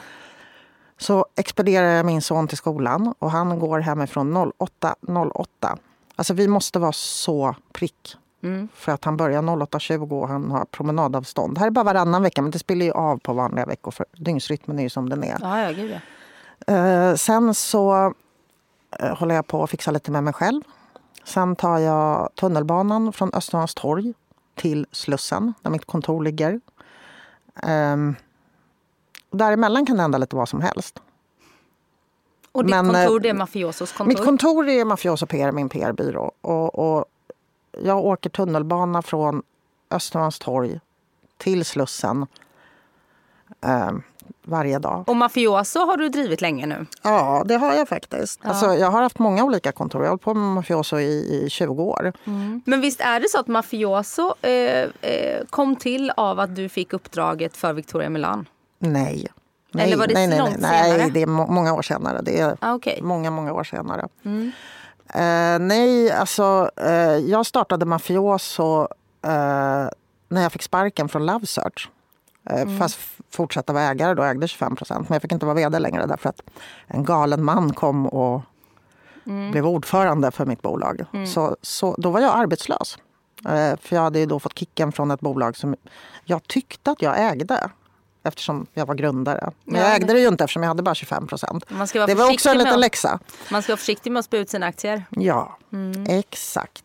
så 0.98 1.26
expedierar 1.36 1.86
jag 1.86 2.06
min 2.06 2.22
son 2.22 2.48
till 2.48 2.56
skolan 2.56 3.14
och 3.18 3.30
han 3.30 3.58
går 3.58 3.80
hemifrån 3.80 4.36
08.08. 4.36 5.78
Alltså 6.16 6.34
vi 6.34 6.48
måste 6.48 6.78
vara 6.78 6.92
så 6.92 7.54
prick. 7.72 8.16
Mm. 8.42 8.68
För 8.74 8.92
att 8.92 9.04
han 9.04 9.16
börjar 9.16 9.42
08.20 9.42 10.22
och 10.22 10.28
han 10.28 10.50
har 10.50 10.64
promenadavstånd. 10.64 11.54
Det 11.54 11.60
här 11.60 11.66
är 11.66 11.70
bara 11.70 11.84
varannan 11.84 12.22
vecka 12.22 12.42
men 12.42 12.50
det 12.50 12.58
spelar 12.58 12.86
ju 12.86 12.92
av 12.92 13.18
på 13.18 13.32
vanliga 13.32 13.66
veckor 13.66 13.90
för 13.90 14.06
dygnsrytmen 14.12 14.78
är 14.78 14.82
ju 14.82 14.88
som 14.88 15.08
den 15.08 15.24
är. 15.24 15.38
Ja, 15.40 15.62
ja, 15.62 15.72
gud 15.72 15.90
ja. 15.90 16.00
Eh, 16.74 17.14
sen 17.14 17.54
så 17.54 18.14
eh, 18.98 19.16
håller 19.16 19.34
jag 19.34 19.46
på 19.46 19.62
att 19.62 19.70
fixa 19.70 19.90
lite 19.90 20.10
med 20.10 20.24
mig 20.24 20.32
själv. 20.32 20.62
Sen 21.24 21.56
tar 21.56 21.78
jag 21.78 22.28
tunnelbanan 22.34 23.12
från 23.12 23.34
Östermalmstorg 23.34 24.14
till 24.60 24.86
Slussen, 24.92 25.54
där 25.62 25.70
mitt 25.70 25.84
kontor 25.84 26.24
ligger. 26.24 26.60
Um, 27.62 28.16
däremellan 29.30 29.86
kan 29.86 29.96
det 29.96 30.02
hända 30.02 30.18
lite 30.18 30.36
vad 30.36 30.48
som 30.48 30.60
helst. 30.60 31.02
Och 32.52 32.64
ditt 32.64 32.70
Men, 32.70 32.86
kontor 32.86 33.16
eh, 33.16 33.22
det 33.22 33.28
är 33.28 33.34
mafiosos 33.34 33.92
kontor? 33.92 34.08
Mitt 34.08 34.24
kontor 34.24 34.68
är 34.68 34.84
Mafioso 34.84 35.26
PR, 35.26 35.52
min 35.52 35.68
PR-byrå. 35.68 36.32
Och, 36.40 36.78
och 36.78 37.04
jag 37.82 37.98
åker 38.04 38.30
tunnelbana 38.30 39.02
från 39.02 39.42
Östermalmstorg 39.90 40.80
till 41.36 41.64
Slussen 41.64 42.26
eh, 43.60 43.90
varje 44.42 44.78
dag. 44.78 45.08
Och 45.08 45.16
mafioso 45.16 45.78
har 45.78 45.96
du 45.96 46.08
drivit 46.08 46.40
länge 46.40 46.66
nu? 46.66 46.86
Ja, 47.02 47.42
det 47.46 47.54
har 47.56 47.74
jag 47.74 47.88
faktiskt. 47.88 48.40
Alltså, 48.44 48.74
jag 48.74 48.90
har 48.90 49.02
haft 49.02 49.18
många 49.18 49.44
olika 49.44 49.72
kontor. 49.72 50.00
Jag 50.02 50.06
har 50.06 50.10
hållit 50.10 50.22
på 50.22 50.34
med 50.34 50.54
Mafioso 50.54 50.98
i, 50.98 51.42
i 51.46 51.50
20 51.50 51.82
år. 51.82 52.12
Men 52.64 52.80
visst 52.80 53.00
är 53.00 53.20
det 53.20 53.28
så 53.28 53.40
att 53.40 53.46
mafioso 53.46 54.34
eh, 54.42 54.50
eh, 55.00 55.44
kom 55.50 55.76
till 55.76 56.10
av 56.16 56.40
att 56.40 56.56
du 56.56 56.68
fick 56.68 56.92
uppdraget 56.92 57.56
för 57.56 57.72
Victoria 57.72 58.08
Milan? 58.10 58.48
Nej. 58.78 59.26
Nej, 59.72 59.84
Eller 59.86 59.96
var 59.96 60.06
det 60.06 60.14
nej, 60.14 60.28
nej, 60.28 60.38
nej, 60.40 60.52
senare? 60.52 60.98
nej, 60.98 61.10
det 61.10 61.22
är 61.22 61.26
må- 61.26 61.46
många 61.46 61.72
år 61.74 61.82
senare. 61.82 62.20
Det 62.22 62.40
är 62.40 62.56
Ah, 62.60 62.74
okej. 62.74 62.98
många, 63.02 63.30
många 63.30 63.52
år 63.52 63.64
senare. 63.64 64.08
Eh, 65.14 65.58
nej, 65.58 66.12
alltså 66.12 66.70
eh, 66.76 67.16
jag 67.16 67.46
startade 67.46 67.84
Mafioso 67.86 68.80
eh, 69.24 69.88
när 70.28 70.42
jag 70.42 70.52
fick 70.52 70.62
sparken 70.62 71.08
från 71.08 71.26
Love 71.26 71.46
Search. 71.46 71.88
Eh, 72.50 72.78
Fast 72.78 72.96
f- 72.98 73.19
fortsatte 73.32 73.72
vara 73.72 73.84
ägare 73.84 74.14
då, 74.14 74.22
ägde 74.22 74.48
25 74.48 74.76
procent. 74.76 75.08
Men 75.08 75.14
jag 75.14 75.22
fick 75.22 75.32
inte 75.32 75.46
vara 75.46 75.54
vd 75.54 75.78
längre 75.78 76.06
därför 76.06 76.28
att 76.28 76.40
en 76.86 77.04
galen 77.04 77.44
man 77.44 77.72
kom 77.72 78.06
och 78.06 78.42
blev 79.52 79.66
ordförande 79.66 80.30
för 80.30 80.46
mitt 80.46 80.62
bolag. 80.62 81.04
Så, 81.26 81.56
så 81.62 81.94
då 81.98 82.10
var 82.10 82.20
jag 82.20 82.34
arbetslös. 82.40 82.98
Eh, 83.44 83.76
för 83.82 83.96
jag 83.96 84.02
hade 84.02 84.18
ju 84.18 84.26
då 84.26 84.40
fått 84.40 84.58
kicken 84.58 84.92
från 84.92 85.10
ett 85.10 85.20
bolag 85.20 85.56
som 85.56 85.76
jag 86.24 86.42
tyckte 86.46 86.90
att 86.90 87.02
jag 87.02 87.20
ägde. 87.30 87.70
Eftersom 88.22 88.66
jag 88.74 88.86
var 88.86 88.94
grundare. 88.94 89.50
Men 89.64 89.80
Ja, 89.80 89.86
jag 89.86 89.96
ägde 89.96 90.12
det- 90.12 90.20
ju 90.20 90.28
inte 90.28 90.44
eftersom 90.44 90.62
jag 90.62 90.68
hade 90.70 90.82
bara 90.82 90.94
25 90.94 91.26
procent. 91.26 91.64
Det 92.06 92.14
var 92.14 92.32
också 92.32 92.48
en 92.50 92.58
liten 92.58 92.74
att- 92.74 92.80
läxa. 92.80 93.18
Man 93.50 93.62
ska 93.62 93.72
vara 93.72 93.76
försiktig 93.78 94.12
med 94.12 94.20
att 94.20 94.24
spä 94.26 94.36
ut 94.38 94.50
sina 94.50 94.66
aktier. 94.66 95.04
Ja, 95.10 95.56
exakt. 96.08 96.84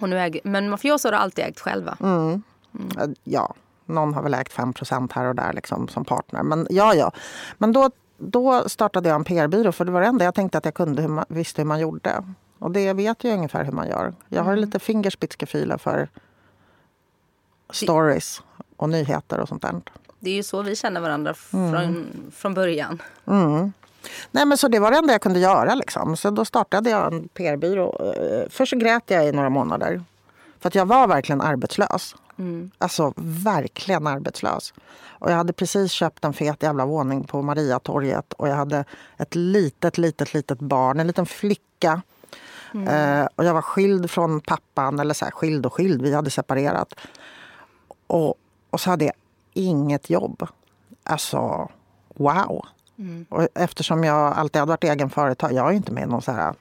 Och 0.00 0.08
nu 0.08 0.18
äger, 0.20 0.40
men 0.44 0.70
mafioso 0.70 1.08
har 1.08 1.12
alltid 1.12 1.44
ägt 1.44 1.60
själv 1.60 1.84
va? 1.84 1.96
Eh, 2.98 3.08
Ja, 3.24 3.54
någon 3.86 4.14
har 4.14 4.22
väl 4.22 4.34
ägt 4.34 4.52
5% 4.52 5.12
här 5.14 5.24
och 5.24 5.34
där 5.34 5.52
liksom, 5.52 5.88
som 5.88 6.04
partner. 6.04 6.42
Men 6.42 6.66
ja, 6.70 6.94
ja. 6.94 7.12
Men 7.58 7.72
då, 7.72 7.90
då 8.18 8.68
startade 8.68 9.08
jag 9.08 9.16
en 9.16 9.24
PR-byrå 9.24 9.72
för 9.72 9.84
det 9.84 9.90
var 9.92 10.00
det 10.00 10.06
enda 10.06 10.24
jag 10.24 10.34
tänkte 10.34 10.58
att 10.58 10.64
jag 10.64 10.74
kunde, 10.74 11.02
hur 11.02 11.08
man, 11.08 11.24
visste 11.28 11.62
hur 11.62 11.66
man 11.66 11.80
gjorde. 11.80 12.24
Och 12.58 12.70
det 12.70 12.92
vet 12.92 13.24
jag 13.24 13.34
ungefär 13.34 13.64
hur 13.64 13.72
man 13.72 13.88
gör. 13.88 14.14
Jag 14.28 14.42
har 14.42 14.56
lite 14.56 14.78
fingerspitzgefühle 14.78 15.78
för 15.78 16.08
stories 17.70 18.42
och 18.76 18.88
nyheter 18.88 19.40
och 19.40 19.48
sånt 19.48 19.62
där. 19.62 19.80
Det 20.18 20.30
är 20.30 20.34
ju 20.34 20.42
så 20.42 20.62
vi 20.62 20.76
känner 20.76 21.00
varandra 21.00 21.34
från, 21.34 22.06
från 22.34 22.54
början. 22.54 23.02
Nej, 24.30 24.46
men 24.46 24.58
så 24.58 24.68
det 24.68 24.78
var 24.78 24.90
det 24.90 24.96
enda 24.96 25.12
jag 25.12 25.22
kunde 25.22 25.38
göra. 25.38 25.74
Liksom. 25.74 26.16
Så 26.16 26.30
då 26.30 26.44
startade 26.44 26.90
jag 26.90 27.12
en 27.14 27.28
PR-byrå. 27.28 28.14
Eh, 28.16 28.48
Först 28.50 28.70
så 28.70 28.76
grät 28.76 29.02
jag 29.06 29.26
i 29.26 29.32
några 29.32 29.50
månader. 29.50 30.02
För 30.60 30.68
att 30.68 30.74
jag 30.74 30.86
var 30.86 31.08
verkligen 31.08 31.40
arbetslös. 31.40 32.14
Alltså 32.78 33.12
verkligen 33.44 34.06
arbetslös. 34.06 34.74
Och 35.18 35.30
jag 35.30 35.36
hade 35.36 35.52
precis 35.52 35.92
köpt 35.92 36.24
en 36.24 36.32
fet 36.32 36.62
jävla 36.62 36.86
våning 36.86 37.24
på 37.24 37.42
Mariatorget. 37.42 38.32
Och 38.32 38.48
jag 38.48 38.54
hade 38.54 38.84
ett 39.16 39.34
litet, 39.34 39.98
litet, 39.98 40.34
litet 40.34 40.58
barn. 40.58 41.00
En 41.00 41.06
liten 41.06 41.26
flicka. 41.26 42.02
Eh, 42.88 43.26
och 43.36 43.44
jag 43.44 43.54
var 43.54 43.62
skild 43.62 44.10
från 44.10 44.40
pappan. 44.40 45.00
Eller 45.00 45.14
så 45.14 45.24
här, 45.24 45.32
skild 45.32 45.66
och 45.66 45.74
skild. 45.74 46.02
Vi 46.02 46.14
hade 46.14 46.30
separerat. 46.30 46.94
Och, 48.06 48.34
och 48.70 48.80
så 48.80 48.90
hade 48.90 49.04
jag 49.04 49.14
inget 49.52 50.10
jobb. 50.10 50.46
Alltså, 51.02 51.68
wow. 52.14 52.66
Och 53.28 53.48
eftersom 53.54 54.04
jag 54.04 54.32
alltid 54.32 54.60
hade 54.60 54.70
varit 54.70 54.84
egen 54.84 55.10
företag, 55.10 55.52
jag 55.52 55.66
är 55.66 55.70
ju 55.70 55.76
inte 55.76 55.92
med 55.92 56.02
i 56.02 56.06
någon 56.06 56.22
så 56.22 56.32
här 56.32 56.54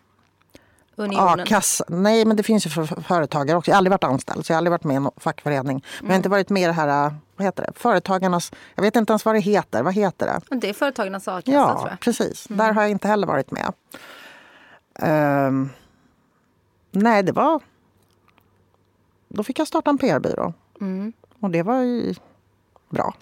a-kassa. 1.18 1.86
Nej, 1.88 2.26
men 2.26 2.38
det 2.38 2.44
finns 2.44 2.66
ju 2.66 2.70
för 2.70 2.86
för 2.86 3.02
företagare 3.02 3.58
också. 3.58 3.72
Jag 3.72 3.76
har 3.76 3.78
aldrig 3.78 3.92
varit 3.92 4.04
anställd, 4.04 4.46
så 4.46 4.52
jag 4.52 4.56
har 4.56 4.58
aldrig 4.58 4.72
varit 4.72 4.84
med 4.84 4.96
i 4.96 5.00
någon 5.00 5.12
fackförening. 5.18 5.84
Men 6.00 6.08
jag 6.08 6.14
har 6.14 6.16
inte 6.18 6.30
varit 6.30 6.50
med 6.50 6.64
i 6.64 6.66
det 6.66 6.72
här, 6.72 7.16
vad 7.36 7.46
heter 7.46 7.64
det, 7.64 7.72
företagarnas, 7.76 8.52
jag 8.76 8.84
vet 8.84 8.96
inte 8.96 9.12
ens 9.14 9.26
vad 9.26 9.36
det 9.36 9.40
heter. 9.40 9.84
Vad 9.84 9.94
heter 9.94 10.26
det? 10.50 10.56
Det 10.58 10.70
är 10.70 10.74
företagarnas 10.74 11.28
a-kassa 11.28 11.42
tror 11.42 11.58
Ja, 11.58 11.88
jag. 11.90 12.00
precis. 12.00 12.46
Där 12.50 12.72
har 12.74 12.82
jag 12.82 12.92
inte 12.92 13.08
heller 13.08 13.28
varit 13.28 13.52
med. 13.52 13.74
Ehm, 15.00 15.70
nej, 16.92 17.24
det 17.24 17.32
var... 17.32 17.60
Då 19.28 19.44
fick 19.44 19.60
jag 19.60 19.68
starta 19.68 19.90
en 19.90 19.98
PR-byrå. 19.98 20.54
Och 21.40 21.50
det 21.50 21.64
var 21.64 21.82
ju 21.82 22.16
bra. 22.90 23.14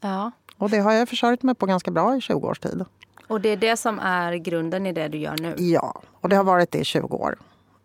Ja. 0.00 0.30
Och 0.60 0.70
det 0.70 0.78
har 0.78 0.92
jag 0.92 1.08
försörjt 1.08 1.42
mig 1.42 1.54
på 1.54 1.66
ganska 1.66 1.90
bra 1.90 2.16
i 2.16 2.20
20 2.20 2.48
års 2.48 2.58
tid. 2.58 2.84
Och 3.28 3.40
det 3.40 3.48
är 3.48 3.56
det 3.56 3.76
som 3.76 3.98
är 3.98 4.34
grunden 4.34 4.86
i 4.86 4.92
det 4.92 5.08
du 5.08 5.18
gör 5.18 5.36
nu. 5.40 5.54
Ja, 5.58 6.02
och 6.20 6.28
det 6.28 6.36
har 6.36 6.44
varit 6.44 6.70
det 6.70 6.78
i 6.78 6.84
20 6.84 7.16
år. 7.16 7.36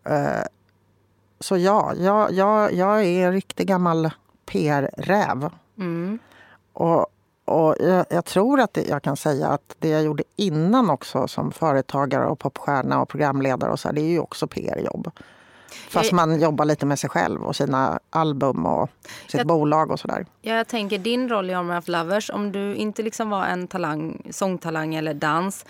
Eh, 0.04 0.42
Så 1.40 1.56
ja, 1.56 1.92
jag, 1.96 2.32
jag, 2.32 2.72
jag 2.72 3.04
är 3.04 3.26
en 3.26 3.32
riktig 3.32 3.66
gammal 3.66 4.10
PR-räv. 4.46 5.50
Och, 6.72 7.06
och 7.44 7.76
jag, 7.80 8.06
jag 8.10 8.24
tror 8.24 8.60
att 8.60 8.74
det, 8.74 8.88
jag 8.88 9.02
kan 9.02 9.16
säga 9.16 9.48
att 9.48 9.76
det 9.78 9.88
jag 9.88 10.02
gjorde 10.04 10.22
innan 10.36 10.90
också 10.90 11.28
som 11.28 11.52
företagare 11.52 12.26
och 12.26 12.38
popstjärna 12.38 13.00
och 13.02 13.08
programledare 13.08 13.70
och 13.70 13.80
så 13.80 13.88
här, 13.88 13.94
det 13.94 14.00
är 14.00 14.10
ju 14.10 14.18
också 14.20 14.46
PR-jobb. 14.46 15.10
Fast 15.88 16.06
Jag- 16.12 16.16
man 16.16 16.40
jobbar 16.40 16.64
lite 16.64 16.86
med 16.86 16.98
sig 16.98 17.10
själv 17.10 17.42
och 17.42 17.56
sina 17.56 17.98
album 18.10 18.66
och 18.66 18.90
sitt 19.26 19.34
Jag- 19.34 19.46
bolag 19.46 19.90
och 19.90 20.00
sådär. 20.00 20.26
Ja, 20.42 20.54
jag 20.54 20.68
tänker 20.68 20.98
din 20.98 21.28
roll 21.28 21.50
i 21.50 21.54
Army 21.54 21.76
of 21.78 21.88
Lovers, 21.88 22.30
om 22.30 22.52
du 22.52 22.74
inte 22.74 23.02
liksom 23.02 23.30
var 23.30 23.44
en 23.46 23.66
talang, 23.68 24.22
sångtalang 24.30 24.94
eller 24.94 25.14
dans, 25.14 25.64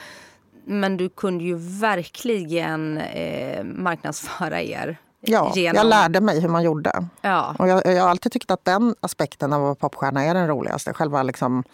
men 0.65 0.97
du 0.97 1.09
kunde 1.09 1.45
ju 1.45 1.55
verkligen 1.81 2.99
eh, 2.99 3.65
marknadsföra 3.65 4.63
er. 4.63 4.97
Ja, 5.21 5.53
genom- 5.55 5.77
jag 5.77 5.87
lärde 5.87 6.21
mig 6.21 6.41
hur 6.41 6.49
man 6.49 6.63
gjorde. 6.63 7.07
Ja, 7.21 7.55
Och 7.59 7.69
jag, 7.69 7.87
jag 7.87 8.03
har 8.03 8.11
alltid 8.11 8.33
tyckt 8.33 8.51
att 8.51 8.65
den 8.65 8.95
aspekten 9.01 9.53
av 9.53 9.61
att 9.61 9.65
vara 9.65 9.75
popstjärna 9.75 10.25
är 10.25 10.35
den 10.35 10.49
roligaste. 10.49 10.93
Själva 10.93 11.23
liksom 11.23 11.65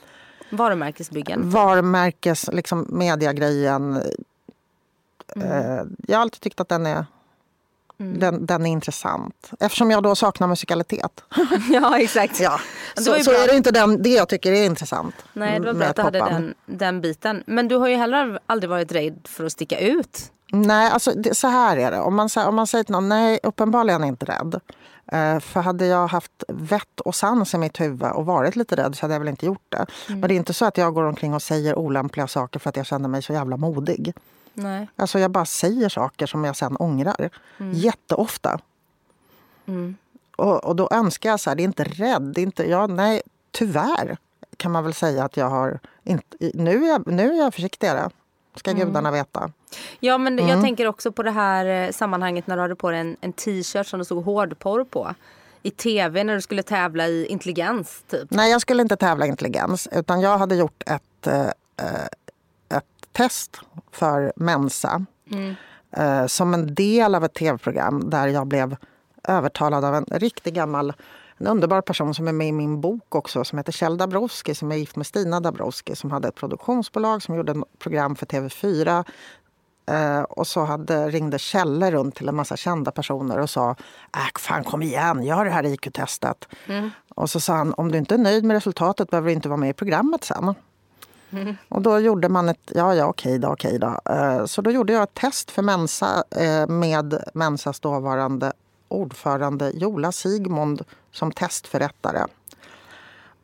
varumärkesbyggen. 0.51 1.51
varumärkes, 1.51 2.51
liksom 2.53 2.87
mediagrejen. 2.91 3.97
Eh, 5.37 5.83
jag 6.09 6.17
har 6.17 6.23
alltid 6.23 6.41
tyckt 6.41 6.61
att 6.61 6.69
den 6.69 6.87
är, 6.87 7.07
den, 8.03 8.47
den 8.47 8.67
är 8.67 8.71
intressant. 8.71 9.51
Eftersom 9.61 9.91
jag 9.91 10.03
då 10.03 10.15
saknar 10.15 10.49
musikalitet. 10.49 11.25
ja, 11.73 11.99
exakt. 11.99 12.41
Ja. 12.41 12.61
Så, 12.95 13.03
så 13.03 13.31
är 13.31 13.49
det 13.49 13.57
inte 13.57 13.71
den, 13.71 14.03
det 14.03 14.11
jag 14.11 14.29
tycker 14.29 14.53
är 14.53 14.65
intressant. 14.65 15.15
Nej, 15.33 15.61
det 15.61 15.67
var 15.67 15.75
bra 15.75 15.87
att 15.87 15.97
du 15.97 16.03
hade 16.03 16.19
den, 16.19 16.55
den 16.67 17.01
biten. 17.01 17.43
Men 17.47 17.69
du 17.69 17.77
har 17.77 17.89
ju 17.89 17.97
heller 17.97 18.39
aldrig 18.47 18.71
varit 18.71 18.93
rädd 18.93 19.19
för 19.25 19.45
att 19.45 19.53
sticka 19.53 19.79
ut. 19.79 20.33
Nej, 20.53 20.91
alltså 20.91 21.13
det, 21.17 21.35
så 21.35 21.49
här 21.49 21.77
är 21.77 21.91
det. 21.91 22.01
Om 22.01 22.15
man, 22.15 22.29
om 22.47 22.55
man 22.55 22.67
säger 22.67 22.85
till 22.85 22.93
någon, 22.93 23.09
nej 23.09 23.39
uppenbarligen 23.43 24.05
inte 24.05 24.27
rädd. 24.27 24.61
Eh, 25.13 25.41
för 25.41 25.61
hade 25.61 25.87
jag 25.87 26.07
haft 26.07 26.45
vett 26.49 27.01
och 27.01 27.15
sans 27.15 27.55
i 27.55 27.59
mitt 27.59 27.81
huvud 27.81 28.13
och 28.13 28.27
varit 28.27 28.57
lite 28.57 28.77
rädd 28.77 28.97
så 28.97 29.05
hade 29.05 29.15
jag 29.15 29.21
väl 29.21 29.29
inte 29.29 29.47
gjort 29.47 29.67
det. 29.69 29.87
Men 30.09 30.21
det 30.21 30.35
är 30.35 30.37
inte 30.37 30.53
så 30.53 30.65
att 30.65 30.79
jag 30.79 30.95
går 30.95 31.05
omkring 31.05 31.35
och 31.35 31.43
säger 31.43 31.79
olämpliga 31.79 32.27
saker 32.27 32.59
för 32.59 32.69
att 32.69 32.77
jag 32.77 32.87
känner 32.87 33.09
mig 33.09 33.23
så 33.23 33.33
jävla 33.33 33.57
modig. 33.57 34.15
Nej. 34.55 34.89
Alltså 34.97 35.19
jag 35.19 35.31
bara 35.31 35.45
säger 35.45 35.89
saker 35.89 36.27
som 36.27 36.45
jag 36.45 36.57
sen 36.57 36.77
ångrar. 36.77 37.31
Jätteofta. 37.73 38.59
Och, 40.37 40.65
och 40.65 40.77
då 40.77 40.89
önskar 40.93 41.31
jag 41.31 41.41
så 41.41 41.51
här, 41.51 41.55
det 41.55 41.63
är 41.63 41.65
inte 41.65 41.85
rädd. 41.85 42.23
Det 42.23 42.41
är 42.41 42.43
inte, 42.43 42.71
ja, 42.71 42.87
nej, 42.87 43.23
tyvärr 43.51 44.17
kan 44.57 44.73
man 44.73 44.85
väl 44.85 44.95
säga 44.95 45.25
att 45.25 45.37
jag 45.37 45.51
har... 45.51 45.79
Inte, 46.05 46.37
nu, 46.55 46.85
är 46.85 46.89
jag, 46.89 47.07
nu 47.07 47.33
är 47.33 47.39
jag 47.39 47.55
försiktigare. 47.55 48.11
Ska 48.55 48.73
gudarna 48.73 49.11
veta. 49.11 49.51
Ja, 50.01 50.19
men 50.19 50.49
jag 50.49 50.63
tänker 50.63 50.87
också 50.87 51.13
på 51.13 51.23
det 51.23 51.31
här 51.31 51.67
eh, 51.67 51.91
sammanhanget 51.91 52.47
när 52.47 52.57
du 52.57 52.63
hade 52.63 52.77
på 52.77 52.91
dig 52.91 53.01
en, 53.01 53.17
en 53.21 53.33
t-shirt 53.33 53.87
som 53.87 53.99
det 53.99 54.05
stod 54.05 54.25
hårdporr 54.25 54.85
på. 54.85 55.15
I 55.63 55.71
tv 55.71 56.25
när 56.25 56.35
du 56.35 56.41
skulle 56.41 56.63
tävla 56.63 57.09
i 57.09 57.27
intelligens 57.27 58.05
typ. 58.11 58.31
Nej, 58.31 58.51
jag 58.51 58.61
skulle 58.61 58.83
inte 58.83 58.97
tävla 58.97 59.27
i 59.27 59.29
intelligens. 59.29 59.89
Utan 59.93 60.21
jag 60.21 60.39
hade 60.39 60.55
gjort 60.55 60.83
ett... 60.87 61.27
Eh, 61.27 61.47
IQ-test 63.13 63.61
för 63.93 64.33
Mensa. 64.37 65.07
Eh, 65.97 66.27
som 66.27 66.55
en 66.55 66.75
del 66.75 67.15
av 67.15 67.25
ett 67.25 67.35
tv-program 67.35 68.11
där 68.11 68.29
jag 68.29 68.47
blev 68.47 68.77
övertalad 69.29 69.85
av 69.85 69.95
en 69.95 70.05
riktigt 70.11 70.55
gammal 70.55 70.93
en 71.39 71.47
underbar 71.47 71.81
person 71.81 72.15
som 72.15 72.29
är 72.29 72.33
med 72.33 72.49
i 72.49 72.53
min 72.53 72.81
bok 72.81 73.15
också 73.15 73.45
som 73.45 73.59
heter 73.59 73.73
Kjell 73.73 73.99
Dabrowski 73.99 74.55
som 74.55 74.73
är 74.73 74.77
gift 74.77 74.97
med 74.97 75.07
Stina 75.07 75.41
Dabrowski 75.41 75.97
som 75.97 76.11
hade 76.11 76.29
ett 76.29 76.35
produktionsbolag 76.35 77.23
som 77.23 77.35
gjorde 77.35 77.53
ett 77.53 77.79
program 77.79 78.17
för 78.17 78.27
TV4 78.27 79.05
Eh, 79.87 80.23
och 80.23 80.47
så 80.47 80.65
hade, 80.65 81.09
ringde 81.09 81.39
Kjelle 81.39 81.91
runt 81.91 82.15
till 82.15 82.29
en 82.29 82.37
massa 82.37 82.57
kända 82.57 82.91
personer 82.91 83.39
och 83.39 83.51
sa 83.51 83.71
äh, 84.17 84.39
fan 84.41 84.65
kom 84.65 84.83
igen, 84.83 85.23
gör 85.23 85.45
det 85.45 85.51
här 85.51 85.67
IQ-testet. 85.67 86.49
Och 87.15 87.31
så 87.31 87.41
sa 87.41 87.55
han, 87.55 87.75
om 87.75 87.93
du 87.93 87.99
inte 87.99 88.15
är 88.15 88.19
nöjd 88.19 88.45
med 88.45 88.55
resultatet 88.55 89.11
behöver 89.11 89.29
du 89.29 89.33
inte 89.33 89.49
vara 89.49 89.61
med 89.61 89.71
i 89.71 89.73
programmet 89.73 90.25
sen. 90.25 90.55
Och 91.69 91.83
då 91.83 91.99
gjorde 91.99 92.29
man 92.29 92.49
ett, 92.49 92.73
ja 92.75 92.95
ja 92.95 93.07
okej 93.07 93.39
då, 93.39 93.49
okej 93.49 93.79
då. 93.79 94.13
Eh, 94.13 94.45
så 94.45 94.63
då 94.63 94.71
gjorde 94.71 94.93
jag 94.93 95.03
ett 95.03 95.15
test 95.15 95.51
för 95.51 95.63
Mensa 95.63 96.25
eh, 96.31 96.67
med 96.67 97.23
Mensas 97.35 97.81
dåvarande 97.81 98.53
ordförande 98.89 99.71
Jola 99.71 100.13
Sigmund 100.13 100.83
som 101.13 101.33
testförrättare. 101.33 102.27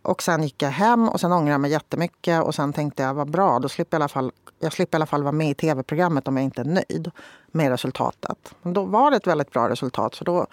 Och 0.02 0.22
sen 0.22 0.42
gick 0.42 0.62
jag 0.62 0.70
hem 0.70 1.08
och 1.08 1.20
sen 1.20 1.32
ångrade 1.32 1.50
jag 1.50 1.60
mig 1.60 1.70
jättemycket 1.70 2.42
och 2.42 2.54
sen 2.54 2.72
tänkte 2.72 3.02
jag 3.02 3.14
vad 3.14 3.30
bra, 3.30 3.58
då 3.58 3.68
slipper 3.68 3.96
jag, 3.96 4.00
i 4.00 4.02
alla 4.02 4.08
fall, 4.08 4.32
jag 4.58 4.72
slipper 4.72 4.96
i 4.96 4.98
alla 4.98 5.06
fall 5.06 5.22
vara 5.22 5.32
med 5.32 5.50
i 5.50 5.54
tv-programmet 5.54 6.28
om 6.28 6.36
jag 6.36 6.44
inte 6.44 6.60
är 6.60 6.64
nöjd 6.64 7.10
med 7.46 7.70
resultatet. 7.70 8.54
Men 8.62 8.72
då 8.72 8.84
var 8.84 9.10
det 9.10 9.16
ett 9.16 9.26
väldigt 9.26 9.50
bra 9.50 9.68
resultat 9.68 10.14
så 10.14 10.24
då 10.24 10.46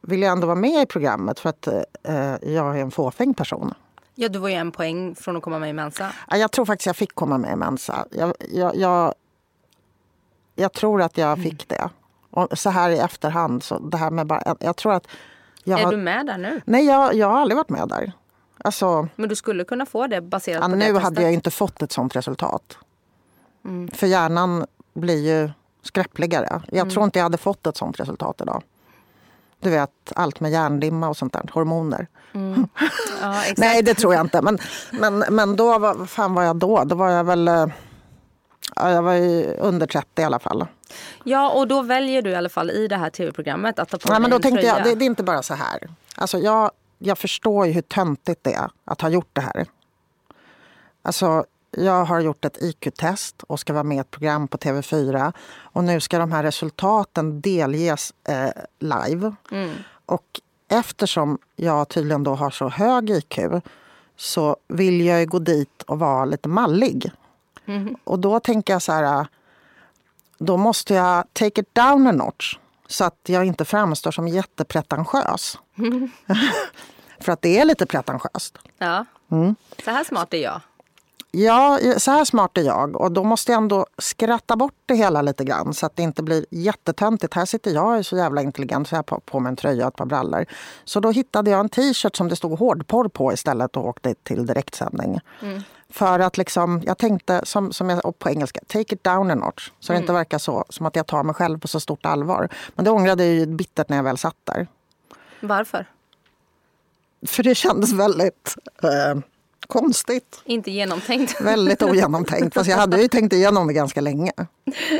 vill 0.00 0.22
jag 0.22 0.32
ändå 0.32 0.46
vara 0.46 0.56
med 0.56 0.82
i 0.82 0.86
programmet 0.86 1.40
för 1.40 1.48
att 1.48 1.66
eh, 1.66 1.82
eh 2.02 2.36
jag 2.42 2.78
är 2.78 2.82
en 2.82 2.90
fåfäng 2.90 3.34
person. 3.34 3.74
Ja, 4.18 4.28
du 4.28 4.38
var 4.38 4.48
ju 4.48 4.54
en 4.54 4.72
poäng 4.72 5.14
från 5.14 5.36
att 5.36 5.42
komma 5.42 5.58
med 5.58 5.70
i 5.70 5.72
Mensa. 5.72 6.12
Ja, 6.30 6.36
Jag 6.36 6.52
tror 6.52 6.64
faktiskt 6.64 6.86
jag 6.86 6.96
fick 6.96 7.14
komma 7.14 7.38
med 7.38 7.52
i 7.52 7.56
Mensa. 7.56 8.06
Jag, 8.10 8.34
jag, 8.52 8.76
jag, 8.76 9.14
jag 10.54 10.72
tror 10.72 11.02
att 11.02 11.18
jag 11.18 11.42
fick 11.42 11.68
det. 11.68 11.90
Och 12.30 12.58
så 12.58 12.70
här 12.70 12.90
i 12.90 12.98
efterhand, 12.98 13.62
så 13.62 13.78
det 13.78 13.96
här 13.96 14.10
med 14.10 14.26
bara, 14.26 14.56
jag, 14.60 14.76
tror 14.76 14.92
att... 14.92 15.06
Jag 15.64 15.80
Är 15.80 15.84
har, 15.84 15.92
du 15.92 15.98
med 15.98 16.26
där 16.26 16.38
nu? 16.38 16.60
Nej, 16.64 16.86
jag, 16.86 17.14
jag 17.14 17.28
har 17.28 17.40
aldrig 17.40 17.56
varit 17.56 17.68
med 17.68 17.88
där. 17.88 18.12
Alltså, 18.58 19.08
Men 19.16 19.28
du 19.28 19.36
skulle 19.36 19.64
kunna 19.64 19.86
få 19.86 20.06
det 20.06 20.20
baserat 20.20 20.60
ja, 20.62 20.68
på 20.68 20.70
det 20.70 20.76
nu 20.76 20.84
testet. 20.84 21.02
hade 21.02 21.22
jag 21.22 21.32
inte 21.32 21.50
fått 21.50 21.82
ett 21.82 21.92
sånt 21.92 22.16
resultat. 22.16 22.78
För 23.92 24.06
hjärnan 24.06 24.66
blir 24.94 25.40
ju 25.42 25.50
skräppligare. 25.82 26.62
Jag 26.72 26.90
tror 26.90 27.04
inte 27.04 27.18
jag 27.18 27.24
hade 27.24 27.38
fått 27.38 27.66
ett 27.66 27.76
sånt 27.76 28.00
resultat 28.00 28.40
idag. 28.40 28.62
Du 29.60 29.70
vet, 29.70 29.90
allt 30.16 30.40
med 30.40 30.50
hjärndimma 30.50 31.08
och 31.08 31.16
sånt 31.16 31.32
där. 31.32 31.50
Hormoner. 31.52 32.06
Ja, 33.20 33.40
exakt. 33.42 33.58
Nej, 33.58 33.82
det 33.82 33.94
tror 33.94 34.14
jag 34.14 34.20
inte. 34.26 34.42
Men, 34.42 34.58
men, 34.90 35.18
men 35.30 35.56
då, 35.56 35.78
vad 35.78 36.10
fan 36.10 36.34
var 36.34 36.42
jag 36.42 36.56
då? 36.56 36.84
Då 36.84 36.94
var 36.96 37.10
jag 37.10 37.24
väl... 37.24 37.48
eh, 37.48 37.66
Ja, 38.76 38.90
jag 38.90 39.02
var 39.02 39.12
ju 39.12 39.54
under 39.58 39.86
30 39.86 40.22
i 40.22 40.24
alla 40.24 40.38
fall. 40.38 40.66
Ja, 41.24 41.50
och 41.50 41.68
då 41.68 41.82
väljer 41.82 42.22
du 42.22 42.30
i 42.30 42.34
alla 42.34 42.48
fall 42.48 42.70
i 42.70 42.88
det 42.88 42.96
här 42.96 43.10
tv-programmet 43.10 43.78
att 43.78 43.88
ta 43.88 43.98
på 43.98 44.08
dig 44.08 44.20
men 44.20 44.30
då 44.30 44.36
en 44.36 44.42
tänkte 44.42 44.60
tröja. 44.62 44.76
jag, 44.78 44.84
det, 44.86 44.94
det 44.94 45.04
är 45.04 45.06
inte 45.06 45.22
bara 45.22 45.42
så 45.42 45.54
här. 45.54 45.78
Alltså 46.16 46.38
jag, 46.38 46.70
jag 46.98 47.18
förstår 47.18 47.66
ju 47.66 47.72
hur 47.72 47.82
töntigt 47.82 48.44
det 48.44 48.52
är 48.54 48.70
att 48.84 49.00
ha 49.00 49.08
gjort 49.08 49.30
det 49.32 49.40
här. 49.40 49.66
Alltså, 51.02 51.44
jag 51.76 52.04
har 52.04 52.20
gjort 52.20 52.44
ett 52.44 52.62
IQ-test 52.62 53.42
och 53.42 53.60
ska 53.60 53.72
vara 53.72 53.84
med 53.84 53.96
i 53.96 54.00
ett 54.00 54.10
program 54.10 54.48
på 54.48 54.58
TV4. 54.58 55.32
Och 55.58 55.84
nu 55.84 56.00
ska 56.00 56.18
de 56.18 56.32
här 56.32 56.42
resultaten 56.42 57.40
delges 57.40 58.12
eh, 58.28 58.50
live. 58.78 59.34
Och 60.06 60.40
eftersom 60.68 61.38
jag 61.56 61.88
tydligen 61.88 62.24
då 62.24 62.34
har 62.34 62.50
så 62.50 62.68
hög 62.68 63.10
IQ 63.10 63.38
så 64.16 64.56
vill 64.68 65.00
jag 65.00 65.20
ju 65.20 65.26
gå 65.26 65.38
dit 65.38 65.82
och 65.82 65.98
vara 65.98 66.24
lite 66.24 66.48
mallig. 66.48 67.12
Och 68.04 68.18
då 68.18 68.40
tänker 68.40 68.72
jag 68.72 68.82
så 68.82 68.92
här, 68.92 69.26
då 70.38 70.56
måste 70.56 70.94
jag 70.94 71.24
take 71.32 71.60
it 71.60 71.74
down 71.74 72.06
a 72.06 72.12
notch. 72.12 72.58
Så 72.86 73.04
att 73.04 73.20
jag 73.26 73.44
inte 73.44 73.64
framstår 73.64 74.10
som 74.10 74.28
jättepretentiös. 74.28 75.58
För 77.20 77.32
att 77.32 77.42
det 77.42 77.58
är 77.58 77.64
lite 77.64 77.86
pretentiöst. 77.86 78.58
Ja. 78.78 79.04
Mm. 79.30 79.56
Så 79.84 79.90
här 79.90 80.04
smart 80.04 80.34
är 80.34 80.42
jag. 80.42 80.60
Ja, 81.38 81.78
så 81.98 82.10
här 82.10 82.24
smart 82.24 82.58
är 82.58 82.62
jag. 82.62 82.96
Och 83.00 83.12
då 83.12 83.24
måste 83.24 83.52
jag 83.52 83.56
ändå 83.62 83.86
skratta 83.98 84.56
bort 84.56 84.74
det 84.86 84.94
hela 84.94 85.22
lite 85.22 85.44
grann 85.44 85.74
så 85.74 85.86
att 85.86 85.96
det 85.96 86.02
inte 86.02 86.22
blir 86.22 86.46
jättetöntigt. 86.50 87.34
Här 87.34 87.44
sitter 87.44 87.70
jag 87.70 87.86
och 87.86 87.96
är 87.96 88.02
så 88.02 88.16
jävla 88.16 88.42
intelligent 88.42 88.88
så 88.88 88.94
jag 88.94 88.98
har 88.98 89.02
på- 89.02 89.20
på 89.20 89.40
mig 89.40 89.50
en 89.50 89.56
tröja 89.56 89.84
och 89.86 89.88
ett 89.92 89.96
par 89.96 90.04
brallor. 90.06 90.44
Så 90.84 91.00
då 91.00 91.10
hittade 91.10 91.50
jag 91.50 91.60
en 91.60 91.68
t-shirt 91.68 92.16
som 92.16 92.28
det 92.28 92.36
stod 92.36 92.58
hårdporr 92.58 93.08
på 93.08 93.32
istället 93.32 93.76
och 93.76 93.86
åkte 93.86 94.14
till 94.22 94.46
direktsändning. 94.46 95.20
För 95.90 96.18
att 96.18 96.36
liksom, 96.38 96.82
jag 96.86 96.98
tänkte, 96.98 97.40
som, 97.44 97.72
som 97.72 97.90
jag, 97.90 98.18
på 98.18 98.30
engelska, 98.30 98.60
take 98.66 98.94
it 98.94 99.04
down 99.04 99.30
a 99.30 99.34
notch. 99.34 99.70
Så 99.80 99.92
det 99.92 99.98
inte 99.98 100.12
verkar 100.12 100.38
så, 100.38 100.64
som 100.68 100.86
att 100.86 100.96
jag 100.96 101.06
tar 101.06 101.22
mig 101.22 101.34
själv 101.34 101.58
på 101.58 101.68
så 101.68 101.80
stort 101.80 102.06
allvar. 102.06 102.48
Men 102.74 102.84
det 102.84 102.90
ångrade 102.90 103.24
jag 103.26 103.34
ju 103.34 103.46
bittert 103.46 103.88
när 103.88 103.96
jag 103.96 104.04
väl 104.04 104.18
satt 104.18 104.36
där. 104.44 104.66
Varför? 105.40 105.86
För 107.26 107.42
det 107.42 107.54
kändes 107.54 107.92
väldigt 107.92 108.54
eh, 108.82 109.20
konstigt. 109.66 110.40
Inte 110.44 110.70
genomtänkt. 110.70 111.40
Väldigt 111.40 111.82
ogenomtänkt. 111.82 112.54
Fast 112.54 112.70
jag 112.70 112.76
hade 112.76 113.02
ju 113.02 113.08
tänkt 113.08 113.32
igenom 113.32 113.66
det 113.66 113.72
ganska 113.72 114.00
länge. 114.00 114.32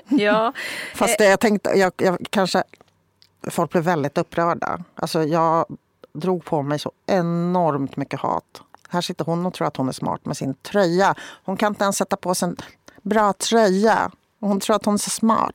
ja. 0.09 0.53
Fast 0.95 1.19
det, 1.19 1.25
jag 1.25 1.41
tänkte, 1.41 1.71
jag, 1.71 1.93
jag 1.97 2.27
kanske... 2.31 2.63
Folk 3.51 3.71
blev 3.71 3.85
väldigt 3.85 4.19
upprörda. 4.19 4.79
Alltså 4.95 5.23
jag 5.25 5.67
drog 6.13 6.45
på 6.45 6.63
mig 6.63 6.79
så 6.79 6.93
enormt 7.07 7.97
mycket 7.97 8.21
hat. 8.21 8.63
Här 8.89 9.01
sitter 9.01 9.25
hon 9.25 9.47
och 9.47 9.55
tror 9.55 9.67
att 9.67 9.77
hon 9.77 9.89
är 9.89 9.93
smart 9.93 10.25
med 10.25 10.37
sin 10.37 10.55
tröja. 10.55 11.15
Hon 11.45 11.57
kan 11.57 11.73
inte 11.73 11.85
ens 11.85 11.97
sätta 11.97 12.17
på 12.17 12.35
sig 12.35 12.49
en 12.49 12.57
bra 13.03 13.33
tröja. 13.33 14.11
Hon 14.41 14.61
tror 14.61 14.77
att 14.77 14.85
hon 14.85 14.95
är 14.95 14.99
så 14.99 15.11
smart. 15.11 15.55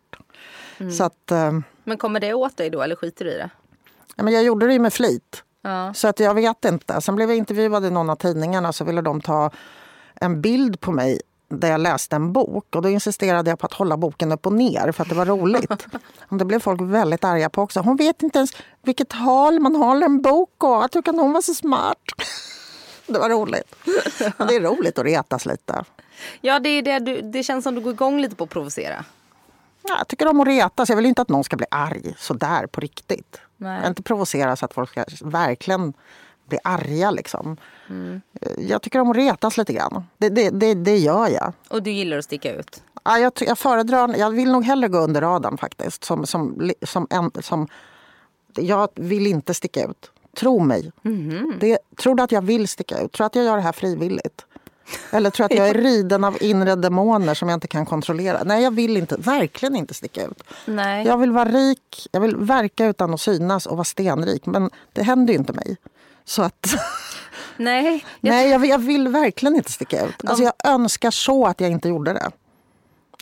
Så 0.97 1.03
att, 1.03 1.31
eh, 1.31 1.59
Men 1.83 1.97
kommer 1.97 2.19
det 2.19 2.33
åt 2.33 2.57
dig 2.57 2.69
då 2.69 2.81
eller 2.81 2.95
skiter 2.95 3.25
du 3.25 3.31
i 3.31 3.37
det? 3.37 3.49
ja, 4.15 4.23
men 4.23 4.33
jag 4.33 4.43
gjorde 4.43 4.67
det 4.67 4.73
ju 4.73 4.79
med 4.79 4.93
flit. 4.93 5.43
Ja. 5.61 5.93
Så 5.93 6.07
att 6.07 6.19
jag 6.19 6.33
vet 6.33 6.65
inte. 6.65 7.01
Sen 7.01 7.15
blev 7.15 7.29
jag 7.29 7.37
intervjuad 7.37 7.85
i 7.85 7.89
någon 7.89 8.09
av 8.09 8.15
tidningarna 8.15 8.73
så 8.73 8.83
ville 8.83 9.01
de 9.01 9.21
ta 9.21 9.51
en 10.15 10.41
bild 10.41 10.79
på 10.79 10.91
mig 10.91 11.21
där 11.49 11.71
jag 11.71 11.81
läste 11.81 12.15
en 12.15 12.33
bok. 12.33 12.75
Och 12.75 12.81
då 12.81 12.89
insisterade 12.89 13.49
jag 13.49 13.59
på 13.59 13.65
att 13.65 13.73
hålla 13.73 13.97
boken 13.97 14.31
upp 14.31 14.45
och 14.45 14.53
ner 14.53 14.91
för 14.91 15.03
att 15.03 15.09
det 15.09 15.15
var 15.15 15.25
roligt. 15.25 15.71
Och 16.29 16.37
det 16.37 16.45
blev 16.45 16.59
folk 16.59 16.81
väldigt 16.81 17.23
arga 17.23 17.49
på 17.49 17.61
också. 17.61 17.79
Hon 17.79 17.95
vet 17.95 18.23
inte 18.23 18.37
ens 18.37 18.51
vilket 18.81 19.13
håll 19.13 19.59
man 19.59 19.75
håller 19.75 20.05
en 20.05 20.21
bok 20.21 20.63
åt. 20.63 20.95
Hur 20.95 21.01
kan 21.01 21.19
hon 21.19 21.31
vara 21.33 21.41
så 21.41 21.53
smart? 21.53 21.97
Det 23.07 23.19
var 23.19 23.29
roligt. 23.29 23.75
Och 24.37 24.47
det 24.47 24.55
är 24.55 24.61
roligt 24.61 24.99
att 24.99 25.05
retas 25.05 25.45
lite. 25.45 25.83
Ja, 26.41 26.59
det, 26.59 26.69
är 26.69 26.81
det, 26.81 26.99
du, 26.99 27.21
det 27.21 27.43
känns 27.43 27.63
som 27.63 27.75
du 27.75 27.81
går 27.81 27.93
igång 27.93 28.21
lite 28.21 28.35
på 28.35 28.43
att 28.43 28.49
provocera. 28.49 29.05
Ja, 29.83 29.95
Jag 29.97 30.07
tycker 30.07 30.27
om 30.27 30.39
att 30.39 30.47
retas. 30.47 30.89
Jag 30.89 30.95
vill 30.95 31.05
inte 31.05 31.21
att 31.21 31.29
någon 31.29 31.43
ska 31.43 31.55
bli 31.57 31.65
arg 31.71 32.15
sådär 32.17 32.67
på 32.67 32.81
riktigt. 32.81 33.41
Nej. 33.61 33.87
Inte 33.87 34.03
provocera 34.03 34.55
så 34.55 34.65
att 34.65 34.73
folk 34.73 34.89
ska 34.89 35.05
verkligen 35.21 35.93
bli 36.45 36.59
arga. 36.63 37.11
Liksom. 37.11 37.57
Jag 38.57 38.81
tycker 38.81 38.99
om 38.99 39.11
att 39.11 39.17
retas 39.17 39.57
lite 39.57 39.73
grann. 39.73 40.03
Det, 40.17 40.29
det, 40.29 40.49
det, 40.49 40.73
det 40.73 40.97
gör 40.97 41.27
jag. 41.27 41.53
Och 41.67 41.83
du 41.83 41.91
gillar 41.91 42.17
att 42.17 42.25
sticka 42.25 42.53
ut. 42.53 42.83
Ja, 43.03 43.19
jag, 43.19 43.33
jag 43.39 43.57
föredrar, 43.57 44.15
jag 44.17 44.31
vill 44.31 44.51
nog 44.51 44.63
hellre 44.63 44.87
gå 44.87 44.97
under 44.97 45.21
radarn 45.21 45.57
faktiskt. 45.57 46.03
Som, 46.03 46.25
som, 46.25 46.71
som 46.83 47.07
en, 47.09 47.31
som, 47.39 47.67
jag 48.55 48.89
vill 48.95 49.27
inte 49.27 49.53
sticka 49.53 49.85
ut. 49.85 50.11
Tro 50.37 50.59
mig. 50.59 50.91
Det, 51.59 51.77
tror 52.01 52.15
du 52.15 52.23
att 52.23 52.31
jag 52.31 52.41
vill 52.41 52.67
sticka 52.67 52.99
ut? 52.99 53.11
Tror 53.11 53.23
du 53.23 53.25
att 53.25 53.35
jag 53.35 53.45
gör 53.45 53.55
det 53.55 53.63
här 53.63 53.71
frivilligt? 53.71 54.45
Eller 55.11 55.29
tror 55.29 55.45
att 55.45 55.53
jag 55.53 55.69
är 55.69 55.73
riden 55.73 56.23
av 56.23 56.37
inre 56.41 56.75
demoner 56.75 57.33
som 57.33 57.49
jag 57.49 57.55
inte 57.55 57.67
kan 57.67 57.85
kontrollera? 57.85 58.43
Nej, 58.43 58.63
jag 58.63 58.71
vill 58.71 58.97
inte, 58.97 59.15
verkligen 59.17 59.75
inte 59.75 59.93
sticka 59.93 60.25
ut. 60.25 60.43
Nej. 60.65 61.05
Jag 61.05 61.17
vill 61.17 61.31
vara 61.31 61.49
rik, 61.49 62.07
jag 62.11 62.21
vill 62.21 62.35
verka 62.35 62.85
utan 62.85 63.13
att 63.13 63.21
synas 63.21 63.65
och 63.65 63.77
vara 63.77 63.85
stenrik. 63.85 64.45
Men 64.45 64.69
det 64.93 65.03
händer 65.03 65.33
ju 65.33 65.39
inte 65.39 65.53
mig. 65.53 65.77
Så 66.25 66.41
att, 66.41 66.67
Nej. 67.57 68.05
Jag, 68.19 68.31
nej, 68.31 68.49
jag 68.49 68.59
vill, 68.59 68.69
jag 68.69 68.79
vill 68.79 69.07
verkligen 69.07 69.55
inte 69.55 69.71
sticka 69.71 70.05
ut. 70.05 70.15
Alltså, 70.25 70.43
jag 70.43 70.53
önskar 70.63 71.11
så 71.11 71.45
att 71.45 71.61
jag 71.61 71.71
inte 71.71 71.89
gjorde 71.89 72.13
det. 72.13 72.31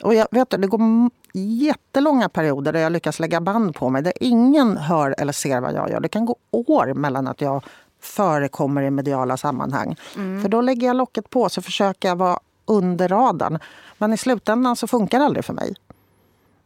Och 0.04 0.14
jag 0.14 0.28
vet 0.32 0.50
du, 0.50 0.58
det 0.58 0.68
går 0.68 1.10
jättelånga 1.34 2.30
perioder 2.30 2.74
där 2.74 2.80
jag 2.80 2.92
lyckas 2.92 3.20
lägga 3.20 3.42
band 3.42 3.76
på 3.76 3.90
mig 3.90 4.02
där 4.02 4.14
ingen 4.20 4.78
hör 4.78 5.16
eller 5.18 5.34
ser 5.34 5.62
vad 5.62 5.74
jag 5.74 5.90
gör. 5.90 6.00
Det 6.00 6.10
kan 6.10 6.26
gå 6.26 6.36
år 6.52 6.94
mellan 6.94 7.28
att 7.28 7.42
jag 7.42 7.64
förekommer 8.02 8.82
i 8.82 8.92
mediala 8.92 9.38
sammanhang. 9.38 9.96
För 10.14 10.50
då 10.50 10.62
lägger 10.62 10.88
jag 10.88 10.96
locket 10.96 11.30
på 11.30 11.50
så 11.50 11.62
försöker 11.62 12.08
jag 12.08 12.16
vara 12.16 12.40
under 12.66 13.08
radarn. 13.08 13.60
Men 13.98 14.14
i 14.14 14.18
slutändan 14.18 14.76
så 14.76 14.88
funkar 14.88 15.20
det 15.20 15.26
aldrig 15.26 15.46
för 15.46 15.54
mig. 15.54 15.76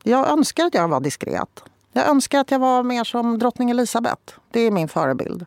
Jag 0.03 0.29
önskar 0.29 0.65
att 0.65 0.73
jag 0.73 0.87
var 0.87 0.99
diskret. 0.99 1.63
Jag 1.91 2.07
önskar 2.07 2.39
att 2.39 2.51
jag 2.51 2.59
var 2.59 2.83
mer 2.83 3.03
som 3.03 3.39
drottning 3.39 3.69
Elisabeth. 3.69 4.33
Det 4.51 4.59
är 4.59 4.71
min 4.71 4.87
förebild. 4.87 5.45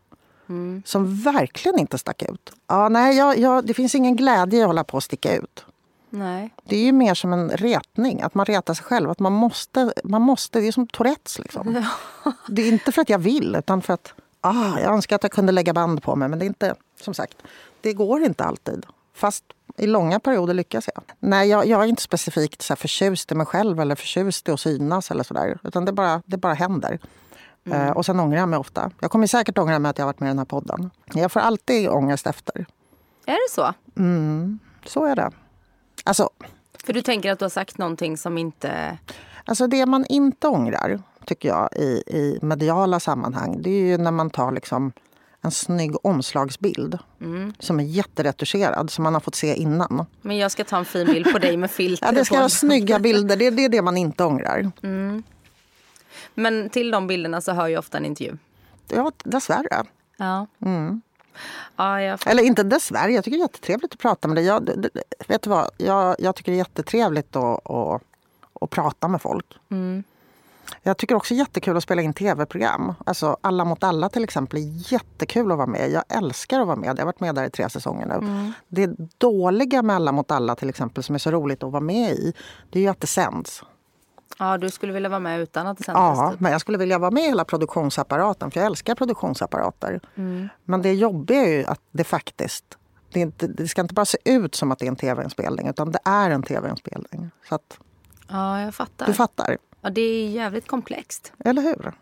Som 0.84 1.16
verkligen 1.22 1.78
inte 1.78 1.98
stack 1.98 2.22
ut. 2.22 2.52
Ja, 2.66 2.88
nej, 2.88 3.16
jag, 3.16 3.38
jag, 3.38 3.66
det 3.66 3.74
finns 3.74 3.94
ingen 3.94 4.16
glädje 4.16 4.58
i 4.58 4.62
att 4.62 4.66
hålla 4.66 4.84
på 4.84 4.96
att 4.96 5.04
sticka 5.04 5.36
ut. 5.36 5.64
nej. 6.10 6.54
Det 6.64 6.76
är 6.76 6.84
ju 6.84 6.92
mer 6.92 7.14
som 7.14 7.32
en 7.32 7.50
retning, 7.50 8.22
att 8.22 8.34
man 8.34 8.46
retar 8.46 8.74
sig 8.74 8.84
själv. 8.84 9.10
Att 9.10 9.18
man 9.18 9.32
måste, 9.32 9.92
man 10.04 10.22
måste, 10.22 10.60
det 10.60 10.68
är 10.68 10.72
som 10.72 10.86
Tourettes. 10.86 11.38
Liksom. 11.38 11.84
Det 12.48 12.62
är 12.62 12.68
inte 12.72 12.92
för 12.92 13.02
att 13.02 13.08
jag 13.08 13.18
vill, 13.18 13.56
utan 13.56 13.82
för 13.82 13.94
att 13.94 14.14
ah, 14.40 14.78
jag 14.78 14.92
önskar 14.94 15.16
att 15.16 15.22
jag 15.22 15.32
kunde 15.32 15.52
lägga 15.52 15.72
band 15.72 16.02
på 16.02 16.16
mig. 16.16 16.28
Men 16.28 16.38
det 16.38 16.44
är 16.44 16.46
inte, 16.46 16.74
som 17.00 17.14
sagt, 17.14 17.36
det 17.80 17.92
går 17.92 18.22
inte 18.22 18.44
alltid. 18.44 18.86
Fast 19.14 19.44
I 19.76 19.86
långa 19.86 20.20
perioder 20.20 20.54
lyckas 20.54 20.88
jag. 20.94 21.04
Nej, 21.18 21.48
jag, 21.48 21.66
jag 21.66 21.82
är 21.82 21.86
inte 21.86 22.02
specifikt 22.02 22.62
så 22.62 22.72
här 22.72 22.76
förtjust 22.76 23.32
i 23.32 23.34
mig 23.34 23.46
själv 23.46 23.80
eller 23.80 23.94
förtjust 23.94 24.48
i 24.48 24.52
att 24.52 24.60
synas 24.60 25.10
eller 25.10 25.24
sådär. 25.24 25.58
Utan 25.64 25.84
det 25.84 25.92
bara, 25.92 26.22
det 26.26 26.36
bara 26.36 26.54
händer. 26.54 26.98
Eh, 27.70 27.90
och 27.90 28.06
sen 28.06 28.20
ångrar 28.20 28.38
jag 28.38 28.48
mig 28.48 28.58
ofta. 28.58 28.90
Jag 29.00 29.10
kommer 29.10 29.26
säkert 29.26 29.58
ångra 29.58 29.78
mig 29.78 29.90
att 29.90 29.98
jag 29.98 30.04
har 30.04 30.12
varit 30.12 30.20
med 30.20 30.26
i 30.26 30.30
den 30.30 30.38
här 30.38 30.44
podden. 30.44 30.90
Jag 31.14 31.32
får 31.32 31.40
alltid 31.40 31.88
ångest 31.88 32.26
efter. 32.26 32.66
Är 33.26 33.32
det 33.32 33.54
så? 33.54 33.72
Så 34.86 35.04
är 35.04 35.16
det. 35.16 35.30
Alltså, 36.04 36.30
För 36.84 36.92
du 36.92 37.02
tänker 37.02 37.32
att 37.32 37.38
du 37.38 37.44
har 37.44 37.50
sagt 37.50 37.78
någonting 37.78 38.16
som 38.16 38.38
inte... 38.38 38.98
Alltså 39.44 39.66
det 39.66 39.86
man 39.86 40.06
inte 40.06 40.48
ångrar, 40.48 41.02
tycker 41.26 41.48
jag, 41.48 41.68
i, 41.76 42.02
i 42.06 42.38
mediala 42.42 43.00
sammanhang 43.00 43.62
det 43.62 43.70
är 43.70 43.86
ju 43.86 43.98
när 43.98 44.10
man 44.10 44.30
tar 44.30 44.52
liksom 44.52 44.92
en 45.40 45.50
snygg 45.50 46.06
omslagsbild 46.06 46.98
som 47.58 47.80
är 47.80 47.84
jätteretuscherad, 47.84 48.90
som 48.90 49.04
man 49.04 49.14
har 49.14 49.20
fått 49.20 49.34
se 49.34 49.54
innan. 49.54 50.06
Men 50.22 50.36
jag 50.36 50.50
ska 50.50 50.64
ta 50.64 50.76
en 50.76 50.84
fin 50.84 51.06
bild 51.06 51.32
på 51.32 51.38
dig 51.38 51.56
med 51.56 51.70
filter 51.70 52.06
Ja, 52.06 52.12
det 52.12 52.24
ska 52.24 52.36
vara 52.36 52.48
snygga 52.48 52.98
bilder, 52.98 53.36
det, 53.36 53.50
det 53.50 53.64
är 53.64 53.68
det 53.68 53.82
man 53.82 53.96
inte 53.96 54.24
ångrar. 54.24 54.70
Men 56.34 56.70
till 56.70 56.90
de 56.90 57.06
bilderna 57.06 57.40
så 57.40 57.52
hör 57.52 57.68
ju 57.68 57.78
ofta 57.78 57.98
en 57.98 58.04
intervju. 58.04 58.36
Ja, 58.88 59.12
dessvärre. 59.24 59.84
Ja. 60.16 60.46
Mm. 60.60 61.00
Ja, 61.76 62.02
jag... 62.02 62.26
Eller 62.26 62.42
inte 62.42 62.62
dessvärre, 62.62 63.12
jag 63.12 63.24
tycker 63.24 63.36
det 63.36 63.40
är 63.40 63.44
jättetrevligt 63.44 63.92
att 63.92 63.98
prata 63.98 64.28
med 64.28 64.36
dig. 64.36 64.44
Jag, 64.44 64.70
vet 65.28 65.42
du 65.42 65.50
vad, 65.50 65.70
jag, 65.76 66.16
jag 66.18 66.36
tycker 66.36 66.52
det 66.52 66.56
är 66.56 66.58
jättetrevligt 66.58 67.36
att, 67.36 67.70
att, 67.70 68.02
att 68.60 68.70
prata 68.70 69.08
med 69.08 69.22
folk. 69.22 69.46
Jag 70.82 70.96
tycker 70.96 71.14
också 71.14 71.34
jättekul 71.34 71.76
att 71.76 71.82
spela 71.82 72.02
in 72.02 72.14
tv-program. 72.14 72.94
Alltså 73.06 73.36
Alla 73.40 73.64
mot 73.64 73.84
alla 73.84 74.08
till 74.08 74.24
exempel 74.24 74.58
är 74.58 74.92
jättekul 74.92 75.52
att 75.52 75.58
vara 75.58 75.66
med. 75.66 75.90
Jag 75.90 76.04
älskar 76.08 76.60
att 76.60 76.66
vara 76.66 76.76
med. 76.76 76.88
Jag 76.88 76.98
har 76.98 77.04
varit 77.04 77.20
med 77.20 77.34
där 77.34 77.44
i 77.44 77.50
tre 77.50 77.70
säsonger 77.70 78.06
nu. 78.06 78.52
Det 78.68 78.90
dåliga 79.18 79.82
med 79.82 79.96
Alla 79.96 80.12
mot 80.12 80.30
alla 80.30 80.54
till 80.54 80.68
exempel 80.68 81.02
som 81.04 81.14
är 81.14 81.18
så 81.18 81.30
roligt 81.30 81.62
att 81.62 81.72
vara 81.72 81.80
med 81.80 82.12
i, 82.12 82.32
det 82.70 82.78
är 82.78 82.82
ju 82.82 82.88
att 82.88 83.00
det 83.00 83.06
sänds. 83.06 83.62
ja, 84.38 84.58
du 84.58 84.70
skulle 84.70 84.92
vilja 84.92 85.08
vara 85.08 85.20
med 85.20 85.40
utan 85.40 85.66
att 85.66 85.78
det 85.78 85.84
sändes? 85.84 86.00
Ja, 86.00 86.30
typ. 86.30 86.40
men 86.40 86.52
jag 86.52 86.60
skulle 86.60 86.78
vilja 86.78 86.98
vara 86.98 87.10
med 87.10 87.22
i 87.22 87.26
hela 87.26 87.44
produktionsapparaten 87.44 88.50
för 88.50 88.60
jag 88.60 88.66
älskar 88.66 88.94
produktionsapparater. 88.94 90.00
Men 90.64 90.82
det 90.82 90.92
jobbiga 90.92 91.42
är 91.42 91.48
ju 91.48 91.64
att 91.64 91.80
det 91.92 92.04
faktiskt 92.04 92.78
det, 93.12 93.20
inte, 93.20 93.46
det 93.46 93.68
ska 93.68 93.80
inte 93.80 93.94
bara 93.94 94.06
se 94.06 94.18
ut 94.24 94.54
som 94.54 94.72
att 94.72 94.78
det 94.78 94.86
är 94.86 94.88
en 94.88 94.96
tv-inspelning 94.96 95.68
utan 95.68 95.92
det 95.92 95.98
är 96.04 96.30
en 96.30 96.42
tv-inspelning. 96.42 97.30
Så 97.48 97.54
att 97.54 97.78
ja, 98.28 98.60
jag 98.60 98.74
fattar. 98.74 99.06
du 99.06 99.12
fattar, 99.12 99.58
Ja, 99.86 99.90
det 99.90 100.00
är 100.00 100.28
jävligt 100.28 100.66
komplext. 100.66 101.32
eller 101.44 101.62
hur? 101.62 101.92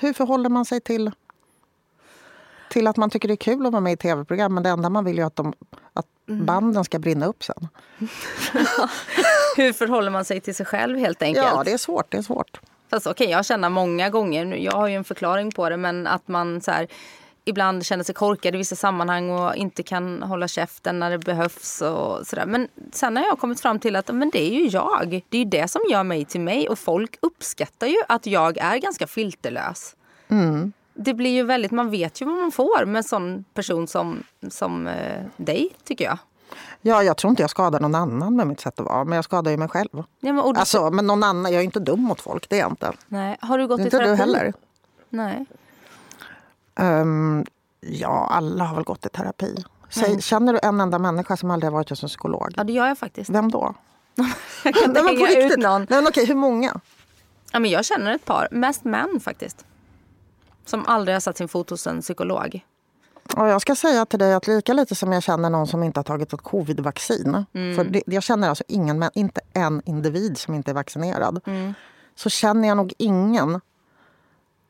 Hur 0.00 0.12
förhåller 0.12 0.48
man 0.48 0.64
sig 0.64 0.80
till, 0.80 1.10
till 2.70 2.86
att 2.86 2.96
man 2.96 3.10
tycker 3.10 3.28
det 3.28 3.34
är 3.34 3.36
kul 3.36 3.66
att 3.66 3.72
vara 3.72 3.80
med 3.80 3.92
i 3.92 3.96
tv-program 3.96 4.54
men 4.54 4.62
det 4.62 4.68
enda 4.68 4.90
man 4.90 5.04
vill 5.04 5.18
är 5.18 5.24
att, 5.24 5.36
de, 5.36 5.52
att 5.92 6.06
banden 6.26 6.84
ska 6.84 6.98
brinna 6.98 7.26
upp 7.26 7.44
sen. 7.44 7.68
Hur 9.56 9.72
förhåller 9.72 10.10
man 10.10 10.24
sig 10.24 10.40
till 10.40 10.54
sig 10.54 10.66
själv 10.66 10.98
helt 10.98 11.22
enkelt? 11.22 11.46
Ja, 11.46 11.62
det 11.64 11.72
är 11.72 11.78
svårt. 11.78 12.10
Det 12.10 12.18
är 12.18 12.22
svårt. 12.22 12.60
Fast 12.90 13.06
okej, 13.06 13.30
jag 13.30 13.46
känner 13.46 13.68
många 13.68 14.10
gånger, 14.10 14.46
jag 14.46 14.72
har 14.72 14.88
ju 14.88 14.94
en 14.94 15.04
förklaring 15.04 15.50
på 15.52 15.68
det, 15.68 15.76
men 15.76 16.06
att 16.06 16.28
man 16.28 16.60
så 16.60 16.70
här, 16.70 16.86
ibland 17.44 17.86
känner 17.86 18.04
sig 18.04 18.14
korkad 18.14 18.54
i 18.54 18.58
vissa 18.58 18.76
sammanhang 18.76 19.30
och 19.30 19.56
inte 19.56 19.82
kan 19.82 20.22
hålla 20.22 20.48
käften 20.48 20.98
när 20.98 21.10
det 21.10 21.18
behövs 21.18 21.80
och 21.82 22.26
sådär. 22.26 22.46
Men 22.46 22.68
sen 22.92 23.16
har 23.16 23.24
jag 23.24 23.38
kommit 23.38 23.60
fram 23.60 23.78
till 23.78 23.96
att 23.96 24.14
men 24.14 24.30
det 24.30 24.42
är 24.42 24.54
ju 24.54 24.66
jag. 24.68 25.22
Det 25.28 25.36
är 25.36 25.44
ju 25.44 25.50
det 25.50 25.68
som 25.68 25.80
gör 25.90 26.02
mig 26.02 26.24
till 26.24 26.40
mig 26.40 26.68
och 26.68 26.78
folk 26.78 27.18
uppskattar 27.22 27.86
ju 27.86 27.96
att 28.08 28.26
jag 28.26 28.58
är 28.58 28.76
ganska 28.78 29.06
filterlös. 29.06 29.96
Det 30.94 31.14
blir 31.14 31.30
ju 31.30 31.42
väldigt, 31.42 31.70
man 31.70 31.90
vet 31.90 32.20
ju 32.22 32.26
vad 32.26 32.34
man 32.36 32.52
får 32.52 32.84
med 32.84 32.96
en 32.96 33.04
sån 33.04 33.44
person 33.54 33.86
som, 33.86 34.22
som 34.48 34.86
eh, 34.86 35.22
dig, 35.36 35.68
tycker 35.84 36.04
jag. 36.04 36.18
Ja, 36.82 37.02
jag 37.02 37.16
tror 37.16 37.30
inte 37.30 37.42
jag 37.42 37.50
skadar 37.50 37.80
någon 37.80 37.94
annan 37.94 38.36
med 38.36 38.46
mitt 38.46 38.60
sätt 38.60 38.80
att 38.80 38.86
vara, 38.86 39.04
men 39.04 39.16
jag 39.16 39.24
skadar 39.24 39.50
ju 39.50 39.56
mig 39.56 39.68
själv. 39.68 39.88
Ja, 39.92 40.32
men, 40.32 40.36
du, 40.36 40.60
Alltså, 40.60 40.90
men 40.90 41.06
någon 41.06 41.22
annan, 41.22 41.52
jag 41.52 41.60
är 41.60 41.64
inte 41.64 41.80
dum 41.80 42.00
mot 42.00 42.20
folk, 42.20 42.48
det 42.48 42.56
är 42.56 42.60
jag 42.60 42.72
inte. 42.72 42.92
nej, 43.08 43.36
har 43.40 43.58
du 43.58 43.66
gått 43.68 43.78
Det 43.78 43.82
är 43.82 43.84
i 43.84 43.86
inte 43.86 43.96
terapi? 43.98 44.10
du 44.10 44.16
heller. 44.16 44.52
Nej. 45.08 45.46
Ehm, 46.80 47.44
ja, 47.80 48.26
alla 48.30 48.64
har 48.64 48.74
väl 48.74 48.84
gått 48.84 49.06
i 49.06 49.08
terapi. 49.08 49.64
Säg, 49.88 50.22
Känner 50.22 50.52
du 50.52 50.58
en 50.62 50.80
enda 50.80 50.98
människa 50.98 51.36
som 51.36 51.50
aldrig 51.50 51.72
har 51.72 51.78
varit 51.78 51.90
hos 51.90 52.02
en 52.02 52.08
psykolog? 52.08 52.54
Ja, 52.56 52.64
det 52.64 52.72
gör 52.72 52.86
jag 52.86 52.98
faktiskt. 52.98 53.30
Vem 53.30 53.50
då? 53.50 53.74
Jag 54.64 54.74
kan 54.74 54.84
inte 54.84 55.02
Nej, 55.02 55.16
hänga 55.16 55.46
ut 55.46 55.58
någon. 55.58 55.86
Nej, 55.90 56.02
men 56.02 56.06
okej, 56.06 56.26
hur 56.26 56.34
många? 56.34 56.80
Ja, 57.52 57.58
men 57.58 57.70
jag 57.70 57.84
känner 57.84 58.14
ett 58.14 58.24
par, 58.24 58.48
mest 58.50 58.84
män 58.84 59.20
faktiskt. 59.20 59.64
Som 60.64 60.86
aldrig 60.86 61.14
har 61.14 61.20
satt 61.20 61.36
sin 61.36 61.48
fot 61.48 61.70
hos 61.70 61.86
en 61.86 62.00
psykolog. 62.00 62.60
Och 63.36 63.48
jag 63.48 63.60
ska 63.60 63.74
säga 63.74 64.06
till 64.06 64.18
dig 64.18 64.34
att 64.34 64.46
lika 64.46 64.72
lite 64.72 64.94
som 64.94 65.12
jag 65.12 65.22
känner 65.22 65.50
någon 65.50 65.66
som 65.66 65.82
inte 65.82 65.98
har 65.98 66.04
tagit 66.04 66.32
ett 66.32 66.42
covidvaccin. 66.42 67.44
För 67.52 67.84
det, 67.84 68.02
jag 68.06 68.22
känner 68.22 68.48
alltså 68.48 68.64
ingen, 68.68 68.98
men 68.98 69.10
inte 69.14 69.40
en 69.52 69.82
individ 69.84 70.38
som 70.38 70.54
inte 70.54 70.70
är 70.70 70.74
vaccinerad. 70.74 71.40
Så 72.14 72.30
känner 72.30 72.68
jag 72.68 72.76
nog 72.76 72.92
ingen 72.98 73.60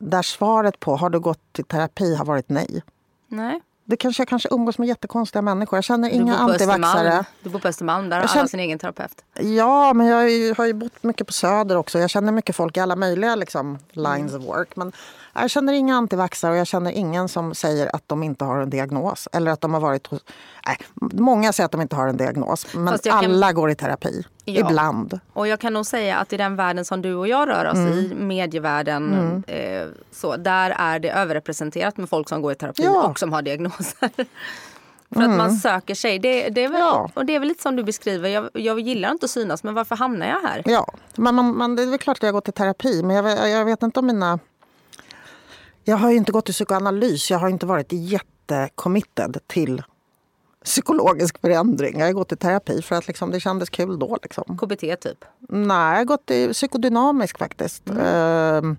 där 0.01 0.21
svaret 0.21 0.79
på 0.79 0.95
har 0.95 1.09
du 1.09 1.19
gått 1.19 1.59
i 1.59 1.63
terapi 1.63 2.15
har 2.15 2.25
varit 2.25 2.49
nej. 2.49 2.83
Nej. 3.27 3.61
Det 3.85 3.97
kanske 3.97 4.21
jag 4.21 4.27
kanske 4.27 4.49
umgås 4.51 4.77
med 4.77 4.87
jättekonstiga 4.87 5.41
människor. 5.41 5.77
Jag 5.77 5.83
känner 5.83 6.09
inga 6.09 6.35
antivaxare. 6.37 7.25
Du 7.43 7.49
bor 7.49 7.59
på 7.59 7.67
Östermalm, 7.67 8.09
där 8.09 8.17
har 8.17 8.23
Jag 8.23 8.29
alla 8.29 8.33
känner- 8.33 8.47
sin 8.47 8.59
egen 8.59 8.79
terapeut. 8.79 9.23
Ja, 9.39 9.93
men 9.93 10.07
jag 10.07 10.55
har 10.55 10.65
ju, 10.65 10.73
bott 10.73 11.03
mycket 11.03 11.27
på 11.27 11.33
Söder 11.33 11.75
också. 11.75 11.99
Jag 11.99 12.09
känner 12.09 12.31
mycket 12.31 12.55
folk 12.55 12.77
i 12.77 12.79
alla 12.79 12.95
möjliga 12.95 13.35
liksom, 13.35 13.77
lines 13.91 14.33
of 14.33 14.43
work. 14.43 14.75
Men 14.75 14.91
jag 15.33 15.49
känner 15.49 15.73
inga 15.73 15.95
antivaxare 15.95 16.51
och 16.51 16.57
jag 16.57 16.67
känner 16.67 16.91
ingen 16.91 17.27
som 17.29 17.55
säger 17.55 17.95
att 17.95 18.03
de 18.07 18.23
inte 18.23 18.45
har 18.45 18.61
en 18.61 18.69
diagnos. 18.69 19.27
Eller 19.31 19.51
att 19.51 19.61
de 19.61 19.73
har 19.73 19.81
varit 19.81 20.07
hos... 20.07 20.21
Nej, 20.67 20.77
många 21.11 21.53
säger 21.53 21.65
att 21.65 21.71
de 21.71 21.81
inte 21.81 21.95
har 21.95 22.07
en 22.07 22.17
diagnos. 22.17 22.67
Men 22.73 22.87
jag 22.87 23.01
kan- 23.03 23.13
alla 23.25 23.53
går 23.53 23.71
i 23.71 23.75
terapi. 23.75 24.25
Ja. 24.45 24.59
Ibland. 24.69 25.19
Och 25.33 25.47
jag 25.47 25.59
kan 25.59 25.73
nog 25.73 25.85
säga 25.85 26.17
att 26.17 26.33
i 26.33 26.37
den 26.37 26.55
världen 26.55 26.85
som 26.85 27.01
du 27.01 27.13
och 27.15 27.27
jag 27.27 27.49
rör 27.49 27.65
oss 27.65 27.75
Mm. 27.77 27.93
i, 27.93 28.13
medievärlden, 28.15 29.43
eh, 29.47 29.87
så, 30.11 30.37
där 30.37 30.75
är 30.77 30.99
det 30.99 31.09
överrepresenterat 31.11 31.97
med 31.97 32.09
folk 32.09 32.29
som 32.29 32.41
går 32.41 32.51
i 32.51 32.55
terapi 32.55 32.83
Ja. 32.83 33.07
och 33.07 33.19
som 33.19 33.33
har 33.33 33.41
diagnoser. 33.41 34.09
För 35.15 35.21
att 35.21 35.29
man 35.37 35.51
söker 35.55 35.95
sig. 35.95 36.19
Det, 36.19 36.49
det, 36.49 36.63
är 36.63 36.69
väl, 36.69 36.79
Ja. 36.79 37.09
och 37.13 37.25
det 37.25 37.35
är 37.35 37.39
väl 37.39 37.47
lite 37.47 37.61
som 37.61 37.75
du 37.75 37.83
beskriver. 37.83 38.29
Jag, 38.29 38.49
jag 38.53 38.79
gillar 38.79 39.11
inte 39.11 39.25
att 39.25 39.29
synas, 39.29 39.63
men 39.63 39.73
varför 39.73 39.95
hamnar 39.95 40.27
jag 40.27 40.39
här? 40.49 40.61
Ja, 40.65 40.93
men 41.15 41.35
man, 41.35 41.57
man, 41.57 41.75
det 41.75 41.83
är 41.83 41.87
väl 41.87 41.99
klart 41.99 42.17
att 42.17 42.23
jag 42.23 42.33
gått 42.33 42.47
i 42.49 42.51
terapi. 42.51 43.03
Men 43.03 43.15
jag, 43.15 43.49
jag 43.49 43.65
vet 43.65 43.83
inte 43.83 43.99
om 43.99 44.05
mina... 44.07 44.39
Jag 45.83 45.97
har 45.97 46.11
ju 46.11 46.17
inte 46.17 46.31
gått 46.31 46.49
i 46.49 46.53
psykoanalys. 46.53 47.31
Jag 47.31 47.39
har 47.39 47.49
inte 47.49 47.65
varit 47.65 47.87
jättecommitted 47.91 49.37
till 49.47 49.83
psykologisk 50.63 51.41
förändring. 51.41 51.99
Jag 51.99 52.05
har 52.07 52.13
gått 52.13 52.31
i 52.31 52.35
terapi 52.35 52.81
för 52.81 52.95
att 52.95 53.07
liksom, 53.07 53.31
det 53.31 53.39
kändes 53.39 53.69
kul 53.69 53.99
då. 53.99 54.17
Liksom. 54.23 54.57
KBT 54.57 54.95
typ. 55.01 55.25
Nej, 55.39 55.91
jag 55.91 55.97
har 55.97 56.05
gått 56.05 56.31
i 56.31 56.53
psykodynamisk 56.53 57.37
faktiskt. 57.37 57.83
Ehm, 58.03 58.77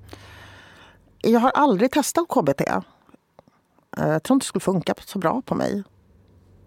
Jag 1.21 1.41
har 1.41 1.51
aldrig 1.51 1.91
testat 1.93 2.29
KBT. 2.29 2.61
Eh, 2.61 2.79
Jag 3.97 4.23
tror 4.23 4.35
inte 4.35 4.45
det 4.45 4.49
skulle 4.49 4.61
funka 4.61 4.95
så 5.05 5.19
bra 5.19 5.43
på 5.47 5.55
mig. 5.55 5.83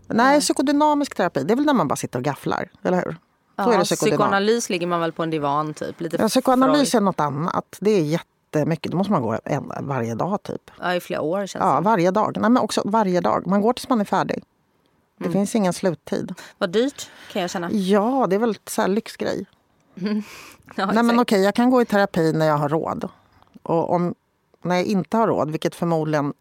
Nej, 0.08 0.42
psykodynamisk 0.42 1.16
terapi, 1.16 1.44
det 1.44 1.54
är 1.54 1.56
väl 1.56 1.66
när 1.66 1.74
man 1.74 1.88
bara 1.88 1.96
sitter 1.96 2.20
och 2.20 2.26
gafflar, 2.26 2.70
eller 2.84 2.98
hur? 2.98 3.16
Så 3.64 3.72
är 3.72 3.78
Ja, 3.78 3.84
psykoanalys 3.84 4.70
ligger 4.70 4.88
man 4.88 5.00
väl 5.00 5.12
på 5.12 5.24
en 5.24 5.30
divan 5.30 5.74
typ. 5.74 6.02
Lite 6.02 6.18
Ja, 6.20 6.28
psykoanalys 6.30 6.96
är 6.96 7.02
något 7.02 7.20
annat. 7.20 7.78
Det 7.82 7.92
är 7.92 8.02
jättemycket. 8.60 8.92
Då 8.92 8.98
måste 8.98 9.12
man 9.14 9.22
gå 9.22 9.40
en, 9.46 9.72
varje 9.82 10.16
dag 10.16 10.44
typ. 10.44 10.72
Ja, 10.80 10.96
i 10.96 11.00
flera 11.00 11.22
år 11.22 11.46
känns 11.48 11.62
Ja, 11.64 11.82
varje 11.82 12.12
dag. 12.12 12.38
Nej, 12.42 12.52
men 12.52 12.64
också 12.64 12.82
varje 12.86 13.22
dag. 13.22 13.48
Man 13.48 13.62
går 13.62 13.74
tills 13.74 13.90
man 13.90 14.02
är 14.02 14.06
färdig. 14.06 14.44
Det 15.18 15.26
Mm. 15.26 15.34
finns 15.34 15.56
ingen 15.56 15.74
sluttid. 15.74 16.34
Vad 16.58 16.70
dyrt 16.70 17.10
kan 17.32 17.42
jag 17.42 17.52
känna. 17.52 17.72
Ja, 17.72 18.28
det 18.30 18.36
är 18.36 18.40
väl 18.40 18.58
så 18.68 18.82
här 18.82 18.88
lyxgrej. 18.88 19.46
Ja, 20.76 20.86
Nej, 20.92 21.04
men 21.04 21.20
okej, 21.20 21.42
jag 21.44 21.56
kan 21.56 21.70
gå 21.70 21.82
i 21.82 21.86
terapi 21.86 22.34
när 22.34 22.46
jag 22.46 22.58
har 22.58 22.70
råd. 22.70 23.10
Och 23.64 23.94
om, 23.94 24.16
när 24.62 24.76
jag 24.76 24.86
inte 24.86 25.18
har 25.18 25.28
råd, 25.28 25.52
vilket 25.52 25.76
förmodligen 25.76 26.34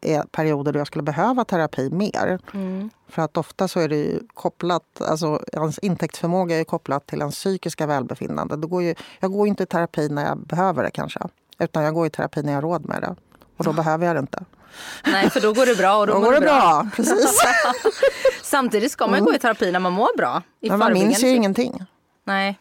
är 0.00 0.22
perioder 0.22 0.72
då 0.72 0.78
jag 0.78 0.86
skulle 0.86 1.02
behöva 1.02 1.44
terapi 1.44 1.90
mer. 1.90 2.38
Mm. 2.54 2.90
För 3.08 3.22
att 3.22 3.36
ofta 3.36 3.68
så 3.68 3.80
är 3.80 3.88
det 3.88 3.96
ju 3.96 4.20
kopplat, 4.34 5.00
alltså 5.00 5.42
ens 5.52 5.78
intäktsförmåga 5.78 6.60
är 6.60 6.64
kopplat 6.64 7.06
till 7.06 7.18
ens 7.18 7.34
psykiska 7.34 7.86
välbefinnande. 7.86 8.56
Då 8.56 8.68
går 8.68 8.82
ju, 8.82 8.94
jag 9.20 9.32
går 9.32 9.48
inte 9.48 9.62
i 9.62 9.66
terapi 9.66 10.08
när 10.08 10.26
jag 10.26 10.38
behöver 10.38 10.82
det 10.82 10.90
kanske. 10.90 11.20
Utan 11.58 11.82
jag 11.82 11.94
går 11.94 12.06
i 12.06 12.10
terapi 12.10 12.42
när 12.42 12.52
jag 12.52 12.56
har 12.56 12.62
råd 12.62 12.88
med 12.88 13.02
det. 13.02 13.16
Och 13.56 13.64
då 13.64 13.72
behöver 13.72 14.06
jag 14.06 14.16
det 14.16 14.20
inte. 14.20 14.44
Nej, 15.06 15.30
för 15.30 15.40
då 15.40 15.52
går 15.52 15.66
det 15.66 15.76
bra 15.76 15.96
och 15.96 16.06
då, 16.06 16.12
Då 16.12 16.18
mår 16.18 16.26
går 16.26 16.32
det 16.32 16.40
bra, 16.40 16.88
precis. 16.96 17.42
Samtidigt 18.42 18.92
ska 18.92 19.06
man 19.06 19.18
ju 19.18 19.24
gå 19.24 19.34
i 19.34 19.38
terapi 19.38 19.72
när 19.72 19.80
man 19.80 19.92
mår 19.92 20.16
bra. 20.16 20.42
I 20.60 20.68
Men 20.70 20.78
man 20.78 20.92
minns 20.92 21.22
ju 21.22 21.28
ingenting. 21.28 21.84
Nej, 22.24 22.58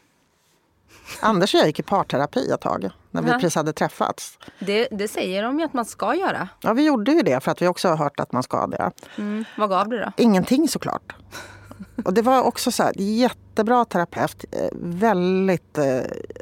Anders 1.22 1.54
och 1.54 1.60
jag 1.60 1.68
gick 1.68 1.80
i 1.80 1.84
parterapi 1.84 2.52
ett 2.52 2.62
tag. 2.62 2.90
När 3.12 3.22
vi 3.22 3.30
Ja. 3.30 3.34
precis 3.36 3.56
hade 3.56 3.74
träffats. 3.74 4.38
det, 4.60 4.88
det 4.92 5.08
säger 5.08 5.44
de 5.44 5.60
ju 5.60 5.66
att 5.66 5.74
man 5.74 5.86
ska 5.86 6.16
göra. 6.16 6.48
Ja, 6.62 6.74
vi 6.74 6.86
gjorde 6.86 7.12
ju 7.12 7.22
det 7.22 7.44
för 7.44 7.52
att 7.52 7.62
vi 7.62 7.68
också 7.68 7.88
har 7.90 7.96
hört 7.98 8.20
att 8.20 8.32
man 8.32 8.44
ska 8.44 8.68
det. 8.68 8.92
Mm. 9.18 9.46
Vad 9.58 9.70
gav 9.70 9.90
det 9.90 10.00
då? 10.06 10.12
Ingenting 10.18 10.68
såklart. 10.68 11.16
Och 12.06 12.14
det 12.14 12.22
var 12.22 12.42
också 12.44 12.72
så 12.72 12.84
här, 12.84 12.94
jättebra 12.98 13.86
terapeut. 13.86 14.46
eh, 14.52 14.68
Väldigt 14.74 15.78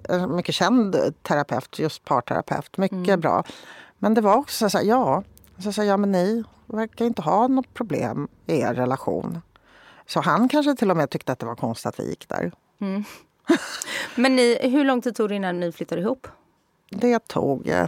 eh, 0.10 0.28
mycket 0.28 0.56
känd 0.56 0.96
terapeut, 1.22 1.80
just 1.80 2.06
parterapeut. 2.06 2.78
Mycket 2.78 3.20
bra. 3.20 3.44
Men 3.98 4.14
det 4.14 4.22
var 4.22 4.36
också 4.36 4.70
så 4.70 4.78
här, 4.78 4.86
ja. 4.86 5.24
Så 5.58 5.72
sa 5.72 5.84
ja 5.84 5.98
men 5.98 6.12
ni 6.12 6.44
verkar 6.66 7.06
inte 7.06 7.22
ha 7.22 7.48
något 7.48 7.74
problem 7.74 8.28
i 8.48 8.60
er 8.62 8.74
relation. 8.74 9.42
Så 10.08 10.22
han 10.22 10.50
kanske 10.50 10.76
till 10.76 10.92
och 10.92 10.98
med 10.98 11.10
tyckte 11.10 11.32
att 11.32 11.40
det 11.40 11.46
var 11.46 11.56
konstigt 11.56 11.86
att 11.86 12.00
vi 12.00 12.10
gick 12.10 12.30
där. 12.30 12.52
Men 14.16 14.36
ni, 14.36 14.70
hur 14.70 14.86
lång 14.86 15.02
tid 15.02 15.16
tog 15.16 15.30
det 15.30 15.36
innan 15.36 15.60
ni 15.60 15.72
flyttade 15.72 16.02
ihop? 16.02 16.28
Det 16.90 17.28
tog 17.28 17.68
eh, 17.68 17.88